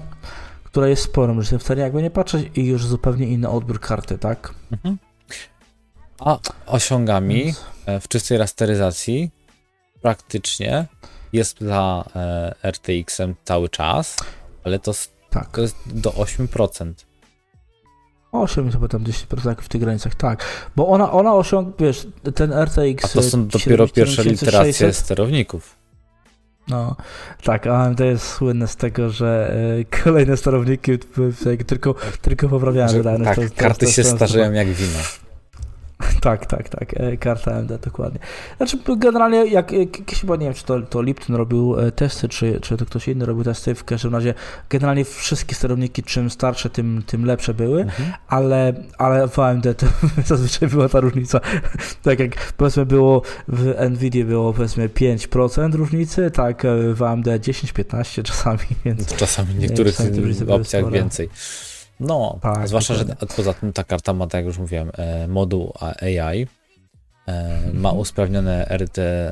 która 0.63 0.87
jest 0.87 1.03
sporą 1.03 1.33
różnicą 1.33 1.59
w 1.59 1.63
cenie, 1.63 1.81
jakby 1.81 2.03
nie 2.03 2.11
patrzeć 2.11 2.57
i 2.57 2.65
już 2.65 2.85
zupełnie 2.85 3.27
inny 3.27 3.49
odbiór 3.49 3.79
karty, 3.79 4.17
tak? 4.17 4.53
Mhm. 4.71 4.97
A 6.19 6.37
osiągami 6.65 7.43
Więc... 7.43 7.65
E, 7.85 7.99
w 7.99 8.07
czystej 8.07 8.37
rasteryzacji 8.37 9.31
praktycznie 10.01 10.85
jest 11.33 11.59
dla 11.59 12.05
e, 12.15 12.55
RTX-em 12.71 13.35
cały 13.43 13.69
czas, 13.69 14.17
ale 14.63 14.79
to, 14.79 14.91
tak. 15.29 15.51
to 15.51 15.61
jest 15.61 15.75
do 15.85 16.09
8%. 16.09 16.93
8 18.41 18.71
chyba 18.71 18.87
tam 18.87 19.03
10% 19.03 19.55
w 19.61 19.69
tych 19.69 19.81
granicach, 19.81 20.15
tak. 20.15 20.45
Bo 20.75 20.87
ona, 20.87 21.11
ona 21.11 21.33
osiąga, 21.33 21.71
wiesz, 21.79 22.07
ten 22.35 22.53
RTX... 22.53 23.05
A 23.05 23.07
to 23.07 23.23
są 23.23 23.47
dopiero 23.47 23.87
pierwsze 23.87 24.23
literacje 24.23 24.93
sterowników. 24.93 25.75
No, 26.67 26.95
tak, 27.43 27.67
AMD 27.67 27.99
jest 27.99 28.27
słynne 28.27 28.67
z 28.67 28.75
tego, 28.75 29.09
że 29.09 29.55
y, 29.79 30.03
kolejne 30.03 30.37
sterowniki 30.37 30.91
tylko, 31.67 31.95
tylko 32.21 32.49
poprawiają 32.49 32.87
wydajność. 32.87 33.39
Tak, 33.39 33.49
to, 33.49 33.55
karty 33.55 33.79
to, 33.79 33.85
to, 33.85 33.91
się 33.91 34.03
starzeją 34.03 34.51
jak 34.51 34.67
wino. 34.67 34.99
Tak, 36.21 36.45
tak, 36.45 36.69
tak. 36.69 36.93
E, 36.99 37.17
karta 37.17 37.55
AMD, 37.55 37.71
dokładnie. 37.81 38.19
Znaczy, 38.57 38.77
generalnie, 38.97 39.45
jak, 39.45 39.71
chyba 40.21 40.35
nie 40.35 40.45
wiem, 40.45 40.53
czy 40.53 40.65
to, 40.65 40.81
to 40.81 41.01
Lipton 41.01 41.35
robił 41.35 41.79
e, 41.79 41.91
testy, 41.91 42.29
czy, 42.29 42.59
czy 42.61 42.77
to 42.77 42.85
ktoś 42.85 43.07
inny 43.07 43.25
robił 43.25 43.43
testy, 43.43 43.75
w 43.75 43.83
każdym 43.83 44.13
razie 44.13 44.33
generalnie 44.69 45.05
wszystkie 45.05 45.55
sterowniki, 45.55 46.03
czym 46.03 46.29
starsze, 46.29 46.69
tym, 46.69 47.03
tym 47.05 47.25
lepsze 47.25 47.53
były, 47.53 47.81
mhm. 47.81 48.13
ale, 48.27 48.73
ale 48.97 49.27
w 49.27 49.39
AMD 49.39 49.67
to 49.77 49.85
zazwyczaj 50.35 50.69
była 50.69 50.89
ta 50.89 50.99
różnica. 50.99 51.39
tak 52.03 52.19
jak 52.19 52.53
powiedzmy 52.53 52.85
było 52.85 53.21
w 53.47 53.89
Nvidia 53.89 54.25
było 54.25 54.53
powiedzmy 54.53 54.89
5% 54.89 55.75
różnicy, 55.75 56.31
tak 56.31 56.65
e, 56.65 56.93
w 56.93 57.03
AMD 57.03 57.27
10-15 57.27 58.23
czasami, 58.23 58.59
więc... 58.85 59.05
To 59.05 59.15
czasami 59.15 59.53
w 59.53 59.59
niektórych 59.59 59.95
opcjach 60.49 60.91
więcej. 60.91 61.29
No, 61.99 62.39
tak, 62.41 62.67
zwłaszcza, 62.67 62.95
że 62.95 63.05
poza 63.35 63.53
tym 63.53 63.73
ta 63.73 63.83
karta 63.83 64.13
ma, 64.13 64.27
tak 64.27 64.33
jak 64.33 64.45
już 64.45 64.57
mówiłem, 64.57 64.91
e, 64.97 65.27
moduł 65.27 65.73
AI, 65.79 66.47
e, 67.27 67.59
ma 67.73 67.89
mhm. 67.89 67.97
usprawnione 67.97 68.67
RT 68.77 68.97
e, 68.97 69.31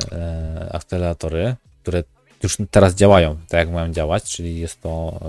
akceleratory, 0.71 1.55
które 1.81 2.03
już 2.43 2.57
teraz 2.71 2.95
działają 2.95 3.37
tak, 3.37 3.59
jak 3.59 3.69
mają 3.69 3.91
działać, 3.91 4.23
czyli 4.23 4.59
jest 4.59 4.81
to 4.81 5.19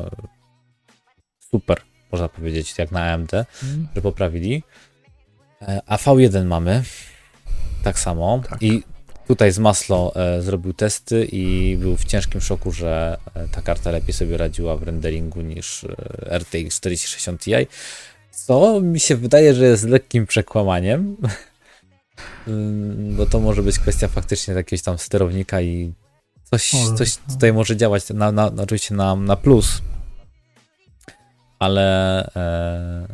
super, 1.51 1.81
można 2.13 2.29
powiedzieć, 2.29 2.79
jak 2.79 2.91
na 2.91 3.13
AMD, 3.13 3.35
mhm. 3.35 3.89
że 3.95 4.03
poprawili. 4.03 4.63
A 5.87 5.97
V1 5.97 6.45
mamy 6.45 6.83
tak 7.85 7.99
samo 7.99 8.43
tak. 8.51 8.63
i 8.63 8.83
Tutaj 9.29 9.53
z 9.53 9.59
Maslo 9.59 10.13
e, 10.17 10.43
zrobił 10.43 10.73
testy 10.73 11.29
i 11.33 11.77
był 11.81 11.97
w 11.97 12.05
ciężkim 12.05 12.41
szoku, 12.41 12.73
że 12.73 13.19
e, 13.35 13.49
ta 13.49 13.63
karta 13.63 13.91
lepiej 13.91 14.15
sobie 14.15 14.37
radziła 14.37 14.77
w 14.77 14.83
renderingu 14.83 15.41
niż 15.41 15.85
e, 15.85 16.39
RTX 16.39 16.77
4060 16.77 17.41
Ti, 17.41 17.53
co 18.31 18.81
mi 18.81 19.01
się 19.01 19.17
wydaje, 19.17 19.55
że 19.55 19.65
jest 19.65 19.85
lekkim 19.85 20.27
przekłamaniem, 20.27 21.17
mm, 22.49 23.17
bo 23.17 23.27
to 23.27 23.41
może 23.41 23.63
być 23.63 23.79
kwestia 23.79 24.09
faktycznie 24.09 24.55
jakiegoś 24.55 24.83
tam 24.83 24.99
sterownika 24.99 25.61
i 25.61 25.93
coś, 26.45 26.73
coś 26.97 27.17
no. 27.17 27.35
tutaj 27.35 27.53
może 27.53 27.77
działać, 27.77 28.09
na, 28.11 28.33
na, 28.33 28.53
oczywiście 28.63 28.95
na, 28.95 29.17
na 29.17 29.37
plus, 29.37 29.83
ale 31.59 32.27
e, 32.37 33.07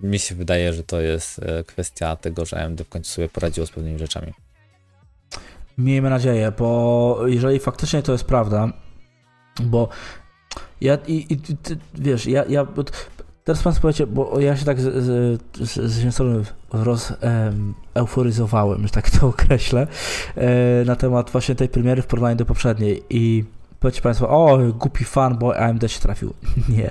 mi 0.00 0.18
się 0.18 0.34
wydaje, 0.34 0.72
że 0.72 0.82
to 0.82 1.00
jest 1.00 1.40
kwestia 1.66 2.16
tego, 2.16 2.44
że 2.44 2.64
AMD 2.64 2.82
w 2.82 2.88
końcu 2.88 3.12
sobie 3.12 3.28
poradziło 3.28 3.66
z 3.66 3.70
pewnymi 3.70 3.98
rzeczami. 3.98 4.32
Miejmy 5.84 6.10
nadzieję, 6.10 6.52
bo 6.58 7.18
jeżeli 7.26 7.58
faktycznie 7.58 8.02
to 8.02 8.12
jest 8.12 8.24
prawda, 8.24 8.68
bo 9.62 9.88
ja 10.80 10.98
i, 11.06 11.26
i 11.30 11.36
ty, 11.36 11.78
wiesz, 11.94 12.26
ja, 12.26 12.44
ja 12.44 12.66
teraz 13.44 13.62
pan 13.62 13.74
powiecie, 13.74 14.06
bo 14.06 14.40
ja 14.40 14.56
się 14.56 14.64
tak 14.64 14.80
z, 14.80 15.04
z, 15.04 15.42
z, 15.70 16.14
z 16.14 16.20
roz 16.72 17.10
um, 17.10 17.74
euforyzowałem, 17.94 18.82
że 18.82 18.90
tak 18.90 19.10
to 19.10 19.26
określę, 19.34 19.86
e, 20.36 20.84
na 20.84 20.96
temat 20.96 21.30
właśnie 21.30 21.54
tej 21.54 21.68
premiery 21.68 22.02
w 22.02 22.06
porównaniu 22.06 22.36
do 22.36 22.44
poprzedniej 22.44 23.02
i 23.10 23.44
powiecie 23.80 24.02
Państwo, 24.02 24.28
o, 24.28 24.58
głupi 24.78 25.04
fan, 25.04 25.38
bo 25.38 25.56
AMD 25.56 25.92
się 25.92 26.00
trafił. 26.00 26.34
Nie. 26.76 26.90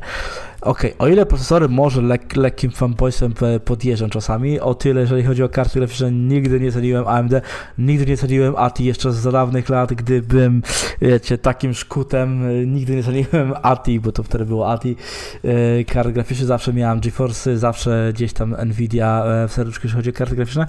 Okej, 0.61 0.93
okay. 0.93 1.07
o 1.07 1.07
ile 1.07 1.25
procesory 1.25 1.69
może 1.69 2.01
lek, 2.01 2.35
lekkim 2.35 2.71
fanboysem 2.71 3.33
podjeżdżam 3.65 4.09
czasami, 4.09 4.59
o 4.59 4.73
tyle 4.73 5.01
jeżeli 5.01 5.23
chodzi 5.23 5.43
o 5.43 5.49
karty 5.49 5.79
graficzne, 5.79 6.11
nigdy 6.11 6.59
nie 6.59 6.71
ceniłem 6.71 7.07
AMD, 7.07 7.33
nigdy 7.77 8.05
nie 8.05 8.17
ceniłem 8.17 8.55
ATI 8.57 8.85
jeszcze 8.85 9.11
z 9.11 9.31
dawnych 9.31 9.69
lat, 9.69 9.93
gdy 9.93 10.21
byłem, 10.21 10.61
wiecie, 11.01 11.37
takim 11.37 11.73
szkutem, 11.73 12.43
nigdy 12.73 12.95
nie 12.95 13.03
ceniłem 13.03 13.53
ATI, 13.61 13.99
bo 13.99 14.11
to 14.11 14.23
wtedy 14.23 14.45
było 14.45 14.71
ATI. 14.71 14.95
E, 15.43 15.83
kart 15.83 16.09
graficzne 16.09 16.45
zawsze 16.45 16.73
miałem 16.73 16.99
GeForce, 16.99 17.57
zawsze 17.57 18.11
gdzieś 18.13 18.33
tam 18.33 18.55
Nvidia 18.65 19.23
e, 19.25 19.47
w 19.47 19.53
serduszku, 19.53 19.87
jeśli 19.87 19.97
chodzi 19.97 20.09
o 20.09 20.13
karty 20.13 20.35
graficzne. 20.35 20.67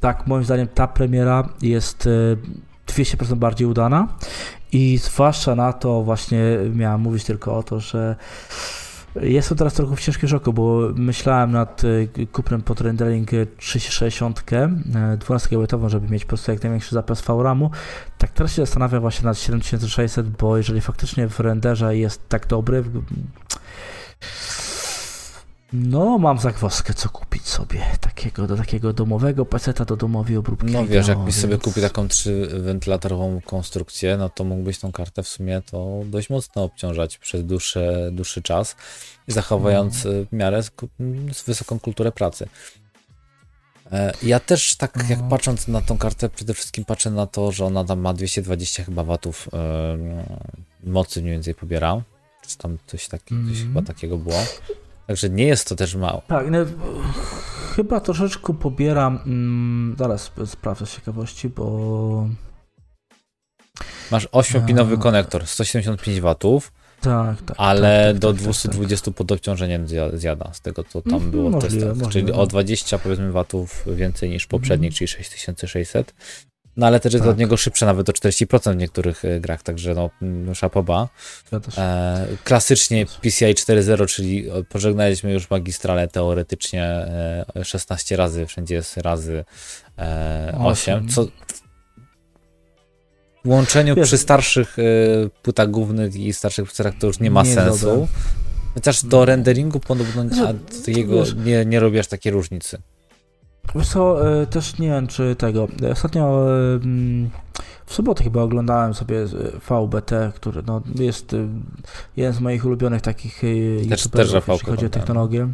Tak, 0.00 0.26
moim 0.26 0.44
zdaniem 0.44 0.68
ta 0.74 0.86
premiera 0.86 1.48
jest 1.62 2.08
200% 2.94 3.32
e, 3.32 3.36
bardziej 3.36 3.66
udana 3.66 4.08
i 4.72 4.98
zwłaszcza 4.98 5.54
na 5.54 5.72
to 5.72 6.02
właśnie 6.02 6.42
miałem 6.74 7.00
mówić 7.00 7.24
tylko 7.24 7.56
o 7.56 7.62
to, 7.62 7.80
że 7.80 8.16
Jestem 9.20 9.58
teraz 9.58 9.74
trochę 9.74 9.96
w 9.96 10.00
ciężkim 10.00 10.28
szoku, 10.28 10.52
bo 10.52 10.80
myślałem 10.94 11.52
nad 11.52 11.84
y, 11.84 12.08
kupnem 12.32 12.62
pod 12.62 12.80
rendering 12.80 13.30
360, 13.56 14.44
12 15.18 15.48
GB, 15.48 15.88
żeby 15.88 16.08
mieć 16.08 16.24
po 16.24 16.28
prostu 16.28 16.50
jak 16.50 16.62
największy 16.62 16.94
zapas 16.94 17.22
VRAMu. 17.22 17.70
Tak 18.18 18.30
teraz 18.30 18.52
się 18.52 18.62
zastanawiam 18.62 19.00
właśnie 19.00 19.26
nad 19.26 19.38
7600, 19.38 20.28
bo 20.28 20.56
jeżeli 20.56 20.80
faktycznie 20.80 21.28
w 21.28 21.40
renderze 21.40 21.96
jest 21.96 22.28
tak 22.28 22.46
dobry, 22.46 22.84
no, 25.74 26.18
mam 26.18 26.38
zagwozdkę, 26.38 26.94
co 26.94 27.08
kupić 27.08 27.48
sobie 27.48 27.86
takiego, 28.00 28.46
do 28.46 28.56
takiego 28.56 28.92
domowego 28.92 29.46
peceta 29.46 29.84
do 29.84 29.96
domowej 29.96 30.36
obróbki. 30.36 30.72
No 30.72 30.86
wiesz, 30.86 31.08
jakbyś 31.08 31.34
więc... 31.34 31.42
sobie 31.42 31.58
kupił 31.58 31.82
taką 31.82 32.08
trzywentylatorową 32.08 33.40
konstrukcję, 33.46 34.16
no 34.16 34.28
to 34.28 34.44
mógłbyś 34.44 34.78
tą 34.78 34.92
kartę 34.92 35.22
w 35.22 35.28
sumie 35.28 35.62
to 35.70 36.00
dość 36.04 36.30
mocno 36.30 36.64
obciążać 36.64 37.18
przez 37.18 37.46
dłuższy, 37.46 38.10
dłuższy 38.12 38.42
czas, 38.42 38.76
zachowując 39.28 40.04
no. 40.04 40.10
w 40.10 40.32
miarę 40.32 40.62
wysoką 41.46 41.78
kulturę 41.80 42.12
pracy. 42.12 42.48
E, 43.92 44.12
ja 44.22 44.40
też 44.40 44.76
tak 44.76 45.04
jak 45.08 45.20
no. 45.20 45.28
patrząc 45.28 45.68
na 45.68 45.80
tą 45.80 45.98
kartę, 45.98 46.28
przede 46.28 46.54
wszystkim 46.54 46.84
patrzę 46.84 47.10
na 47.10 47.26
to, 47.26 47.52
że 47.52 47.64
ona 47.64 47.84
tam 47.84 48.00
ma 48.00 48.14
220 48.14 48.84
chyba 48.84 49.04
watów 49.04 49.48
yy, 50.84 50.90
mocy 50.92 51.22
mniej 51.22 51.32
więcej 51.32 51.54
pobiera. 51.54 52.02
Czy 52.46 52.58
tam 52.58 52.78
coś, 52.86 53.08
tak, 53.08 53.22
coś 53.24 53.32
mm. 53.38 53.54
chyba 53.54 53.82
takiego 53.82 54.18
było. 54.18 54.44
Także 55.06 55.30
nie 55.30 55.46
jest 55.46 55.68
to 55.68 55.76
też 55.76 55.94
mało. 55.94 56.22
Tak, 56.28 56.50
no, 56.50 56.58
chyba 57.76 58.00
troszeczkę 58.00 58.54
pobieram. 58.54 59.18
Mm, 59.26 59.96
zaraz 59.98 60.30
sprawdzę 60.46 60.86
z 60.86 60.94
ciekawości, 60.94 61.48
bo. 61.48 62.28
Masz 64.10 64.28
8-pinowy 64.28 64.98
konektor, 64.98 65.46
175 65.46 66.20
watów. 66.20 66.72
Tak, 67.00 67.42
tak. 67.42 67.56
Ale 67.60 68.04
tak, 68.04 68.14
tak, 68.14 68.20
do 68.20 68.32
tak, 68.32 68.42
220 68.42 69.04
tak, 69.04 69.14
pod 69.14 69.32
obciążeniem 69.32 69.86
zjada, 70.14 70.52
z 70.52 70.60
tego 70.60 70.84
co 70.84 71.02
tam 71.02 71.14
mm, 71.14 71.30
było 71.30 71.50
w 71.50 71.62
testach. 71.62 72.08
Czyli 72.10 72.32
o 72.32 72.46
20 72.46 72.98
powiedzmy 72.98 73.32
watów 73.32 73.84
więcej 73.86 74.30
niż 74.30 74.46
poprzednik, 74.46 74.90
mm. 74.90 74.96
czyli 74.96 75.08
6600. 75.08 76.14
No 76.76 76.86
ale 76.86 77.00
też 77.00 77.12
jest 77.12 77.24
tak. 77.24 77.32
od 77.32 77.38
niego 77.38 77.56
szybsze 77.56 77.86
nawet 77.86 78.08
o 78.08 78.12
40% 78.12 78.72
w 78.72 78.76
niektórych 78.76 79.24
e, 79.24 79.40
grach, 79.40 79.62
także 79.62 79.94
no 79.94 80.10
mm, 80.22 80.54
szapoba. 80.54 81.08
E, 81.78 82.26
klasycznie 82.44 83.06
PCI 83.06 83.54
4.0, 83.54 84.06
czyli 84.06 84.46
pożegnaliśmy 84.68 85.32
już 85.32 85.50
magistrale 85.50 86.08
teoretycznie 86.08 86.84
e, 86.84 87.64
16 87.64 88.16
razy, 88.16 88.46
wszędzie 88.46 88.74
jest 88.74 88.96
razy 88.96 89.44
e, 89.98 90.58
8, 90.58 91.08
co 91.08 91.26
w 93.44 93.48
łączeniu 93.48 93.94
Wiesz, 93.94 94.08
przy 94.08 94.18
starszych 94.18 94.78
e, 94.78 94.82
płytach 95.42 95.70
głównych 95.70 96.16
i 96.16 96.32
starszych 96.32 96.64
procedurach 96.64 96.94
to 97.00 97.06
już 97.06 97.20
nie 97.20 97.30
ma 97.30 97.42
nie 97.42 97.54
sensu. 97.54 98.08
Chociaż 98.74 99.04
do 99.04 99.24
renderingu 99.24 99.80
podobno 99.80 100.24
jego 100.86 101.24
nie, 101.44 101.64
nie 101.64 101.80
robisz 101.80 102.06
takiej 102.06 102.32
różnicy. 102.32 102.78
Wiesz 103.74 103.88
co, 103.88 104.32
e, 104.42 104.46
też 104.46 104.78
nie 104.78 104.88
wiem 104.88 105.06
czy 105.06 105.36
tego. 105.36 105.68
Ostatnio 105.92 106.46
w 107.86 107.94
sobotę 107.94 108.24
chyba 108.24 108.42
oglądałem 108.42 108.94
sobie 108.94 109.26
VBT, 109.70 110.32
który 110.34 110.62
no, 110.66 110.82
jest 110.94 111.34
e, 111.34 111.48
jeden 112.16 112.32
z 112.32 112.40
moich 112.40 112.64
ulubionych 112.64 113.02
takich 113.02 113.42
e, 113.44 113.88
też, 113.88 114.08
też 114.08 114.32
jeśli 114.48 114.66
chodzi 114.66 114.86
o 114.86 114.90
technologię. 114.90 115.48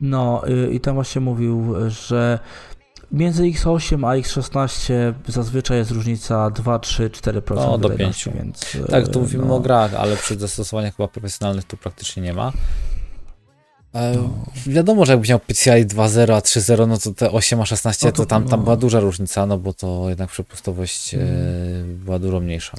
No 0.00 0.42
i 0.70 0.80
tam 0.80 0.94
właśnie 0.94 1.20
mówił, 1.20 1.74
że 1.88 2.38
między 3.12 3.42
X8 3.42 4.06
a 4.06 4.16
X16 4.16 5.12
zazwyczaj 5.26 5.78
jest 5.78 5.90
różnica 5.90 6.50
2, 6.50 6.78
3, 6.78 7.10
4% 7.10 7.54
no, 7.54 7.78
do 7.78 7.90
5. 7.90 8.28
Więc, 8.34 8.76
tak, 8.90 9.08
tu 9.08 9.20
mówimy 9.20 9.44
no. 9.44 9.56
o 9.56 9.60
grach, 9.60 9.94
ale 9.94 10.16
przy 10.16 10.38
zastosowaniach 10.38 10.96
chyba 10.96 11.08
profesjonalnych 11.08 11.64
tu 11.64 11.76
praktycznie 11.76 12.22
nie 12.22 12.32
ma. 12.32 12.52
No. 14.16 14.30
Wiadomo, 14.66 15.06
że 15.06 15.12
jakbyś 15.12 15.28
miał 15.28 15.40
PCI 15.40 15.70
2.0, 15.70 16.32
a 16.32 16.40
3.0, 16.40 16.88
no 16.88 16.98
to 16.98 17.12
te 17.12 17.30
8 17.30 17.60
a 17.60 17.66
16 17.66 18.06
no 18.06 18.12
to, 18.12 18.16
to 18.16 18.26
tam, 18.26 18.48
tam 18.48 18.60
no. 18.60 18.64
była 18.64 18.76
duża 18.76 19.00
różnica, 19.00 19.46
no 19.46 19.58
bo 19.58 19.72
to 19.72 20.08
jednak 20.08 20.30
przepustowość 20.30 21.14
mm. 21.14 21.26
e, 21.28 22.04
była 22.04 22.18
dużo 22.18 22.40
mniejsza. 22.40 22.76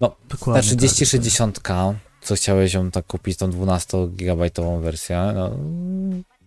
No, 0.00 0.16
Dokładnie 0.28 0.62
ta 0.62 0.68
3060, 0.68 1.62
tak, 1.62 1.94
co 2.22 2.34
chciałeś 2.34 2.74
ją 2.74 2.90
tak 2.90 3.06
kupić, 3.06 3.38
tą 3.38 3.50
12-gigabajtową 3.50 4.80
wersję, 4.80 5.32
no, 5.34 5.50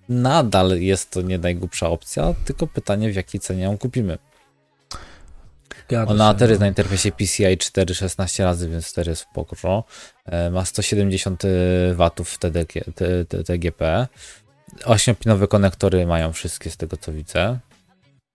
nadal 0.10 0.80
jest 0.80 1.12
to 1.12 1.22
nie 1.22 1.38
najgłupsza 1.38 1.90
opcja, 1.90 2.34
tylko 2.46 2.68
pytanie 2.68 3.12
w 3.12 3.16
jakiej 3.16 3.42
cenie 3.42 3.64
ją 3.64 3.78
kupimy. 3.78 4.18
Zgadza 5.90 6.12
Ona 6.12 6.34
też 6.34 6.50
jest 6.50 6.60
no. 6.60 6.64
na 6.64 6.68
interfejsie 6.68 7.12
PCI 7.12 7.58
4 7.58 7.96
16 7.96 8.44
razy, 8.44 8.70
więc 8.70 8.88
4 8.88 9.10
jest 9.10 9.22
w 9.22 9.28
pokro. 9.28 9.84
E, 10.26 10.50
ma 10.50 10.66
170 10.66 11.44
W 12.26 12.38
TDG, 12.40 12.84
TGP. 13.46 14.08
8-pinowe 14.84 15.48
konektory 15.48 16.06
mają 16.06 16.34
wszystkie 16.34 16.70
z 16.70 16.78
tego 16.78 16.98
co 16.98 17.14
widzę. 17.14 17.60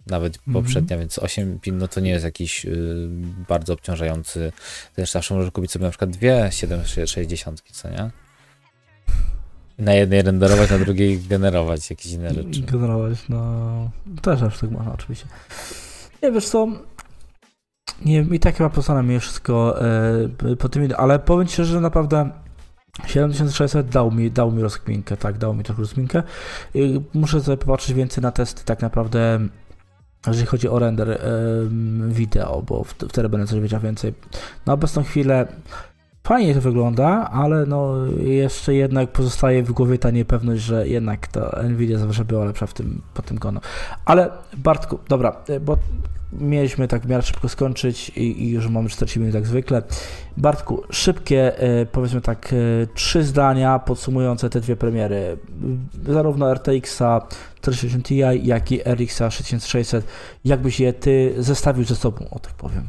Nawet 0.07 0.37
mm 0.37 0.49
-hmm. 0.49 0.63
poprzednia, 0.63 0.99
więc 0.99 1.19
8 1.19 1.59
pin 1.61 1.79
no 1.79 1.89
to 1.89 2.01
nie 2.01 2.11
jest 2.11 2.25
jakiś 2.25 2.67
y, 2.67 3.09
bardzo 3.49 3.73
obciążający. 3.73 4.53
Też 4.95 5.11
zawsze 5.11 5.35
możesz 5.35 5.51
kupić 5.51 5.71
sobie 5.71 5.85
na 5.85 5.91
przykład 5.91 6.11
dwie 6.11 6.49
760, 6.51 7.63
co 7.73 7.91
nie? 7.91 8.11
Na 9.79 9.95
jednej 9.95 10.23
renderować, 10.23 10.71
na 10.71 10.79
drugiej 10.79 11.21
generować 11.21 11.91
jakieś 11.91 12.13
inne 12.13 12.35
rzeczy. 12.35 12.61
Generować, 12.61 13.19
no 13.29 13.91
też 14.23 14.43
aż 14.43 14.59
tak 14.59 14.71
można 14.71 14.93
oczywiście. 14.93 15.27
Nie 16.23 16.33
wiesz 16.33 16.49
co, 16.49 16.69
nie 18.05 18.21
i 18.21 18.41
tak 18.41 18.57
chyba 18.57 18.71
postanę 18.71 19.03
mi 19.03 19.21
wszystko 19.21 19.83
e, 19.83 20.57
po 20.57 20.69
tym, 20.69 20.89
ale 20.97 21.19
powiem 21.19 21.47
Ci, 21.47 21.65
że 21.65 21.81
naprawdę 21.81 22.31
7600 23.07 23.89
dał 23.89 24.11
mi, 24.11 24.31
dał 24.31 24.53
mi 24.53 24.63
rozkminkę, 24.63 25.17
tak, 25.17 25.39
dał 25.39 25.55
mi 25.55 25.65
trochę 25.65 25.83
rozkminkę. 25.83 26.23
I 26.75 27.01
muszę 27.15 27.41
sobie 27.41 27.57
popatrzeć 27.57 27.95
więcej 27.95 28.23
na 28.23 28.33
testy 28.33 28.65
tak 28.65 28.83
naprawdę, 28.83 29.41
jeżeli 30.27 30.47
chodzi 30.47 30.69
o 30.69 30.79
render 30.79 31.11
e, 31.11 31.19
wideo, 32.09 32.63
bo 32.63 32.85
wtedy 32.85 33.29
będę 33.29 33.47
coś 33.47 33.61
wiedział 33.61 33.81
więcej. 33.81 34.15
Na 34.67 34.73
obecną 34.73 35.03
chwilę 35.03 35.47
fajnie 36.25 36.55
to 36.55 36.61
wygląda, 36.61 37.31
ale 37.33 37.67
no 37.67 37.95
jeszcze 38.19 38.75
jednak 38.75 39.13
pozostaje 39.13 39.63
w 39.63 39.73
głowie 39.73 39.99
ta 39.99 40.11
niepewność, 40.11 40.63
że 40.63 40.89
jednak 40.89 41.27
ta 41.27 41.63
Nvidia 41.63 41.99
zawsze 41.99 42.25
była 42.25 42.45
lepsza 42.45 42.67
w 42.67 42.75
tym, 42.75 43.03
pod 43.15 43.27
tym 43.27 43.39
kątem. 43.39 43.63
Ale 44.05 44.31
Bartku, 44.57 44.99
dobra, 45.09 45.37
e, 45.49 45.61
bo 45.61 45.79
mieliśmy 46.39 46.89
tak 46.89 47.03
w 47.03 47.09
miarę 47.09 47.23
szybko 47.23 47.49
skończyć 47.49 48.09
i, 48.09 48.43
i 48.43 48.51
już 48.51 48.69
mamy 48.69 48.89
40 48.89 49.21
minut 49.21 49.35
jak 49.35 49.47
zwykle. 49.47 49.83
Bartku, 50.37 50.83
szybkie, 50.91 51.59
e, 51.59 51.87
powiedzmy 51.87 52.21
tak, 52.21 52.53
e, 52.53 52.87
trzy 52.95 53.25
zdania 53.25 53.79
podsumujące 53.79 54.51
te 54.51 54.61
dwie 54.61 54.77
premiery. 54.77 55.37
Zarówno 56.09 56.55
RTX-a 56.55 57.27
460 57.55 58.07
Ti, 58.07 58.17
jak 58.47 58.73
i 58.73 58.81
RX-a 58.85 59.31
6600. 59.31 60.05
Jakbyś 60.45 60.81
je 60.81 60.93
ty 60.93 61.35
zestawił 61.39 61.85
ze 61.85 61.97
sobą, 61.97 62.29
o 62.31 62.39
tak 62.39 62.53
powiem. 62.53 62.85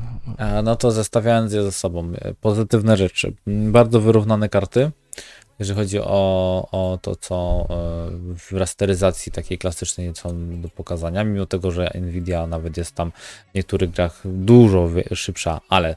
No 0.64 0.76
to 0.76 0.92
zestawiając 0.92 1.54
je 1.54 1.64
ze 1.64 1.72
sobą, 1.72 2.12
e, 2.16 2.34
pozytywne 2.34 2.98
rzeczy. 2.98 3.34
Bardzo 3.48 4.02
wyrównane 4.02 4.50
karty 4.50 4.92
jeżeli 5.60 5.80
chodzi 5.80 6.00
o, 6.00 6.68
o 6.72 7.00
to, 7.02 7.16
co 7.16 7.68
e, 7.70 7.76
w 8.38 8.52
rasteryzacji 8.52 9.32
takiej 9.32 9.58
klasycznej 9.58 10.16
są 10.16 10.62
do 10.62 10.70
pokazania, 10.70 11.24
mimo 11.24 11.46
tego, 11.46 11.72
że 11.72 11.92
Nvidia 12.02 12.48
nawet 12.48 12.78
jest 12.78 12.96
tam 12.96 13.12
w 13.52 13.56
niektórych 13.56 13.92
grach 13.92 14.22
dużo 14.26 14.90
szybsza, 15.14 15.62
ale 15.70 15.96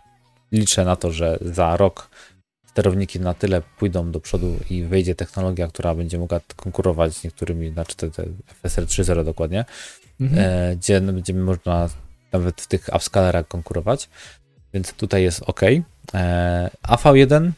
liczę 0.53 0.85
na 0.85 0.97
to, 0.97 1.11
że 1.11 1.39
za 1.41 1.77
rok 1.77 2.11
sterowniki 2.67 3.21
na 3.21 3.35
tyle 3.35 3.63
pójdą 3.79 4.11
do 4.11 4.21
przodu 4.21 4.57
i 4.71 4.85
wejdzie 4.85 5.15
technologia, 5.15 5.69
która 5.69 5.95
będzie 5.95 6.19
mogła 6.19 6.41
konkurować 6.57 7.15
z 7.15 7.25
niektórymi, 7.25 7.73
znaczy 7.73 7.97
te, 7.97 8.11
te 8.11 8.25
FSR 8.63 8.85
3.0 8.85 9.25
dokładnie, 9.25 9.65
mhm. 10.21 10.45
e, 10.45 10.77
gdzie 10.77 11.01
będziemy 11.01 11.41
można 11.41 11.89
nawet 12.33 12.61
w 12.61 12.67
tych 12.67 12.89
upscalerach 12.97 13.49
konkurować, 13.49 14.09
więc 14.75 14.93
tutaj 14.93 15.23
jest 15.23 15.43
ok. 15.47 15.61
E, 16.15 16.71
AV1 16.83 17.51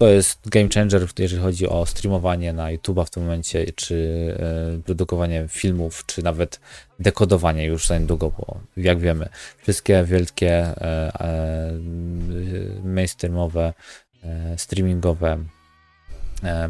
to 0.00 0.08
jest 0.08 0.48
game 0.48 0.68
changer, 0.74 1.06
jeżeli 1.18 1.42
chodzi 1.42 1.68
o 1.68 1.86
streamowanie 1.86 2.52
na 2.52 2.66
YouTube'a 2.66 3.04
w 3.04 3.10
tym 3.10 3.22
momencie, 3.22 3.72
czy 3.72 3.96
e, 4.78 4.82
produkowanie 4.82 5.44
filmów, 5.48 6.06
czy 6.06 6.22
nawet 6.22 6.60
dekodowanie 6.98 7.66
już 7.66 7.86
za 7.86 7.98
niedługo, 7.98 8.30
bo 8.38 8.60
jak 8.76 8.98
wiemy, 8.98 9.28
wszystkie 9.62 10.04
wielkie 10.04 10.52
e, 10.52 11.12
e, 11.20 11.72
mainstreamowe, 12.84 13.72
streamingowe 14.56 15.38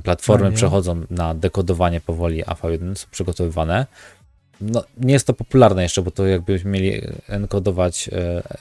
platformy 0.02 0.50
no 0.50 0.56
przechodzą 0.56 1.06
na 1.10 1.34
dekodowanie 1.34 2.00
powoli 2.00 2.44
AV1, 2.44 2.94
są 2.94 3.06
przygotowywane. 3.10 3.86
No, 4.60 4.84
nie 4.96 5.12
jest 5.12 5.26
to 5.26 5.34
popularne 5.34 5.82
jeszcze, 5.82 6.02
bo 6.02 6.10
to 6.10 6.26
jakbyśmy 6.26 6.70
mieli 6.70 7.02
enkodować, 7.28 8.10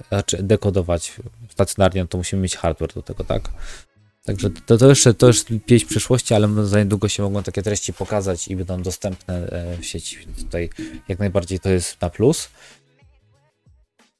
znaczy 0.07 0.43
dekodować 0.43 1.13
stacjonarnie, 1.49 2.07
to 2.07 2.17
musimy 2.17 2.41
mieć 2.41 2.55
hardware 2.55 2.93
do 2.93 3.01
tego, 3.01 3.23
tak? 3.23 3.49
Także 4.29 4.49
to, 4.49 4.77
to 4.77 4.89
jeszcze 4.89 5.13
to 5.13 5.27
już 5.27 5.45
pieśń 5.65 5.85
przyszłości, 5.85 6.33
ale 6.33 6.65
za 6.65 6.79
niedługo 6.79 7.07
się 7.07 7.23
mogą 7.23 7.43
takie 7.43 7.61
treści 7.61 7.93
pokazać 7.93 8.47
i 8.47 8.55
będą 8.55 8.81
dostępne 8.81 9.33
e, 9.33 9.77
w 9.77 9.85
sieci, 9.85 10.17
tutaj 10.37 10.69
jak 11.07 11.19
najbardziej 11.19 11.59
to 11.59 11.69
jest 11.69 12.01
na 12.01 12.09
plus. 12.09 12.49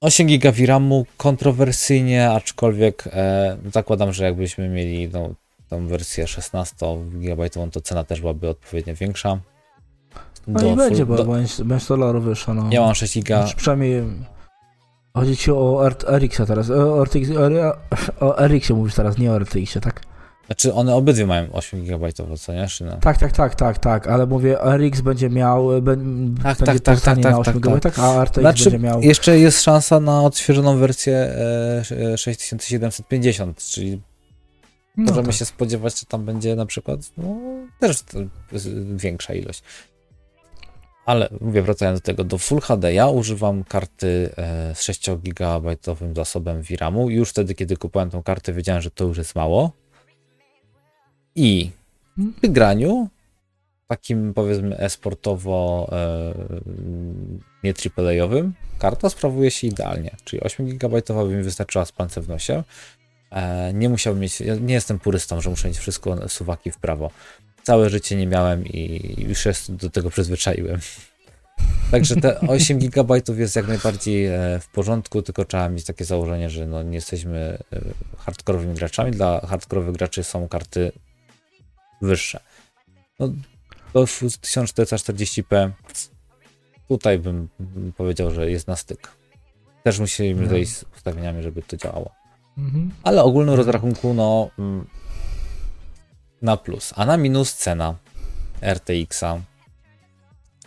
8 0.02 0.28
GB 0.28 0.66
RAMu 0.66 1.06
kontrowersyjnie, 1.18 2.32
aczkolwiek 2.32 3.04
e, 3.08 3.58
zakładam, 3.74 4.14
że 4.14 4.24
jakbyśmy 4.24 4.70
mieli 4.70 5.10
no, 5.14 5.34
tą 5.70 5.88
wersję 5.88 6.28
16 6.28 6.76
GB, 7.12 7.50
to 7.50 7.82
cena 7.82 8.04
też 8.04 8.22
byłaby 8.22 8.50
odpowiednio 8.50 8.96
większa. 8.96 9.40
No 10.48 10.74
i 10.74 10.76
będzie, 10.76 11.06
bo 11.06 11.16
do... 11.16 11.26
będzie 11.26 11.88
dolarów 11.88 12.24
wyższa. 12.24 12.54
No. 12.54 12.70
Ja 12.72 12.82
mam 12.82 12.96
6 12.96 13.14
giga. 13.14 13.42
Znaczy, 13.42 13.56
przynajmniej 13.56 14.04
chodzi 15.14 15.38
ci 15.38 15.52
o 15.52 15.90
RX-a 16.18 16.46
teraz. 16.46 16.70
O, 16.70 17.04
RTX, 17.06 17.30
o 18.20 18.48
RX-ie 18.48 18.80
mówisz 18.80 18.96
teraz, 18.96 19.18
nie 19.18 19.32
o 19.32 19.40
RTX-ie, 19.40 19.82
tak? 19.82 20.02
Znaczy 20.50 20.74
one 20.74 20.96
obydwie 20.96 21.26
mają 21.26 21.52
8 21.52 21.86
GB, 21.86 22.14
co 22.14 22.54
nie? 22.54 22.68
Czy 22.68 22.86
no? 22.86 22.98
Tak, 22.98 23.18
tak, 23.18 23.32
tak, 23.32 23.56
tak, 23.56 23.78
tak, 23.78 24.08
ale 24.08 24.26
mówię, 24.26 24.58
RX 24.78 25.02
będzie 25.02 25.30
miał, 25.30 25.82
be, 25.82 25.98
tak, 26.44 26.58
będzie 26.58 26.80
tak, 26.80 27.02
tak, 27.02 27.02
tak, 27.02 27.18
na 27.18 27.40
8 27.40 27.54
tak, 27.54 27.62
GB, 27.62 27.80
tak, 27.80 28.00
a 28.00 28.26
RTX 28.26 28.42
znaczy, 28.42 28.64
będzie 28.64 28.88
miał... 28.88 29.02
Jeszcze 29.02 29.40
jest 29.40 29.62
szansa 29.62 30.00
na 30.00 30.24
odświeżoną 30.24 30.78
wersję 30.78 31.16
e, 31.16 32.18
6750, 32.18 33.64
czyli 33.64 34.02
no 34.98 35.04
możemy 35.04 35.28
tak. 35.28 35.36
się 35.36 35.46
spodziewać, 35.46 36.00
że 36.00 36.06
tam 36.06 36.26
będzie 36.26 36.56
na 36.56 36.66
przykład 36.66 37.00
no, 37.18 37.38
też 37.80 38.04
większa 38.96 39.34
ilość. 39.34 39.64
Ale 41.10 41.30
mówię, 41.42 41.62
wracając 41.62 42.00
do 42.00 42.04
tego, 42.06 42.24
do 42.24 42.38
Full 42.38 42.62
HD 42.62 42.94
ja 42.94 43.08
używam 43.08 43.64
karty 43.64 44.30
e, 44.38 44.76
z 44.76 44.82
6 44.82 45.10
GB 45.10 45.76
zasobem 46.16 46.62
VRAMu. 46.62 47.10
Już 47.10 47.30
wtedy, 47.30 47.56
kiedy 47.56 47.78
kupowałem 47.78 48.10
tą 48.10 48.24
kartę, 48.24 48.54
wiedziałem, 48.54 48.82
że 48.82 48.92
to 48.92 49.04
już 49.04 49.18
jest 49.18 49.36
mało. 49.36 49.72
I 51.36 51.72
w 52.18 52.42
wygraniu, 52.42 53.08
takim 53.88 54.34
powiedzmy 54.34 54.78
esportowo, 54.78 55.90
e, 55.92 56.34
nie 57.64 57.74
AAA-owym, 57.98 58.54
karta 58.80 59.10
sprawuje 59.10 59.52
się 59.52 59.68
idealnie. 59.68 60.16
Czyli 60.24 60.42
8 60.42 60.78
GB 60.78 61.02
by 61.08 61.36
mi 61.36 61.44
wystarczyła 61.44 61.86
z 61.86 61.92
pancewnością. 61.92 62.64
E, 63.32 63.74
nie 63.74 63.90
musiałbym 63.90 64.22
mieć, 64.22 64.42
ja 64.42 64.56
nie 64.56 64.74
jestem 64.74 65.00
purystą, 65.00 65.42
że 65.42 65.50
muszę 65.50 65.68
mieć 65.68 65.78
wszystko 65.78 66.30
suwaki 66.30 66.72
w 66.72 66.78
prawo. 66.78 67.12
Całe 67.70 67.90
życie 67.90 68.16
nie 68.16 68.28
miałem 68.28 68.66
i 68.66 69.16
już 69.28 69.40
się 69.40 69.52
do 69.70 69.90
tego 69.90 70.10
przyzwyczaiłem. 70.10 70.80
Także 71.92 72.16
te 72.16 72.40
8 72.48 72.80
GB 72.80 73.22
jest 73.38 73.56
jak 73.56 73.68
najbardziej 73.68 74.26
e, 74.26 74.60
w 74.62 74.68
porządku, 74.68 75.22
tylko 75.22 75.46
trzeba 75.46 75.70
mieć 75.70 75.86
takie 75.86 76.06
założenie, 76.06 76.50
że 76.50 76.68
no 76.68 76.84
nie 76.84 76.96
jesteśmy 76.96 77.58
e, 77.74 77.82
hardkorowymi 78.18 78.74
graczami. 78.76 79.12
Dla 79.12 79.40
hardkorowych 79.48 79.96
graczy 79.96 80.24
są 80.24 80.48
karty 80.48 80.92
wyższe. 82.02 82.40
No, 83.20 83.30
do 83.94 84.04
1440p 84.04 85.72
tutaj 86.88 87.20
bym 87.20 87.50
powiedział, 87.98 88.32
że 88.32 88.52
jest 88.52 88.68
na 88.68 88.76
styk. 88.76 89.08
Też 89.84 90.00
musimy 90.00 90.42
no. 90.44 90.50
zejść 90.50 90.72
z 90.72 90.86
ustawieniami, 90.96 91.44
żeby 91.44 91.62
to 91.62 91.78
działało. 91.78 92.12
Mhm. 92.58 92.92
Ale 93.04 93.24
ogólnym 93.24 93.56
rozrachunku, 93.56 94.14
no 94.14 94.50
mm, 94.60 94.86
na 96.42 96.58
plus, 96.58 96.94
a 96.96 97.06
na 97.06 97.18
minus 97.18 97.54
cena 97.54 97.96
RTX-a, 98.62 99.42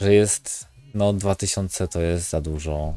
że 0.00 0.14
jest 0.14 0.72
no 0.94 1.12
2000 1.12 1.88
to 1.88 2.00
jest 2.00 2.30
za 2.30 2.40
dużo. 2.40 2.94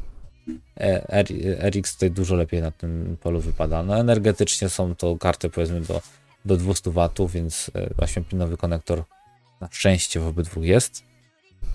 E, 0.80 1.70
RX 1.70 1.94
tutaj 1.94 2.10
dużo 2.10 2.34
lepiej 2.34 2.62
na 2.62 2.70
tym 2.70 3.16
polu 3.22 3.40
wypada. 3.40 3.82
No 3.82 3.98
energetycznie 3.98 4.68
są 4.68 4.94
to 4.94 5.16
karty 5.16 5.50
powiedzmy 5.50 5.80
do, 5.80 6.02
do 6.44 6.56
200 6.56 6.90
W, 6.90 7.08
więc 7.28 7.70
8-pinowy 7.98 8.54
e, 8.54 8.56
konektor 8.56 9.04
na 9.60 9.68
szczęście 9.70 10.20
w 10.20 10.26
obydwu 10.26 10.62
jest. 10.62 11.02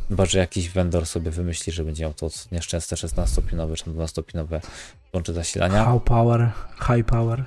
Chyba, 0.10 0.26
że 0.26 0.40
jakiś 0.40 0.70
vendor 0.70 1.06
sobie 1.06 1.32
wymyśli, 1.32 1.74
że 1.74 1.84
będzie 1.84 2.04
miał 2.04 2.14
to 2.14 2.30
nieszczęsne 2.52 2.98
16-pinowe 2.98 3.76
czy 3.76 3.84
12-pinowe 3.84 4.62
łącze 5.14 5.34
zasilania. 5.34 5.92
High 5.94 6.04
power, 6.04 6.52
high 6.88 7.06
power. 7.06 7.44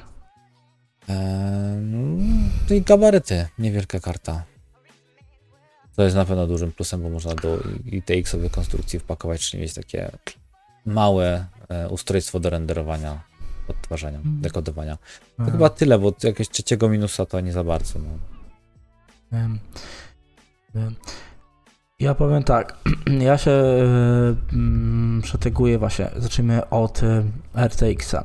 Eee, 1.09 1.17
no 2.69 2.75
i 2.77 2.83
gabaryty, 2.83 3.47
niewielka 3.59 4.01
karta. 4.01 4.45
To 5.97 6.03
jest 6.03 6.17
na 6.17 6.25
pewno 6.25 6.47
dużym 6.47 6.73
plusem, 6.73 7.03
bo 7.03 7.11
można 7.11 7.35
do 7.35 7.59
ITX-owej 7.87 8.51
konstrukcji 8.51 8.99
wpakować, 8.99 9.41
czyli 9.51 9.63
mieć 9.63 9.75
takie 9.75 10.11
małe 10.87 11.47
e, 11.69 11.89
ustrojstwo 11.89 12.41
do 12.41 12.51
renderowania, 12.51 13.21
odtwarzania, 13.69 14.19
mm. 14.19 14.41
dekodowania. 14.41 14.97
To 14.97 15.43
Aha. 15.43 15.51
chyba 15.51 15.71
tyle, 15.71 15.99
bo 15.99 16.07
jakiegoś 16.23 16.49
trzeciego 16.49 16.89
minusa 16.89 17.27
to 17.27 17.41
nie 17.41 17.53
za 17.53 17.65
bardzo. 17.65 17.99
No. 17.99 18.09
Wiem. 19.33 19.59
Wiem. 20.75 20.95
Ja 22.01 22.15
powiem 22.15 22.43
tak, 22.43 22.79
ja 23.21 23.39
się 23.39 23.51
yy, 24.53 25.23
przeteguję 25.23 25.79
właśnie, 25.79 26.11
zacznijmy 26.17 26.69
od 26.69 27.03
y, 27.03 27.25
RTX-a. 27.57 28.25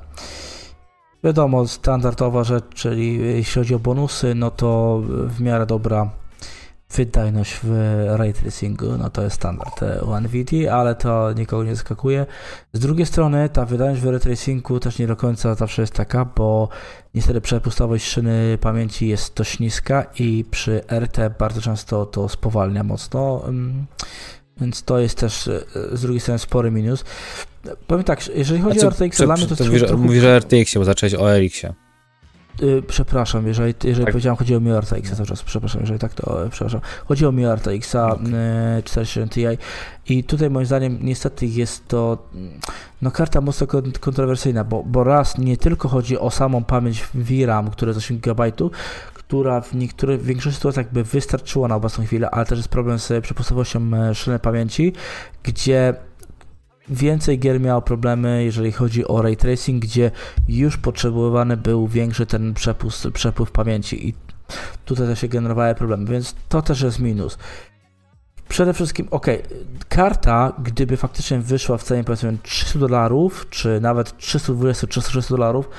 Wiadomo, 1.24 1.68
standardowa 1.68 2.44
rzecz, 2.44 2.64
czyli 2.76 3.18
jeśli 3.18 3.62
chodzi 3.62 3.76
o 3.76 3.80
bonusy, 3.80 4.36
no 4.36 4.52
to 4.52 5.02
w 5.08 5.42
miarę 5.42 5.66
dobra 5.66 6.10
wydajność 6.96 7.60
w 7.64 7.72
ray 8.08 8.34
tracingu, 8.34 8.98
no 8.98 9.10
to 9.10 9.22
jest 9.22 9.36
standard 9.36 9.82
NVIDIA, 10.22 10.74
ale 10.74 10.96
to 10.96 11.34
nikogo 11.34 11.64
nie 11.64 11.76
zaskakuje. 11.76 12.26
Z 12.74 12.80
drugiej 12.80 13.06
strony 13.06 13.50
ta 13.50 13.66
wydajność 13.66 14.02
w 14.02 14.06
ray 14.06 14.20
tracingu 14.20 14.80
też 14.80 15.00
nie 15.00 15.08
do 15.08 15.16
końca 15.16 15.56
zawsze 15.56 15.82
jest 15.82 15.94
taka, 15.94 16.26
bo 16.26 16.70
niestety 17.14 17.42
przepustowość 17.42 18.06
szyny 18.06 18.58
pamięci 18.62 19.08
jest 19.08 19.38
dość 19.38 19.60
niska 19.60 20.06
i 20.20 20.46
przy 20.52 20.82
RT 21.00 21.18
bardzo 21.40 21.62
często 21.62 22.06
to 22.06 22.30
spowalnia 22.30 22.84
mocno, 22.84 23.42
mm, 23.48 23.86
więc 24.62 24.84
to 24.84 25.00
jest 25.00 25.18
też 25.18 25.48
e, 25.48 25.62
z 25.92 26.02
drugiej 26.02 26.20
strony 26.20 26.40
spory 26.40 26.72
minus. 26.72 27.04
Powiem 27.88 28.04
tak, 28.04 28.28
jeżeli 28.36 28.62
chodzi 28.62 28.80
co, 28.80 28.88
o 28.88 28.90
RTX, 28.90 29.18
dla 29.18 29.36
mnie 29.36 29.48
to... 29.48 29.56
to 29.56 29.66
mówisz, 29.66 29.92
mówisz 29.92 30.24
o 30.24 30.38
RTX-ie, 30.40 30.80
bo 30.80 30.86
zacząłeś 30.86 31.14
o 31.14 31.38
RX-ie. 31.38 31.74
Yy, 32.62 32.82
przepraszam, 32.88 33.48
jeżeli, 33.48 33.74
jeżeli 33.84 34.06
tak. 34.06 34.14
powiedziałem, 34.14 34.38
chodzi 34.38 34.56
o 34.56 34.60
Mi 34.60 34.72
RTX 34.72 35.12
cały 35.12 35.28
czas, 35.28 35.44
przepraszam, 35.44 35.82
jeżeli 35.82 36.00
tak, 36.00 36.14
to 36.14 36.44
yy, 36.44 36.50
przepraszam. 36.50 36.82
Chodzi 37.06 37.26
o 37.26 37.32
Mi 37.32 37.46
RTX 37.46 37.96
okay. 37.96 38.30
yy, 38.76 38.84
47 38.84 39.30
Ti 39.30 39.42
i 40.10 40.24
tutaj 40.24 40.50
moim 40.50 40.66
zdaniem 40.66 40.98
niestety 41.02 41.46
jest 41.46 41.88
to 41.88 42.30
no, 43.02 43.12
karta 43.12 43.42
mocno 43.42 43.68
kontrowersyjna, 44.00 44.64
bo, 44.64 44.84
bo 44.84 45.04
raz 45.04 45.38
nie 45.38 45.58
tylko 45.58 45.90
chodzi 45.90 46.18
o 46.18 46.32
samą 46.32 46.64
pamięć 46.64 47.04
VRAM, 47.14 47.70
która 47.72 47.90
jest 47.90 47.98
8 47.98 48.20
GB, 48.20 48.52
która 49.30 49.62
w 49.62 49.76
niektórych, 49.76 50.22
w 50.22 50.26
większości 50.26 50.56
sytuacjach 50.56 50.94
by 50.94 51.04
wystarczyła 51.04 51.68
na 51.68 51.76
obecną 51.76 52.06
chwilę, 52.06 52.30
ale 52.30 52.46
też 52.46 52.58
jest 52.58 52.70
problem 52.70 53.00
z 53.00 53.24
przepustowością 53.24 53.94
e, 53.94 54.16
szyny 54.16 54.40
pamięci, 54.40 54.94
gdzie 55.44 55.94
Więcej 56.92 57.40
gier 57.40 57.62
miało 57.62 57.82
problemy, 57.82 58.44
jeżeli 58.44 58.72
chodzi 58.72 59.08
o 59.08 59.22
ray 59.22 59.38
tracing, 59.38 59.84
gdzie 59.84 60.12
już 60.48 60.78
potrzebowany 60.78 61.58
był 61.58 61.88
większy 61.88 62.26
ten 62.26 62.54
przepust, 62.54 63.08
przepływ 63.14 63.52
pamięci 63.52 64.08
i 64.08 64.14
tutaj 64.86 65.08
też 65.08 65.20
się 65.20 65.28
generowały 65.28 65.76
problemy, 65.76 66.06
więc 66.06 66.36
to 66.50 66.62
też 66.62 66.82
jest 66.82 67.00
minus. 67.00 67.38
Przede 68.50 68.74
wszystkim, 68.74 69.08
ok, 69.12 69.28
karta, 69.90 70.54
gdyby 70.64 70.98
faktycznie 70.98 71.40
wyszła 71.40 71.78
w 71.78 71.84
cenie 71.84 72.04
powiedzmy 72.04 72.38
300 72.44 72.80
dolarów, 72.80 73.48
czy 73.50 73.80
nawet 73.82 74.18
320-330 74.18 75.30
dolarów, 75.30 75.70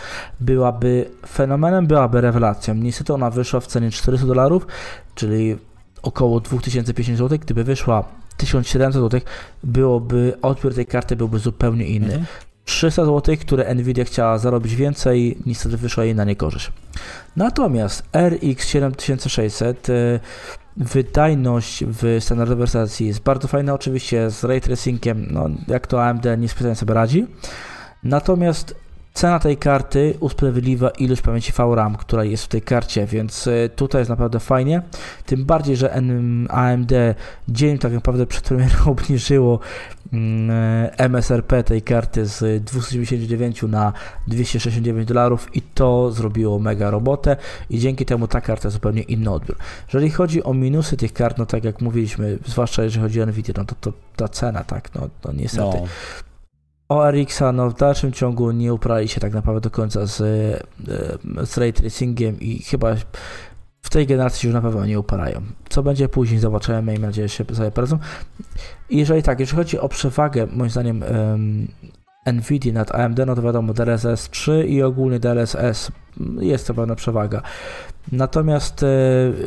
byłaby 0.40 1.10
fenomenem, 1.28 1.86
byłaby 1.86 2.20
rewelacją. 2.20 2.74
Niestety 2.74 3.14
ona 3.14 3.30
wyszła 3.30 3.60
w 3.60 3.66
cenie 3.66 3.90
400 3.90 4.26
dolarów, 4.26 4.66
czyli 5.14 5.56
około 6.02 6.40
2050 6.40 7.18
zł. 7.18 7.38
Gdyby 7.38 7.64
wyszła 7.64 8.04
1700 8.36 9.02
zł, 9.02 9.20
byłoby, 9.64 10.36
odbiór 10.42 10.74
tej 10.74 10.86
karty 10.86 11.16
byłby 11.16 11.38
zupełnie 11.38 11.86
inny. 11.86 12.14
Mhm. 12.14 12.26
300 12.64 13.04
zł, 13.04 13.36
które 13.40 13.74
Nvidia 13.74 14.04
chciała 14.04 14.38
zarobić 14.38 14.76
więcej, 14.76 15.38
niestety 15.46 15.76
wyszła 15.76 16.04
jej 16.04 16.14
na 16.14 16.24
niekorzyść. 16.24 16.72
Natomiast 17.36 18.02
RX 18.12 18.68
7600 18.68 19.88
y, 19.88 20.20
wydajność 20.80 21.84
w 21.84 22.16
standardowej 22.20 22.66
wersji 22.66 23.06
jest 23.06 23.22
bardzo 23.22 23.48
fajna, 23.48 23.74
oczywiście 23.74 24.30
z 24.30 24.44
ray 24.44 24.60
tracingiem, 24.60 25.26
no 25.30 25.50
jak 25.68 25.86
to 25.86 26.04
AMD 26.04 26.26
niespecjalnie 26.38 26.76
sobie 26.76 26.94
radzi. 26.94 27.26
Natomiast 28.04 28.74
Cena 29.14 29.38
tej 29.38 29.56
karty 29.56 30.14
usprawiedliwia 30.20 30.88
ilość 30.88 31.22
pamięci 31.22 31.52
VRAM, 31.52 31.96
która 31.96 32.24
jest 32.24 32.44
w 32.44 32.48
tej 32.48 32.62
karcie, 32.62 33.06
więc 33.06 33.46
e, 33.46 33.68
tutaj 33.68 34.00
jest 34.00 34.08
naprawdę 34.08 34.40
fajnie. 34.40 34.82
Tym 35.26 35.44
bardziej, 35.44 35.76
że 35.76 35.94
AMD 36.48 36.92
dzień 37.48 37.78
tak 37.78 37.92
naprawdę 37.92 38.26
przed 38.26 38.44
premierą 38.44 38.84
obniżyło 38.92 39.60
mm, 40.12 40.50
e, 40.50 41.08
MSRP 41.08 41.64
tej 41.64 41.82
karty 41.82 42.26
z 42.26 42.64
299 42.64 43.62
na 43.62 43.92
269 44.26 45.08
dolarów 45.08 45.56
i 45.56 45.62
to 45.62 46.12
zrobiło 46.12 46.58
mega 46.58 46.90
robotę 46.90 47.36
i 47.70 47.78
dzięki 47.78 48.06
temu 48.06 48.28
ta 48.28 48.40
karta 48.40 48.70
zupełnie 48.70 49.02
inny 49.02 49.30
odbiór. 49.30 49.56
Jeżeli 49.88 50.10
chodzi 50.10 50.44
o 50.44 50.54
minusy 50.54 50.96
tych 50.96 51.12
kart, 51.12 51.38
no 51.38 51.46
tak 51.46 51.64
jak 51.64 51.80
mówiliśmy, 51.80 52.38
zwłaszcza 52.46 52.82
jeżeli 52.82 53.02
chodzi 53.02 53.22
o 53.22 53.26
Nvidia, 53.26 53.54
no 53.56 53.64
to, 53.64 53.74
to 53.80 53.92
ta 54.16 54.28
cena, 54.28 54.64
tak, 54.64 54.94
no, 54.94 55.08
no 55.24 55.32
niestety. 55.32 55.76
No. 55.80 55.86
ORX-a 56.90 57.52
no, 57.52 57.70
w 57.70 57.74
dalszym 57.74 58.12
ciągu 58.12 58.50
nie 58.50 58.74
uprali 58.74 59.08
się 59.08 59.20
tak 59.20 59.32
naprawdę 59.32 59.60
do 59.60 59.70
końca 59.70 60.06
z, 60.06 60.20
e, 60.20 61.46
z 61.46 61.56
ray 61.56 61.72
tracingiem 61.72 62.40
i 62.40 62.62
chyba 62.62 62.94
w 63.82 63.90
tej 63.90 64.06
generacji 64.06 64.46
już 64.46 64.54
na 64.54 64.60
pewno 64.60 64.86
nie 64.86 65.00
uparają. 65.00 65.42
Co 65.68 65.82
będzie 65.82 66.08
później, 66.08 66.40
zobaczymy, 66.40 66.82
miejmy 66.82 67.06
nadzieję, 67.06 67.28
że 67.28 67.34
się 67.34 67.44
sobie 67.54 67.70
poradzą. 67.70 67.98
Jeżeli 68.90 69.22
tak, 69.22 69.40
jeżeli 69.40 69.56
chodzi 69.56 69.78
o 69.78 69.88
przewagę, 69.88 70.46
moim 70.46 70.70
zdaniem 70.70 71.04
NVIDIA 72.24 72.72
nad 72.72 72.94
AMD, 72.94 73.18
no 73.26 73.34
to 73.34 73.42
wiadomo 73.42 73.72
DLSS 73.72 74.30
3 74.30 74.66
i 74.68 74.82
ogólnie 74.82 75.20
DLSS 75.20 75.92
jest 76.40 76.66
to 76.66 76.74
pewna 76.74 76.94
przewaga. 76.94 77.42
Natomiast 78.12 78.82
e, 78.82 78.86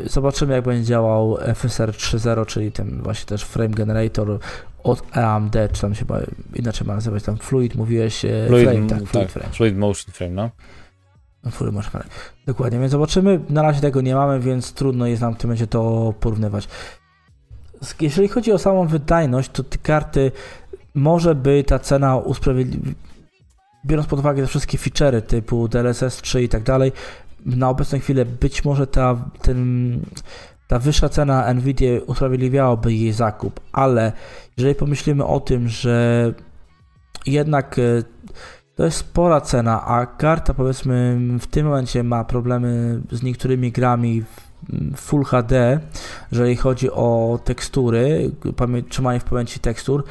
zobaczymy 0.04 0.54
jak 0.54 0.64
będzie 0.64 0.84
działał 0.84 1.38
FSR 1.54 1.90
3.0, 1.90 2.46
czyli 2.46 2.72
ten 2.72 3.02
właśnie 3.02 3.26
też 3.26 3.42
frame 3.42 3.74
generator 3.74 4.38
od 4.84 5.16
AMD, 5.16 5.56
czy 5.72 5.80
tam 5.80 5.94
się 5.94 5.98
chyba 5.98 6.20
inaczej 6.54 6.86
ma 6.86 6.94
nazywać, 6.94 7.22
tam 7.22 7.36
Fluid 7.36 7.74
mówiłeś, 7.74 8.24
e, 8.24 8.46
Fluid, 8.46 8.68
frame, 8.68 8.86
tak, 8.86 8.98
tak, 8.98 9.08
Fluid 9.08 9.32
frame. 9.32 9.48
Fluid 9.52 9.76
Motion 9.76 10.12
Frame, 10.12 10.32
no. 10.32 10.50
Fluid 11.50 11.74
Motion 11.74 11.90
frame. 11.90 12.08
Dokładnie, 12.46 12.78
więc 12.78 12.92
zobaczymy. 12.92 13.40
Na 13.48 13.62
razie 13.62 13.80
tego 13.80 14.00
nie 14.00 14.14
mamy, 14.14 14.40
więc 14.40 14.72
trudno 14.72 15.06
jest 15.06 15.22
nam 15.22 15.34
w 15.34 15.38
tym 15.38 15.48
momencie 15.48 15.66
to 15.66 16.14
porównywać. 16.20 16.68
Jeżeli 18.00 18.28
chodzi 18.28 18.52
o 18.52 18.58
samą 18.58 18.86
wydajność, 18.86 19.50
to 19.50 19.62
te 19.62 19.78
karty 19.78 20.32
może 20.94 21.34
by 21.34 21.64
ta 21.64 21.78
cena 21.78 22.16
usprawiedliwiła, 22.16 22.94
biorąc 23.86 24.08
pod 24.08 24.18
uwagę 24.18 24.42
te 24.42 24.48
wszystkie 24.48 24.78
feature'y 24.78 25.22
typu 25.22 25.68
DLSS 25.68 26.16
3 26.16 26.42
i 26.42 26.48
tak 26.48 26.62
dalej, 26.62 26.92
na 27.46 27.68
obecną 27.68 27.98
chwilę 27.98 28.24
być 28.24 28.64
może 28.64 28.86
ta, 28.86 29.16
ten, 29.42 30.00
ta 30.68 30.78
wyższa 30.78 31.08
cena 31.08 31.54
Nvidia 31.54 32.00
usprawiedliwiałaby 32.06 32.94
jej 32.94 33.12
zakup, 33.12 33.60
ale 33.72 34.12
jeżeli 34.56 34.74
pomyślimy 34.74 35.24
o 35.24 35.40
tym, 35.40 35.68
że 35.68 36.32
jednak 37.26 37.78
e, 37.78 37.82
to 38.74 38.84
jest 38.84 38.96
spora 38.96 39.40
cena, 39.40 39.86
a 39.86 40.06
karta 40.06 40.54
powiedzmy 40.54 41.18
w 41.40 41.46
tym 41.46 41.66
momencie 41.66 42.02
ma 42.02 42.24
problemy 42.24 43.00
z 43.10 43.22
niektórymi 43.22 43.72
grami 43.72 44.22
w 44.96 45.00
Full 45.00 45.24
HD, 45.24 45.80
jeżeli 46.32 46.56
chodzi 46.56 46.90
o 46.90 47.38
tekstury, 47.44 48.30
trzymanie 48.88 49.20
w 49.20 49.24
pamięci 49.24 49.60
tekstur, 49.60 50.04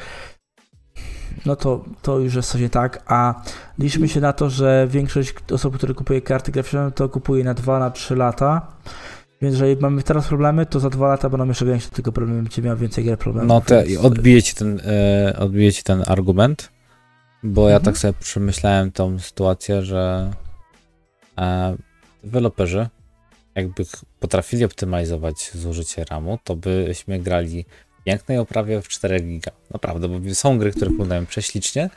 no 1.46 1.56
to, 1.56 1.84
to 2.02 2.18
już 2.18 2.34
jest 2.34 2.50
coś 2.50 2.60
nie 2.60 2.70
tak, 2.70 3.02
a 3.06 3.42
liczmy 3.78 4.08
się 4.08 4.20
na 4.20 4.32
to, 4.32 4.50
że 4.50 4.86
większość 4.90 5.34
osób, 5.52 5.76
które 5.76 5.94
kupuje 5.94 6.20
karty 6.20 6.52
graficzne, 6.52 6.92
to 6.92 7.08
kupuje 7.08 7.44
na 7.44 7.54
2 7.54 7.78
na 7.78 7.90
3 7.90 8.16
lata. 8.16 8.66
Więc 9.42 9.54
jeżeli 9.54 9.76
mamy 9.80 10.02
teraz 10.02 10.26
problemy, 10.26 10.66
to 10.66 10.80
za 10.80 10.90
dwa 10.90 11.08
lata 11.08 11.28
będą 11.28 11.48
jeszcze 11.48 11.64
większe 11.64 11.90
tylko 11.90 12.12
problemy, 12.12 12.42
będzie 12.42 12.62
miał 12.62 12.76
więcej 12.76 13.04
gier 13.04 13.18
problemów. 13.18 13.48
No 13.48 13.60
to 13.60 13.74
odbije 14.02 14.42
ci 14.42 14.54
ten, 14.54 14.80
e, 14.86 15.36
odbije 15.38 15.72
ci 15.72 15.82
ten 15.82 16.04
argument, 16.06 16.70
bo 17.42 17.62
mhm. 17.62 17.72
ja 17.72 17.80
tak 17.80 17.98
sobie 17.98 18.14
przemyślałem 18.20 18.92
tą 18.92 19.18
sytuację, 19.18 19.82
że 19.82 20.30
e, 21.38 21.76
deweloperzy 22.24 22.88
jakby 23.54 23.84
potrafili 24.20 24.64
optymalizować 24.64 25.50
zużycie 25.54 26.04
RAMu, 26.04 26.38
to 26.44 26.56
byśmy 26.56 27.18
grali 27.18 27.64
pięknej 28.04 28.38
oprawie 28.38 28.82
w 28.82 28.88
4 28.88 29.20
giga. 29.20 29.50
Naprawdę, 29.70 30.08
bo 30.08 30.34
są 30.34 30.58
gry, 30.58 30.72
które 30.72 30.90
wyglądają 30.90 31.26
prześlicznie 31.26 31.90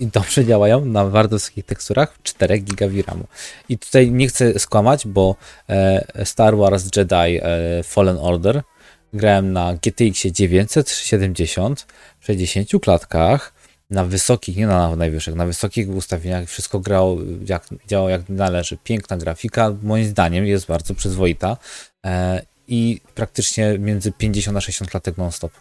i 0.00 0.06
dobrze 0.06 0.44
działają 0.44 0.84
na 0.84 1.04
bardzo 1.04 1.36
wysokich 1.36 1.64
teksturach 1.64 2.14
w 2.14 2.22
4 2.22 2.58
giga 2.58 2.88
VRAMu. 2.88 3.24
I 3.68 3.78
tutaj 3.78 4.10
nie 4.10 4.28
chcę 4.28 4.58
skłamać, 4.58 5.06
bo 5.06 5.36
e, 5.68 6.24
Star 6.24 6.56
Wars 6.56 6.84
Jedi 6.96 7.14
e, 7.14 7.82
Fallen 7.82 8.16
Order 8.20 8.62
grałem 9.12 9.52
na 9.52 9.74
GTX 9.74 10.26
970 10.26 11.86
w 12.20 12.26
60 12.26 12.68
klatkach, 12.82 13.52
na 13.90 14.04
wysokich, 14.04 14.56
nie 14.56 14.66
na 14.66 14.96
najwyższych, 14.96 15.34
na 15.34 15.46
wysokich 15.46 15.88
ustawieniach 15.88 16.48
wszystko 16.48 16.80
grało 16.80 17.18
jak, 17.46 17.68
działało 17.86 18.08
jak 18.08 18.28
należy. 18.28 18.76
Piękna 18.84 19.16
grafika, 19.16 19.76
moim 19.82 20.04
zdaniem 20.04 20.46
jest 20.46 20.66
bardzo 20.66 20.94
przyzwoita. 20.94 21.56
I 22.68 23.00
praktycznie 23.14 23.78
między 23.78 24.12
50 24.12 24.58
a 24.58 24.60
60 24.60 24.90
klatek 24.90 25.16
non-stop. 25.16 25.52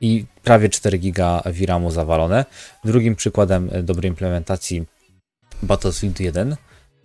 I 0.00 0.24
prawie 0.42 0.68
4 0.68 0.98
giga 0.98 1.42
VRAMu 1.46 1.90
zawalone. 1.90 2.44
Drugim 2.84 3.16
przykładem 3.16 3.70
dobrej 3.82 4.08
implementacji 4.10 4.86
Battlefield 5.62 6.20
1 6.20 6.56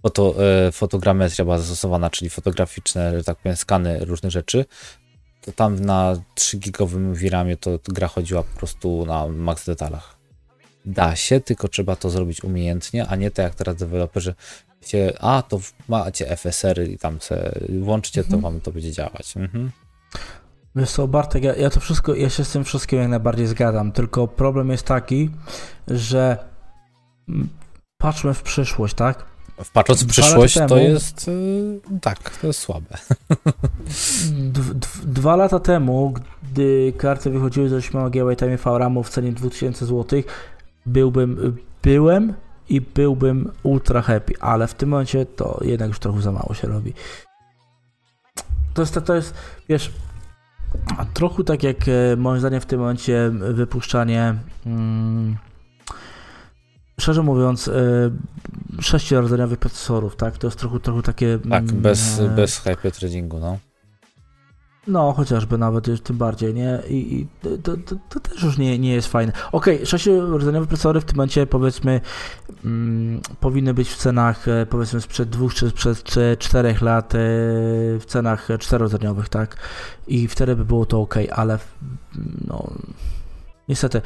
foto, 0.06 0.36
e, 0.68 0.72
fotogrametria 0.72 1.46
była 1.46 1.58
zastosowana, 1.58 2.10
czyli 2.10 2.30
fotograficzne, 2.30 3.24
tak 3.26 3.38
powiem, 3.38 3.56
skany 3.56 4.06
różnych 4.06 4.32
rzeczy. 4.32 4.66
To 5.42 5.52
tam 5.52 5.80
na 5.80 6.16
3 6.36 6.58
gigowym 6.58 7.16
VRAMie 7.16 7.58
to, 7.58 7.80
to 7.80 7.92
gra 7.92 8.08
chodziła 8.08 8.44
po 8.44 8.60
prostu 8.60 9.06
na 9.06 9.28
max 9.28 9.66
detalach. 9.66 10.16
Da 10.86 11.16
się, 11.16 11.40
tylko 11.40 11.68
trzeba 11.68 11.96
to 11.96 12.10
zrobić 12.10 12.44
umiejętnie, 12.44 13.08
a 13.08 13.16
nie 13.16 13.32
tak 13.32 13.44
jak 13.44 13.56
teraz 13.56 13.76
deweloperzy 13.76 14.36
a 15.20 15.44
to 15.50 15.60
macie 15.88 16.38
FSR 16.38 16.90
i 16.90 16.98
tam 16.98 17.22
se 17.22 17.60
włączcie, 17.80 18.22
mhm. 18.22 18.42
to 18.42 18.50
wam 18.50 18.62
to 18.62 18.72
będzie 18.72 18.92
działać. 18.92 19.38
Mhm. 19.38 19.72
Wiesz 20.76 20.92
co, 20.92 21.08
Bartek, 21.08 21.44
ja, 21.44 21.56
ja 21.56 21.70
to 21.70 21.80
wszystko, 21.80 22.16
ja 22.16 22.30
się 22.30 22.46
z 22.46 22.52
tym 22.52 22.64
wszystkim 22.64 23.00
jak 23.00 23.10
najbardziej 23.10 23.48
zgadzam, 23.48 23.92
tylko 23.92 24.28
problem 24.28 24.70
jest 24.70 24.84
taki, 24.84 25.30
że 25.88 26.38
patrzmy 27.98 28.34
w 28.34 28.44
przyszłość, 28.44 28.94
tak? 28.94 29.26
Patrząc 29.74 30.04
w 30.04 30.08
przyszłość, 30.08 30.54
temu, 30.54 30.70
to 30.70 30.78
jest 30.78 31.28
yy, 31.28 32.00
tak, 32.02 32.38
to 32.38 32.48
jest 32.48 32.60
słabe. 32.60 32.98
Dwa 35.04 35.36
lata 35.36 35.60
temu, 35.60 36.14
gdy 36.44 36.94
karty 36.98 37.30
wychodziły 37.30 37.70
ze 37.70 37.76
8 37.76 38.10
GB 38.10 38.58
VRAM 38.58 39.04
w 39.04 39.10
cenie 39.10 39.32
2000 39.32 39.86
zł, 39.86 40.22
byłbym, 40.86 41.58
byłem 41.84 42.34
i 42.70 42.82
byłbym 42.82 43.52
ultra 43.64 44.02
happy, 44.02 44.34
ale 44.40 44.68
w 44.68 44.74
tym 44.74 44.90
momencie 44.90 45.26
to 45.26 45.60
jednak 45.62 45.88
już 45.88 46.00
trochę 46.00 46.22
za 46.22 46.32
mało 46.32 46.54
się 46.54 46.68
robi. 46.68 46.94
To 48.74 48.82
jest, 48.82 49.00
to 49.06 49.16
jest 49.16 49.34
wiesz, 49.70 49.92
trochę 51.14 51.44
tak 51.44 51.64
jak 51.64 51.78
e, 51.88 52.16
moim 52.18 52.40
zdaniem 52.40 52.62
w 52.62 52.66
tym 52.66 52.80
momencie 52.80 53.32
wypuszczanie 53.34 54.36
mm, 54.66 55.38
szczerze 57.00 57.24
mówiąc 57.24 57.68
e, 57.68 57.72
sześciorodzeniowych 58.82 59.60
procesorów, 59.60 60.16
tak? 60.16 60.38
To 60.38 60.48
jest 60.48 60.60
trochę, 60.60 60.80
trochę 60.80 61.02
takie... 61.02 61.40
Tak, 61.50 61.64
mm, 61.64 61.82
bez, 61.82 62.20
e, 62.20 62.30
bez 62.30 62.60
hyperthreadingu, 62.60 63.40
no. 63.40 63.58
No, 64.88 65.14
chociażby 65.14 65.58
nawet 65.58 66.04
tym 66.04 66.18
bardziej, 66.18 66.54
nie? 66.54 66.80
I, 66.90 67.16
i 67.16 67.28
to, 67.64 67.78
to, 67.78 67.96
to, 68.10 68.20
też 68.20 68.44
już 68.44 68.58
nie, 68.58 68.80
nie 68.80 68.94
jest 68.94 69.08
fajne. 69.08 69.34
Okej, 69.52 69.76
okay, 69.76 69.86
sześciorodzeniowe 69.86 70.68
procesory 70.68 71.02
w 71.02 71.06
tym 71.06 71.16
momencie 71.18 71.46
powiedzmy 71.46 72.02
mm, 72.66 73.22
powinny 73.40 73.74
być 73.74 73.90
w 73.90 73.98
cenach 73.98 74.48
e, 74.48 74.66
powiedzmy 74.66 75.02
sprzed 75.02 75.30
dwóch 75.30 75.54
czy 75.54 75.70
sprzed 75.70 76.04
czterech 76.40 76.82
lat 76.82 77.16
e, 77.16 77.18
w 78.00 78.04
cenach 78.08 78.48
czterodzeniowych, 78.60 79.30
tak? 79.30 79.58
I 80.08 80.28
wtedy 80.28 80.56
by 80.56 80.66
było 80.66 80.86
to 80.86 81.02
ok, 81.02 81.16
ale 81.32 81.60
no 82.48 82.74
niestety 83.70 84.02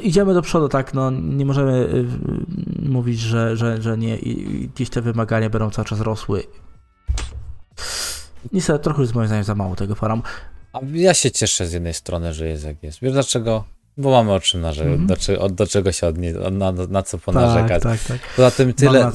idziemy 0.00 0.34
do 0.34 0.42
przodu, 0.42 0.68
tak? 0.68 0.94
No 0.94 1.10
nie 1.10 1.46
możemy 1.46 2.04
mówić, 2.82 3.20
że, 3.20 3.56
że, 3.56 3.82
że 3.82 3.98
nie 3.98 4.16
i 4.16 4.68
gdzieś 4.68 4.90
te 4.90 5.02
wymagania 5.02 5.50
będą 5.50 5.70
cały 5.70 5.86
czas 5.86 6.00
rosły 6.00 6.42
Niestety 8.52 8.84
trochę 8.84 9.02
jest 9.02 9.14
moim 9.14 9.26
zdaniem 9.26 9.44
za 9.44 9.54
mało 9.54 9.76
tego 9.76 9.94
forum. 9.94 10.22
A 10.72 10.80
ja 10.92 11.14
się 11.14 11.30
cieszę 11.30 11.66
z 11.66 11.72
jednej 11.72 11.94
strony, 11.94 12.34
że 12.34 12.48
jest 12.48 12.64
jak 12.64 12.82
jest. 12.82 12.98
Wiesz 13.02 13.12
dlaczego? 13.12 13.64
Bo 13.96 14.10
mamy 14.10 14.32
o 14.32 14.40
czym 14.40 14.60
narzekać, 14.60 14.92
mm 14.92 15.06
-hmm. 15.06 15.38
do, 15.38 15.48
do, 15.48 15.66
czego 15.66 15.92
się 15.92 16.06
odnieść, 16.06 16.38
na, 16.52 16.72
na, 16.72 17.02
co 17.02 17.18
ponarzekać. 17.18 17.82
Tak, 17.82 17.98
tak, 17.98 18.08
tak. 18.08 18.18
Poza 18.36 18.50
tym 18.50 18.72
tyle, 18.72 19.12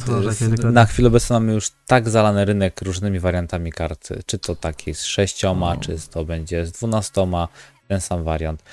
na, 0.63 0.71
na 0.71 0.85
chwilę 0.85 1.07
obecną 1.07 1.39
mamy 1.39 1.53
już 1.53 1.71
tak 1.87 2.09
zalany 2.09 2.45
rynek 2.45 2.81
różnymi 2.81 3.19
wariantami 3.19 3.71
kart, 3.71 4.09
czy 4.25 4.39
to 4.39 4.55
taki 4.55 4.95
z 4.95 5.03
sześcioma, 5.03 5.71
oh. 5.71 5.77
czy 5.81 5.97
to 6.11 6.25
będzie 6.25 6.65
z 6.65 6.71
dwunastoma, 6.71 7.47
ten 7.87 8.01
sam 8.01 8.23
wariant. 8.23 8.63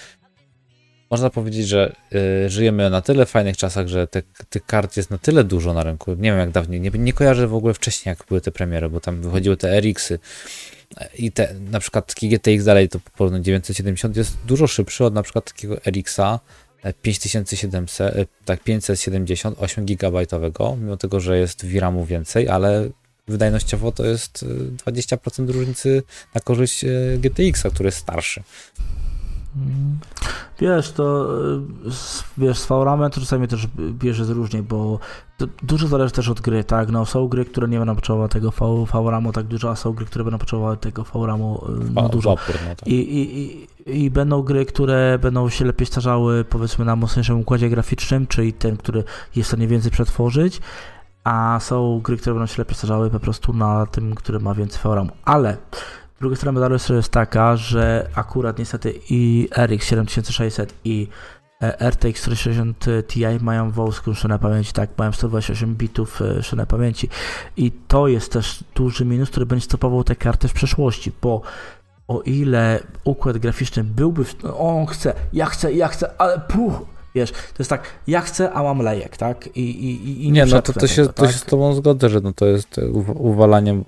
Można 1.13 1.31
powiedzieć, 1.31 1.69
że 1.69 1.97
y, 2.47 2.51
żyjemy 2.51 2.91
na 2.91 3.03
tyle 3.03 3.27
fajnych 3.27 3.57
czasach, 3.57 3.89
że 3.89 4.07
te, 4.07 4.23
tych 4.51 4.67
kart 4.67 4.97
jest 4.97 5.11
na 5.11 5.19
tyle 5.19 5.45
dużo 5.45 5.75
na 5.75 5.83
rynku. 5.83 6.15
Nie 6.15 6.31
wiem 6.31 6.39
jak 6.39 6.51
dawniej, 6.51 6.81
nie, 6.81 6.91
nie 6.91 7.13
kojarzę 7.13 7.49
w 7.49 7.55
ogóle 7.55 7.75
wcześniej, 7.75 8.11
jak 8.11 8.25
były 8.29 8.41
te 8.41 8.53
premiery, 8.53 8.91
bo 8.91 9.01
tam 9.01 9.23
wychodziły 9.23 9.57
te 9.57 9.81
RX-y 9.81 10.19
i 11.19 11.33
te, 11.33 11.55
na 11.71 11.81
przykład 11.81 12.15
taki 12.15 12.29
GTX 12.29 12.65
dalej 12.65 12.89
to 12.89 12.99
po 13.17 13.41
970 13.41 14.17
jest 14.17 14.37
dużo 14.47 14.67
szybszy 14.67 15.05
od 15.05 15.15
na 15.15 15.23
przykład 15.23 15.45
takiego 15.45 15.77
RX-a 15.87 16.41
5700, 17.03 18.17
e, 18.17 18.21
e, 18.21 18.27
tak 18.45 18.63
570, 18.63 19.59
8 19.59 19.87
GB, 19.87 20.27
mimo 20.79 20.97
tego, 20.97 21.21
że 21.21 21.39
jest 21.39 21.67
VRAMu 21.67 22.05
więcej, 22.05 22.49
ale 22.49 22.89
wydajnościowo 23.29 23.93
to 23.93 24.07
jest 24.07 24.45
20% 24.87 25.49
e, 25.49 25.53
różnicy 25.53 26.03
na 26.35 26.41
korzyść 26.41 26.85
GTX-a, 27.19 27.71
który 27.71 27.87
jest 27.87 27.99
starszy. 27.99 28.43
Wiesz, 30.61 30.93
to 30.93 31.29
wiesz, 32.39 32.59
z 32.59 32.67
to 32.67 33.11
czasami 33.11 33.49
też 33.49 33.67
bierze 33.93 34.25
różnie, 34.25 34.63
bo 34.63 34.99
dużo 35.63 35.89
zależy 35.89 36.13
też 36.13 36.29
od 36.29 36.41
gry, 36.41 36.65
tak? 36.65 36.91
No, 36.91 37.07
są 37.07 37.29
gry, 37.29 37.45
które 37.45 37.69
nie 37.69 37.79
będą 37.79 37.95
potrzebowały 37.95 38.29
tego 38.29 38.51
VRAMu 38.93 39.33
tak 39.33 39.47
dużo, 39.47 39.71
a 39.71 39.77
są 39.77 39.93
gry, 39.93 40.07
które 40.07 40.25
będą 40.25 40.39
potrzebowały 40.39 40.77
tego 40.77 41.05
VRAMu 41.05 41.65
no, 41.95 42.09
dużo. 42.09 42.31
Opór, 42.31 42.55
no 42.69 42.75
tak. 42.75 42.89
I, 42.89 42.95
i, 42.95 43.67
i, 43.91 44.05
I 44.05 44.11
będą 44.11 44.43
gry, 44.43 44.67
które 44.67 45.19
będą 45.19 45.49
się 45.49 45.65
lepiej 45.65 45.87
starzały 45.87 46.45
powiedzmy 46.45 46.85
na 46.85 46.97
mocniejszym 46.97 47.41
układzie 47.41 47.69
graficznym, 47.69 48.27
czyli 48.27 48.53
ten, 48.53 48.77
który 48.77 49.05
jest 49.37 49.49
w 49.49 49.51
stanie 49.51 49.69
więcej 49.69 49.91
przetworzyć, 49.91 50.61
a 51.25 51.59
są 51.61 52.01
gry, 52.01 52.17
które 52.17 52.35
będą 52.35 52.47
się 52.47 52.59
lepiej 52.59 52.75
starzały 52.77 53.11
po 53.11 53.21
prostu 53.21 53.53
na 53.53 53.87
tym, 53.87 54.15
który 54.15 54.41
ma 54.41 54.55
więcej 54.55 54.81
VRAMu. 54.85 55.11
Ale 55.25 55.57
Druga 56.23 56.37
strona 56.37 56.53
medalu 56.53 56.77
jest 56.97 57.09
taka, 57.09 57.57
że 57.57 58.09
akurat 58.15 58.59
niestety 58.59 58.95
i 59.11 59.49
RX 59.57 59.87
7600 59.87 60.75
i 60.85 61.09
e, 61.63 61.91
RTX 61.91 62.23
460 62.23 62.87
Ti 63.09 63.25
mają 63.41 63.71
wąską 63.71 64.15
szynę 64.15 64.39
pamięci, 64.39 64.73
tak, 64.73 64.91
mają 64.99 65.13
128 65.13 65.75
bitów 65.75 66.23
e, 66.23 66.43
szynę 66.43 66.67
pamięci 66.67 67.09
i 67.57 67.73
to 67.89 68.09
jest 68.09 68.33
też 68.33 68.65
duży 68.75 69.05
minus, 69.05 69.31
który 69.31 69.47
będzie 69.47 69.65
stopował 69.65 70.05
te 70.05 70.17
karty 70.17 70.49
w 70.49 70.53
przeszłości, 70.53 71.13
bo 71.23 71.43
o 72.09 72.21
ile 72.21 72.81
układ 73.05 73.39
graficzny 73.39 73.85
byłby, 73.85 74.25
w, 74.25 74.43
no, 74.43 74.59
on 74.59 74.87
chce, 74.87 75.15
ja 75.33 75.47
chcę, 75.47 75.73
ja 75.73 75.89
chcę, 75.89 76.21
ale 76.21 76.41
puch, 76.41 76.73
wiesz, 77.15 77.33
to 77.33 77.57
jest 77.59 77.71
tak, 77.71 77.83
ja 78.07 78.21
chcę, 78.21 78.53
a 78.53 78.63
mam 78.63 78.79
lejek, 78.79 79.17
tak? 79.17 79.57
I, 79.57 79.61
i, 79.61 80.27
i 80.27 80.33
nie, 80.33 80.47
no 80.47 80.63
to, 80.63 80.73
to, 80.73 80.87
się, 80.87 81.07
to 81.07 81.13
tak? 81.13 81.31
się 81.31 81.39
z 81.39 81.45
tobą 81.45 81.75
zgodzę, 81.75 82.09
że 82.09 82.21
no 82.21 82.33
to 82.33 82.47
jest 82.47 82.81
uwalanie 83.15 83.83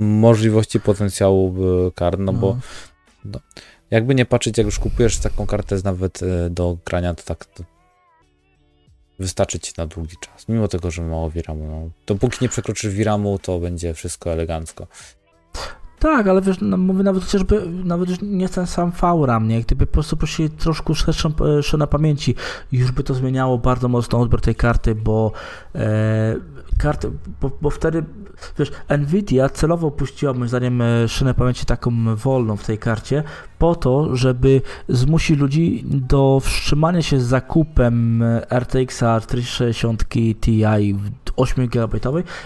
możliwości 0.00 0.80
potencjału 0.80 1.54
kart, 1.94 2.18
no, 2.18 2.32
no. 2.32 2.38
bo 2.38 2.58
no, 3.24 3.40
jakby 3.90 4.14
nie 4.14 4.26
patrzeć, 4.26 4.58
jak 4.58 4.64
już 4.64 4.78
kupujesz 4.78 5.18
taką 5.18 5.46
kartę 5.46 5.76
nawet 5.84 6.22
e, 6.22 6.50
do 6.50 6.78
grania, 6.84 7.14
to 7.14 7.22
tak 7.22 7.44
to 7.44 7.64
wystarczy 9.18 9.58
ci 9.60 9.72
na 9.78 9.86
długi 9.86 10.16
czas, 10.20 10.48
mimo 10.48 10.68
tego, 10.68 10.90
że 10.90 11.02
mało 11.02 11.30
viramu. 11.30 11.66
No. 11.66 11.90
Dopóki 12.06 12.38
nie 12.40 12.48
przekroczysz 12.48 12.94
viramu, 12.94 13.38
to 13.38 13.58
będzie 13.58 13.94
wszystko 13.94 14.32
elegancko. 14.32 14.86
Tak, 16.00 16.26
ale 16.26 16.42
wiesz, 16.42 16.56
no, 16.60 16.76
mówię 16.76 17.02
nawet 17.02 17.24
chociażby, 17.24 17.66
nawet 17.84 18.22
nie 18.22 18.48
ten 18.48 18.66
sam 18.66 18.92
VRAM, 19.00 19.48
nie? 19.48 19.60
Gdyby 19.60 19.86
po 19.86 19.92
prostu 19.92 20.16
prosili 20.16 20.50
troszkę 20.50 20.94
szerszą 20.94 21.32
e, 21.74 21.76
na 21.76 21.86
pamięci, 21.86 22.34
już 22.72 22.92
by 22.92 23.04
to 23.04 23.14
zmieniało 23.14 23.58
bardzo 23.58 23.88
mocno 23.88 24.20
odbiór 24.20 24.40
tej 24.40 24.54
karty, 24.54 24.94
bo 24.94 25.32
e, 25.74 26.36
karty, 26.78 27.10
bo, 27.40 27.50
bo, 27.60 27.70
wtedy, 27.70 28.04
wiesz, 28.58 28.72
Nvidia 28.98 29.48
celowo 29.48 29.90
puściła 29.90 30.32
moim 30.32 30.48
zdaniem 30.48 30.82
e, 30.82 31.08
szynę 31.08 31.34
pamięci 31.34 31.66
taką 31.66 32.16
wolną 32.16 32.56
w 32.56 32.64
tej 32.64 32.78
karcie, 32.78 33.22
po 33.58 33.74
to, 33.74 34.16
żeby 34.16 34.62
zmusić 34.88 35.38
ludzi 35.38 35.84
do 35.86 36.40
wstrzymania 36.40 37.02
się 37.02 37.20
z 37.20 37.24
zakupem 37.24 38.22
e, 38.22 38.46
RTX 38.50 38.96
460 38.96 40.04
Ti 40.40 40.64
8 41.36 41.68
GB 41.68 41.98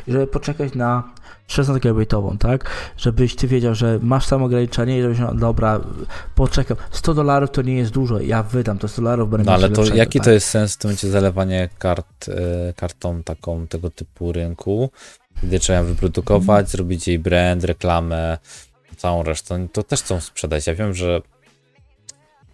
żeby 0.08 0.26
poczekać 0.26 0.74
na 0.74 1.13
16 1.46 1.80
gigabajtową, 1.80 2.38
tak? 2.38 2.70
Żebyś 2.96 3.36
ty 3.36 3.48
wiedział, 3.48 3.74
że 3.74 3.98
masz 4.02 4.26
samo 4.26 4.44
ograniczenie 4.44 4.98
i 4.98 5.02
żebyś, 5.02 5.18
no, 5.18 5.34
dobra, 5.34 5.80
poczekam. 6.34 6.76
100 6.90 7.14
dolarów 7.14 7.50
to 7.50 7.62
nie 7.62 7.76
jest 7.76 7.90
dużo, 7.90 8.20
ja 8.20 8.42
wydam 8.42 8.78
to 8.78 8.88
100 8.88 9.02
dolarów, 9.02 9.30
będę 9.30 9.46
No 9.46 9.52
ale 9.52 9.68
to 9.70 9.94
jaki 9.94 10.18
tak? 10.18 10.24
to 10.24 10.30
jest 10.30 10.46
sens 10.46 10.74
w 10.74 10.78
tym 10.78 10.88
momencie 10.88 11.10
zalewanie 11.10 11.68
kart, 11.78 12.28
e, 12.28 12.72
kartą 12.72 13.22
taką 13.22 13.66
tego 13.66 13.90
typu 13.90 14.32
rynku, 14.32 14.90
gdzie 15.42 15.60
trzeba 15.60 15.82
wyprodukować, 15.82 16.56
hmm. 16.56 16.70
zrobić 16.70 17.08
jej 17.08 17.18
brand, 17.18 17.64
reklamę, 17.64 18.38
całą 18.96 19.22
resztę, 19.22 19.68
to 19.72 19.82
też 19.82 20.02
chcą 20.02 20.20
sprzedać. 20.20 20.66
Ja 20.66 20.74
wiem, 20.74 20.94
że 20.94 21.22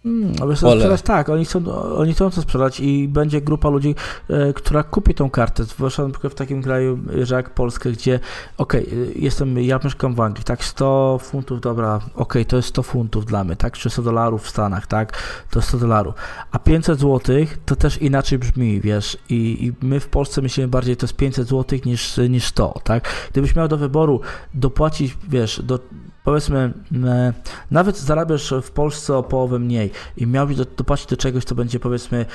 Hmm, 0.03 0.33
ale 0.41 0.55
sprzedać 0.55 1.01
tak, 1.01 1.29
oni 1.29 1.45
chcą, 1.45 1.65
oni 1.95 2.13
chcą 2.13 2.29
to 2.29 2.41
sprzedać 2.41 2.79
i 2.79 3.07
będzie 3.07 3.41
grupa 3.41 3.69
ludzi, 3.69 3.95
e, 4.29 4.53
która 4.53 4.83
kupi 4.83 5.13
tą 5.13 5.29
kartę, 5.29 5.63
zwłaszcza 5.63 6.03
na 6.03 6.09
przykład 6.09 6.33
w 6.33 6.35
takim 6.35 6.63
kraju, 6.63 6.99
że 7.23 7.35
jak 7.35 7.53
Polskę, 7.53 7.91
gdzie 7.91 8.19
okej, 8.57 8.87
okay, 8.87 9.11
jestem, 9.15 9.59
ja 9.59 9.79
mieszkam 9.83 10.15
w 10.15 10.21
Anglii, 10.21 10.43
tak, 10.43 10.63
100 10.63 11.19
funtów, 11.21 11.61
dobra, 11.61 11.95
okej, 11.95 12.13
okay, 12.15 12.45
to 12.45 12.55
jest 12.55 12.69
100 12.69 12.83
funtów 12.83 13.25
dla 13.25 13.43
mnie, 13.43 13.55
tak, 13.55 13.73
300 13.73 14.01
dolarów 14.01 14.43
w 14.43 14.49
Stanach, 14.49 14.87
tak, 14.87 15.17
to 15.49 15.59
jest 15.59 15.69
100 15.69 15.77
dolarów, 15.77 16.15
a 16.51 16.59
500 16.59 16.99
złotych 16.99 17.59
to 17.65 17.75
też 17.75 17.97
inaczej 17.97 18.39
brzmi, 18.39 18.81
wiesz, 18.81 19.17
i, 19.29 19.65
i 19.65 19.85
my 19.85 19.99
w 19.99 20.07
Polsce 20.07 20.41
myślimy 20.41 20.67
bardziej, 20.67 20.97
to 20.97 21.05
jest 21.05 21.15
500 21.15 21.47
złotych 21.47 21.85
niż, 21.85 22.17
niż 22.29 22.45
100, 22.45 22.79
tak, 22.83 23.09
gdybyś 23.31 23.55
miał 23.55 23.67
do 23.67 23.77
wyboru 23.77 24.21
dopłacić, 24.53 25.17
wiesz, 25.29 25.61
do 25.63 25.79
powiedzmy, 26.23 26.73
e, 27.05 27.33
nawet 27.71 27.97
zarabiasz 27.97 28.53
w 28.63 28.71
Polsce 28.71 29.17
o 29.17 29.23
połowę 29.23 29.59
mniej 29.59 29.91
i 30.17 30.27
miałbyś 30.27 30.57
do, 30.57 30.65
dopłacić 30.65 31.07
do 31.07 31.17
czegoś, 31.17 31.43
co 31.43 31.55
będzie 31.55 31.79
powiedzmy 31.79 32.25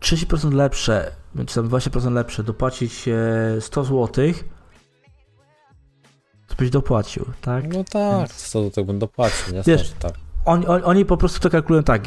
30% 0.00 0.52
lepsze, 0.52 1.12
czy 1.46 1.54
tam 1.54 1.68
20% 1.68 2.12
lepsze, 2.12 2.42
dopłacić 2.42 3.08
100 3.60 3.84
zł, 3.84 4.08
to 6.48 6.54
byś 6.56 6.70
dopłacił, 6.70 7.26
tak? 7.40 7.74
No 7.74 7.84
tak, 7.84 8.18
Więc... 8.18 8.32
100 8.32 8.62
zł 8.62 8.84
bym 8.84 8.98
dopłacił, 8.98 9.54
jasne, 9.54 9.72
Wiesz, 9.72 9.92
tak. 9.98 10.12
Oni, 10.44 10.66
oni, 10.66 10.84
oni 10.84 11.04
po 11.04 11.16
prostu 11.16 11.40
to 11.40 11.50
kalkulują 11.50 11.82
tak, 11.82 12.02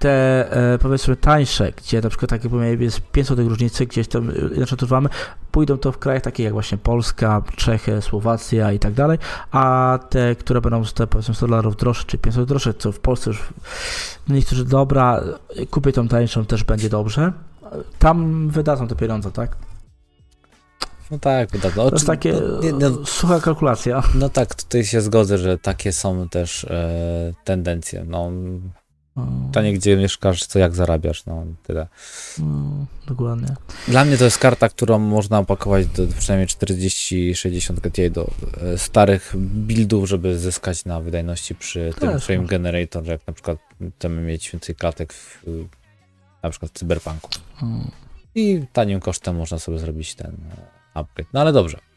te 0.00 0.52
e, 0.72 0.78
powiedzmy 0.78 1.16
tańsze, 1.16 1.72
gdzie 1.76 2.00
na 2.00 2.08
przykład 2.08 2.30
takie 2.30 2.48
jest 2.78 3.00
500 3.00 3.38
różnicy, 3.38 3.86
gdzieś 3.86 4.08
tam 4.08 4.30
e, 4.30 4.32
inaczej 4.56 4.78
używamy, 4.82 5.08
pójdą 5.50 5.78
to 5.78 5.92
w 5.92 5.98
krajach 5.98 6.22
takich 6.22 6.44
jak 6.44 6.52
właśnie 6.52 6.78
Polska, 6.78 7.42
Czechy, 7.56 8.02
Słowacja 8.02 8.72
i 8.72 8.78
tak 8.78 8.92
dalej, 8.92 9.18
a 9.50 9.98
te, 10.10 10.36
które 10.36 10.60
będą 10.60 10.84
te 10.84 11.06
powiedzmy 11.06 11.34
100 11.34 11.46
dolarów 11.46 11.76
droższe 11.76 12.04
czy 12.06 12.18
500 12.18 12.48
droższe, 12.48 12.74
co 12.74 12.92
w 12.92 13.00
Polsce 13.00 13.30
już 13.30 13.48
niektórzy 14.28 14.64
dobra, 14.64 15.20
kupię 15.70 15.92
tą 15.92 16.08
tańszą, 16.08 16.46
też 16.46 16.64
będzie 16.64 16.88
dobrze, 16.88 17.32
tam 17.98 18.48
wydadzą 18.48 18.88
te 18.88 18.94
pieniądze, 18.94 19.32
tak? 19.32 19.56
No 21.10 21.18
tak, 21.18 21.50
wydadzą. 21.50 21.88
To 21.88 21.94
jest 21.94 22.06
takie 22.06 22.32
no, 22.32 22.90
no, 22.90 23.06
sucha 23.06 23.40
kalkulacja. 23.40 24.02
No 24.14 24.28
tak, 24.28 24.54
tutaj 24.54 24.84
się 24.84 25.00
zgodzę, 25.00 25.38
że 25.38 25.58
takie 25.58 25.92
są 25.92 26.28
też 26.28 26.64
e, 26.64 27.32
tendencje. 27.44 28.04
No, 28.08 28.30
to 29.52 29.62
nie 29.62 29.72
gdzie 29.72 29.96
mieszkasz, 29.96 30.46
co 30.46 30.58
jak 30.58 30.74
zarabiasz, 30.74 31.26
no 31.26 31.44
tyle. 31.62 31.86
No, 32.38 32.86
dokładnie. 33.06 33.48
Dla 33.88 34.04
mnie 34.04 34.18
to 34.18 34.24
jest 34.24 34.38
karta, 34.38 34.68
którą 34.68 34.98
można 34.98 35.38
opakować 35.38 35.86
do 35.86 36.06
przynajmniej 36.18 36.48
40-60 36.48 37.74
GTI 37.74 38.10
do 38.10 38.30
e, 38.62 38.78
starych 38.78 39.32
buildów, 39.36 40.08
żeby 40.08 40.38
zyskać 40.38 40.84
na 40.84 41.00
wydajności 41.00 41.54
przy 41.54 41.94
tym 41.98 42.10
Też 42.10 42.24
frame 42.24 42.46
generator, 42.46 43.04
jak 43.04 43.26
na 43.26 43.32
przykład 43.32 43.58
chcemy 43.98 44.22
mieć 44.22 44.50
więcej 44.50 44.74
klatek 44.74 45.12
w, 45.12 45.44
na 46.42 46.50
przykład 46.50 46.72
w 46.72 46.74
Cyberpunku. 46.74 47.30
Hmm. 47.56 47.90
I 48.34 48.62
tanim 48.72 49.00
kosztem 49.00 49.36
można 49.36 49.58
sobie 49.58 49.78
zrobić 49.78 50.14
ten 50.14 50.30
e, 50.30 51.00
upgrade. 51.00 51.28
No 51.32 51.40
ale 51.40 51.52
dobrze. 51.52 51.89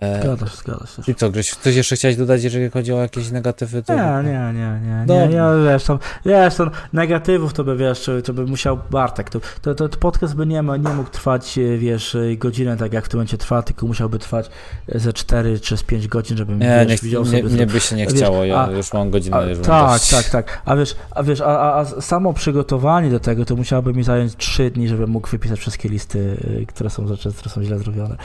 E, 0.00 0.22
zgadza 0.22 0.46
się, 0.46 0.56
zgadza 0.56 0.86
się. 0.86 1.12
I 1.12 1.14
co, 1.14 1.30
Grzesiu, 1.30 1.56
coś 1.60 1.76
jeszcze 1.76 1.96
chciałeś 1.96 2.16
dodać, 2.16 2.44
jeżeli 2.44 2.70
chodzi 2.70 2.92
o 2.92 3.00
jakieś 3.00 3.30
negatywy? 3.30 3.82
To... 3.82 3.94
Nie, 3.94 4.00
nie, 4.00 4.52
nie, 4.54 4.80
nie, 4.86 5.04
nie, 5.06 5.28
nie, 5.28 5.70
wiesz, 5.72 5.84
tam, 5.84 5.98
wiesz, 6.26 6.54
tam 6.54 6.70
negatywów 6.92 7.52
to 7.52 7.64
by, 7.64 7.76
wiesz, 7.76 8.10
to 8.24 8.32
by 8.32 8.46
musiał 8.46 8.78
Bartek, 8.90 9.30
to, 9.30 9.40
to, 9.62 9.74
to, 9.74 9.88
podcast 9.88 10.34
by 10.34 10.46
nie, 10.46 10.62
nie 10.62 10.94
mógł 10.94 11.10
trwać, 11.10 11.58
e, 11.58 11.78
wiesz, 11.78 12.14
e, 12.14 12.36
godzinę, 12.36 12.76
tak 12.76 12.92
jak 12.92 13.04
w 13.04 13.08
tym 13.08 13.18
momencie 13.18 13.38
trwa, 13.38 13.62
tylko 13.62 13.86
musiałby 13.86 14.18
trwać 14.18 14.50
ze 14.94 15.12
4 15.12 15.60
czy 15.60 15.76
z 15.76 15.82
5 15.82 16.08
godzin, 16.08 16.36
żebym, 16.36 16.58
nie, 16.58 16.86
wiesz, 16.88 17.02
nie, 17.02 17.08
widział 17.08 17.24
sobie... 17.24 17.42
Nie, 17.42 17.48
mnie 17.48 17.66
by 17.66 17.80
się 17.80 17.96
nie 17.96 18.06
chciało, 18.06 18.40
wiesz, 18.40 18.48
ja 18.48 18.66
a, 18.66 18.70
już 18.70 18.92
mam 18.92 19.10
godzinę. 19.10 19.36
A, 19.36 19.42
już 19.42 19.58
tak, 19.58 20.00
tak, 20.10 20.28
tak, 20.28 20.62
a 20.64 20.76
wiesz, 20.76 20.96
a, 21.10 21.22
wiesz 21.22 21.40
a, 21.40 21.44
a, 21.46 21.80
a 21.80 21.84
samo 21.84 22.32
przygotowanie 22.32 23.10
do 23.10 23.20
tego, 23.20 23.44
to 23.44 23.56
musiałoby 23.56 23.92
mi 23.92 24.02
zająć 24.02 24.36
3 24.36 24.70
dni, 24.70 24.88
żebym 24.88 25.10
mógł 25.10 25.28
wypisać 25.28 25.60
wszystkie 25.60 25.88
listy, 25.88 26.36
które 26.68 26.90
są 26.90 27.08
rzeczy, 27.08 27.32
które 27.32 27.50
są 27.50 27.62
źle 27.62 27.78
zrobione. 27.78 28.16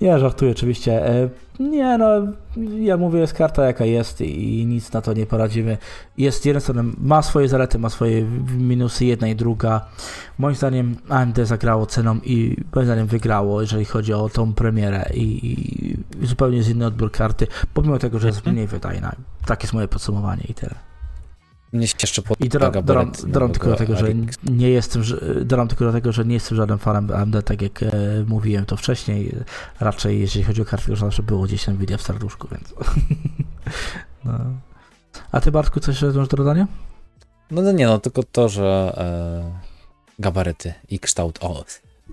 Nie, 0.00 0.18
żartuję 0.18 0.50
oczywiście. 0.50 1.19
Nie, 1.60 1.98
no, 1.98 2.06
ja 2.78 2.96
mówię, 2.96 3.20
jest 3.20 3.34
karta 3.34 3.64
jaka 3.64 3.84
jest 3.84 4.20
i 4.20 4.66
nic 4.66 4.92
na 4.92 5.00
to 5.00 5.12
nie 5.12 5.26
poradzimy. 5.26 5.78
Jest 6.18 6.46
jedna 6.46 6.60
strona, 6.60 6.82
ma 6.98 7.22
swoje 7.22 7.48
zalety, 7.48 7.78
ma 7.78 7.90
swoje 7.90 8.24
minusy, 8.58 9.04
jedna 9.04 9.28
i 9.28 9.36
druga. 9.36 9.86
Moim 10.38 10.54
zdaniem 10.54 10.96
AMD 11.08 11.38
zagrało 11.44 11.86
ceną 11.86 12.16
i 12.24 12.56
moim 12.74 12.86
zdaniem 12.86 13.06
wygrało, 13.06 13.60
jeżeli 13.60 13.84
chodzi 13.84 14.12
o 14.12 14.28
tą 14.28 14.54
premierę 14.54 15.06
i, 15.14 15.52
i 16.20 16.26
zupełnie 16.26 16.56
jest 16.56 16.70
inny 16.70 16.86
odbiór 16.86 17.12
karty, 17.12 17.46
pomimo 17.74 17.98
tego, 17.98 18.18
że 18.18 18.26
jest 18.26 18.38
mhm. 18.38 18.56
mniej 18.56 18.66
wydajna. 18.66 19.12
Tak 19.46 19.62
jest 19.62 19.74
moje 19.74 19.88
podsumowanie 19.88 20.44
i 20.48 20.54
tyle. 20.54 20.89
Mnie 21.72 21.88
się 21.88 21.94
jeszcze 22.02 22.22
I 22.40 22.48
dodam, 22.48 22.72
dodam, 22.72 23.12
dodam 23.26 23.52
tylko 23.52 23.70
do 23.70 23.76
tego, 23.76 23.96
że 23.96 24.06
nie 24.44 24.70
jestem, 24.70 25.02
dodam 25.42 25.68
tylko 25.68 25.84
do 25.84 25.92
tego, 25.92 26.12
że 26.12 26.24
nie 26.24 26.34
jestem 26.34 26.56
żadnym 26.56 26.78
fanem 26.78 27.10
AMD, 27.10 27.44
tak 27.44 27.62
jak 27.62 27.82
e, 27.82 27.88
mówiłem 28.26 28.66
to 28.66 28.76
wcześniej. 28.76 29.36
Raczej 29.80 30.20
jeżeli 30.20 30.44
chodzi 30.44 30.62
o 30.62 30.64
kartę, 30.64 30.86
to 30.86 30.96
zawsze 30.96 31.22
było 31.22 31.42
gdzieś 31.42 31.68
Nvidia 31.68 31.96
w 31.96 32.02
serduszku, 32.02 32.48
więc... 32.50 32.74
no. 34.24 34.32
A 35.32 35.40
ty 35.40 35.52
Bartku 35.52 35.80
coś 35.80 36.02
masz 36.02 36.28
do 36.28 36.36
dodania? 36.36 36.66
No, 37.50 37.62
no 37.62 37.72
nie, 37.72 37.86
no 37.86 37.98
tylko 37.98 38.22
to, 38.22 38.48
że 38.48 38.92
e, 38.96 39.60
gabaryty 40.18 40.74
i 40.88 40.98
kształt, 40.98 41.38
o, 41.42 41.64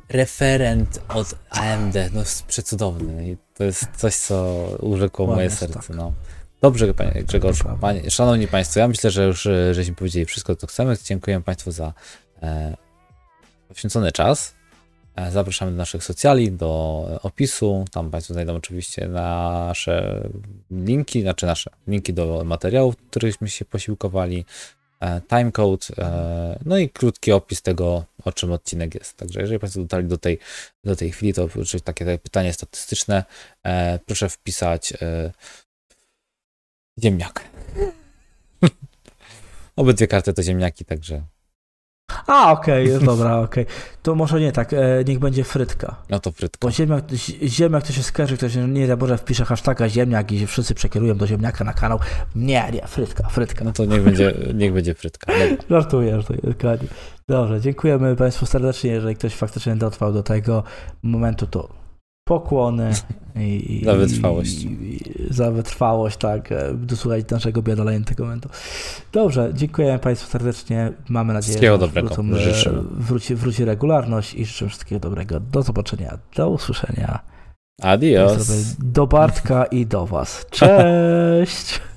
referent 0.10 1.02
od 1.08 1.36
AMD, 1.50 1.96
no 2.14 2.22
przecudowny 2.48 3.30
i 3.32 3.38
to 3.54 3.64
jest 3.64 3.86
coś, 3.96 4.16
co 4.16 4.68
urzekło 4.80 5.28
moje 5.28 5.50
serce, 5.50 5.80
tak. 5.80 5.90
no. 5.90 6.14
Dobrze, 6.62 6.94
panie 6.94 7.24
Grzegorz. 7.24 7.60
Panie, 7.82 8.12
szanowni 8.12 8.48
Państwo, 8.48 8.80
ja 8.80 8.88
myślę, 8.88 9.12
że 9.12 9.26
już 9.26 9.46
e, 9.46 9.74
żeśmy 9.74 9.96
powiedzieli 9.96 10.26
wszystko, 10.26 10.56
co 10.56 10.68
chcemy. 10.68 10.98
Dziękuję 11.04 11.42
Państwu 11.42 11.72
za 11.72 11.94
e, 12.44 12.78
poświęcony 13.68 14.12
czas. 14.12 14.56
E, 15.16 15.32
zapraszamy 15.32 15.72
do 15.72 15.78
naszych 15.78 16.04
socjali, 16.04 16.52
do 16.52 17.06
opisu. 17.24 17.86
Tam 17.92 18.12
Państwo 18.12 18.34
znajdą 18.34 18.56
oczywiście 18.56 19.08
nasze 19.08 20.24
linki, 20.72 21.22
znaczy 21.22 21.46
nasze 21.46 21.72
linki 21.88 22.14
do 22.14 22.44
materiałów, 22.46 22.96
którychśmy 22.98 23.50
się 23.50 23.66
posiłkowali, 23.66 24.46
e, 25.00 25.22
timecode, 25.22 25.86
e, 25.98 26.60
no 26.66 26.78
i 26.78 26.90
krótki 26.90 27.32
opis 27.32 27.62
tego, 27.62 28.06
o 28.26 28.32
czym 28.32 28.52
odcinek 28.52 28.96
jest. 28.96 29.18
Także 29.18 29.42
jeżeli 29.42 29.60
Państwo 29.60 29.82
dotarli 29.82 30.08
do 30.08 30.18
tej, 30.18 30.40
do 30.84 30.96
tej 30.96 31.12
chwili, 31.12 31.34
to 31.34 31.44
oczywiście 31.44 31.80
takie, 31.80 32.06
takie 32.06 32.20
pytanie 32.20 32.54
statystyczne. 32.54 33.24
E, 33.64 34.00
proszę 34.06 34.30
wpisać 34.30 34.94
Ziemniak. 37.04 37.44
Obydwie 39.76 40.08
karty 40.08 40.34
to 40.34 40.44
ziemniaki, 40.44 40.86
także. 40.86 41.24
A, 42.28 42.52
okej, 42.52 42.96
okay, 42.96 43.06
dobra, 43.06 43.38
okej. 43.40 43.64
Okay. 43.64 43.76
To 44.04 44.16
może 44.16 44.40
nie 44.40 44.52
tak, 44.52 44.74
e, 44.74 45.04
niech 45.08 45.20
będzie 45.20 45.44
frytka. 45.44 45.96
No 46.10 46.20
to 46.20 46.32
frytka. 46.32 46.68
Bo 46.68 46.72
ziemniak, 46.72 47.04
ziemniak 47.44 47.88
to 47.88 47.94
się 47.94 48.04
skojarzy, 48.04 48.38
ktoś, 48.38 48.56
nie 48.68 48.88
da 48.88 48.98
Boże, 48.98 49.18
wpisze 49.18 49.46
hashtaga 49.46 49.90
ziemniak 49.90 50.32
i 50.32 50.48
wszyscy 50.48 50.76
przekierują 50.76 51.18
do 51.18 51.28
ziemniaka 51.28 51.64
na 51.64 51.74
kanał. 51.74 52.00
Nie, 52.36 52.72
nie, 52.74 52.88
frytka, 52.88 53.30
frytka. 53.30 53.66
No 53.66 53.72
to 53.72 53.86
niech 53.86 54.04
będzie, 54.04 54.34
niech 54.54 54.74
będzie 54.74 54.94
frytka. 54.94 55.34
żartuję, 55.70 56.12
żartuję, 56.12 56.40
dokładnie. 56.44 56.88
Dobrze, 57.28 57.62
dziękujemy 57.62 58.16
Państwu 58.16 58.46
serdecznie, 58.46 58.92
jeżeli 58.92 59.16
ktoś 59.16 59.36
faktycznie 59.36 59.76
dotrwał 59.76 60.14
do 60.14 60.24
tego 60.24 60.64
momentu, 61.04 61.48
to 61.48 61.87
pokłony 62.28 62.92
i, 63.36 63.82
za 63.86 63.96
wytrwałość. 63.96 64.64
I, 64.64 64.68
i, 64.68 65.00
za 65.30 65.52
wytrwałość, 65.52 66.18
tak, 66.18 66.52
e, 66.52 66.74
dosłuchać 66.74 67.30
naszego 67.30 67.62
biadolejnego 67.62 68.24
momentu. 68.24 68.50
Dobrze, 69.14 69.52
dziękuję 69.54 70.00
Państwu 70.00 70.32
serdecznie. 70.32 70.92
Mamy 71.10 71.34
nadzieję, 71.34 71.72
że 71.72 71.78
dobrego. 71.78 72.08
Wrócą, 72.08 72.30
wróci, 72.92 73.36
wróci 73.36 73.66
regularność 73.66 74.34
i 74.34 74.46
życzę 74.46 74.68
wszystkiego 74.68 75.00
dobrego. 75.00 75.40
Do 75.40 75.62
zobaczenia, 75.62 76.18
do 76.36 76.50
usłyszenia. 76.50 77.20
Adios. 77.82 78.76
Do 78.80 79.08
Bartka 79.08 79.66
i 79.66 79.86
do 79.86 80.06
Was. 80.06 80.46
Cześć! 80.52 81.80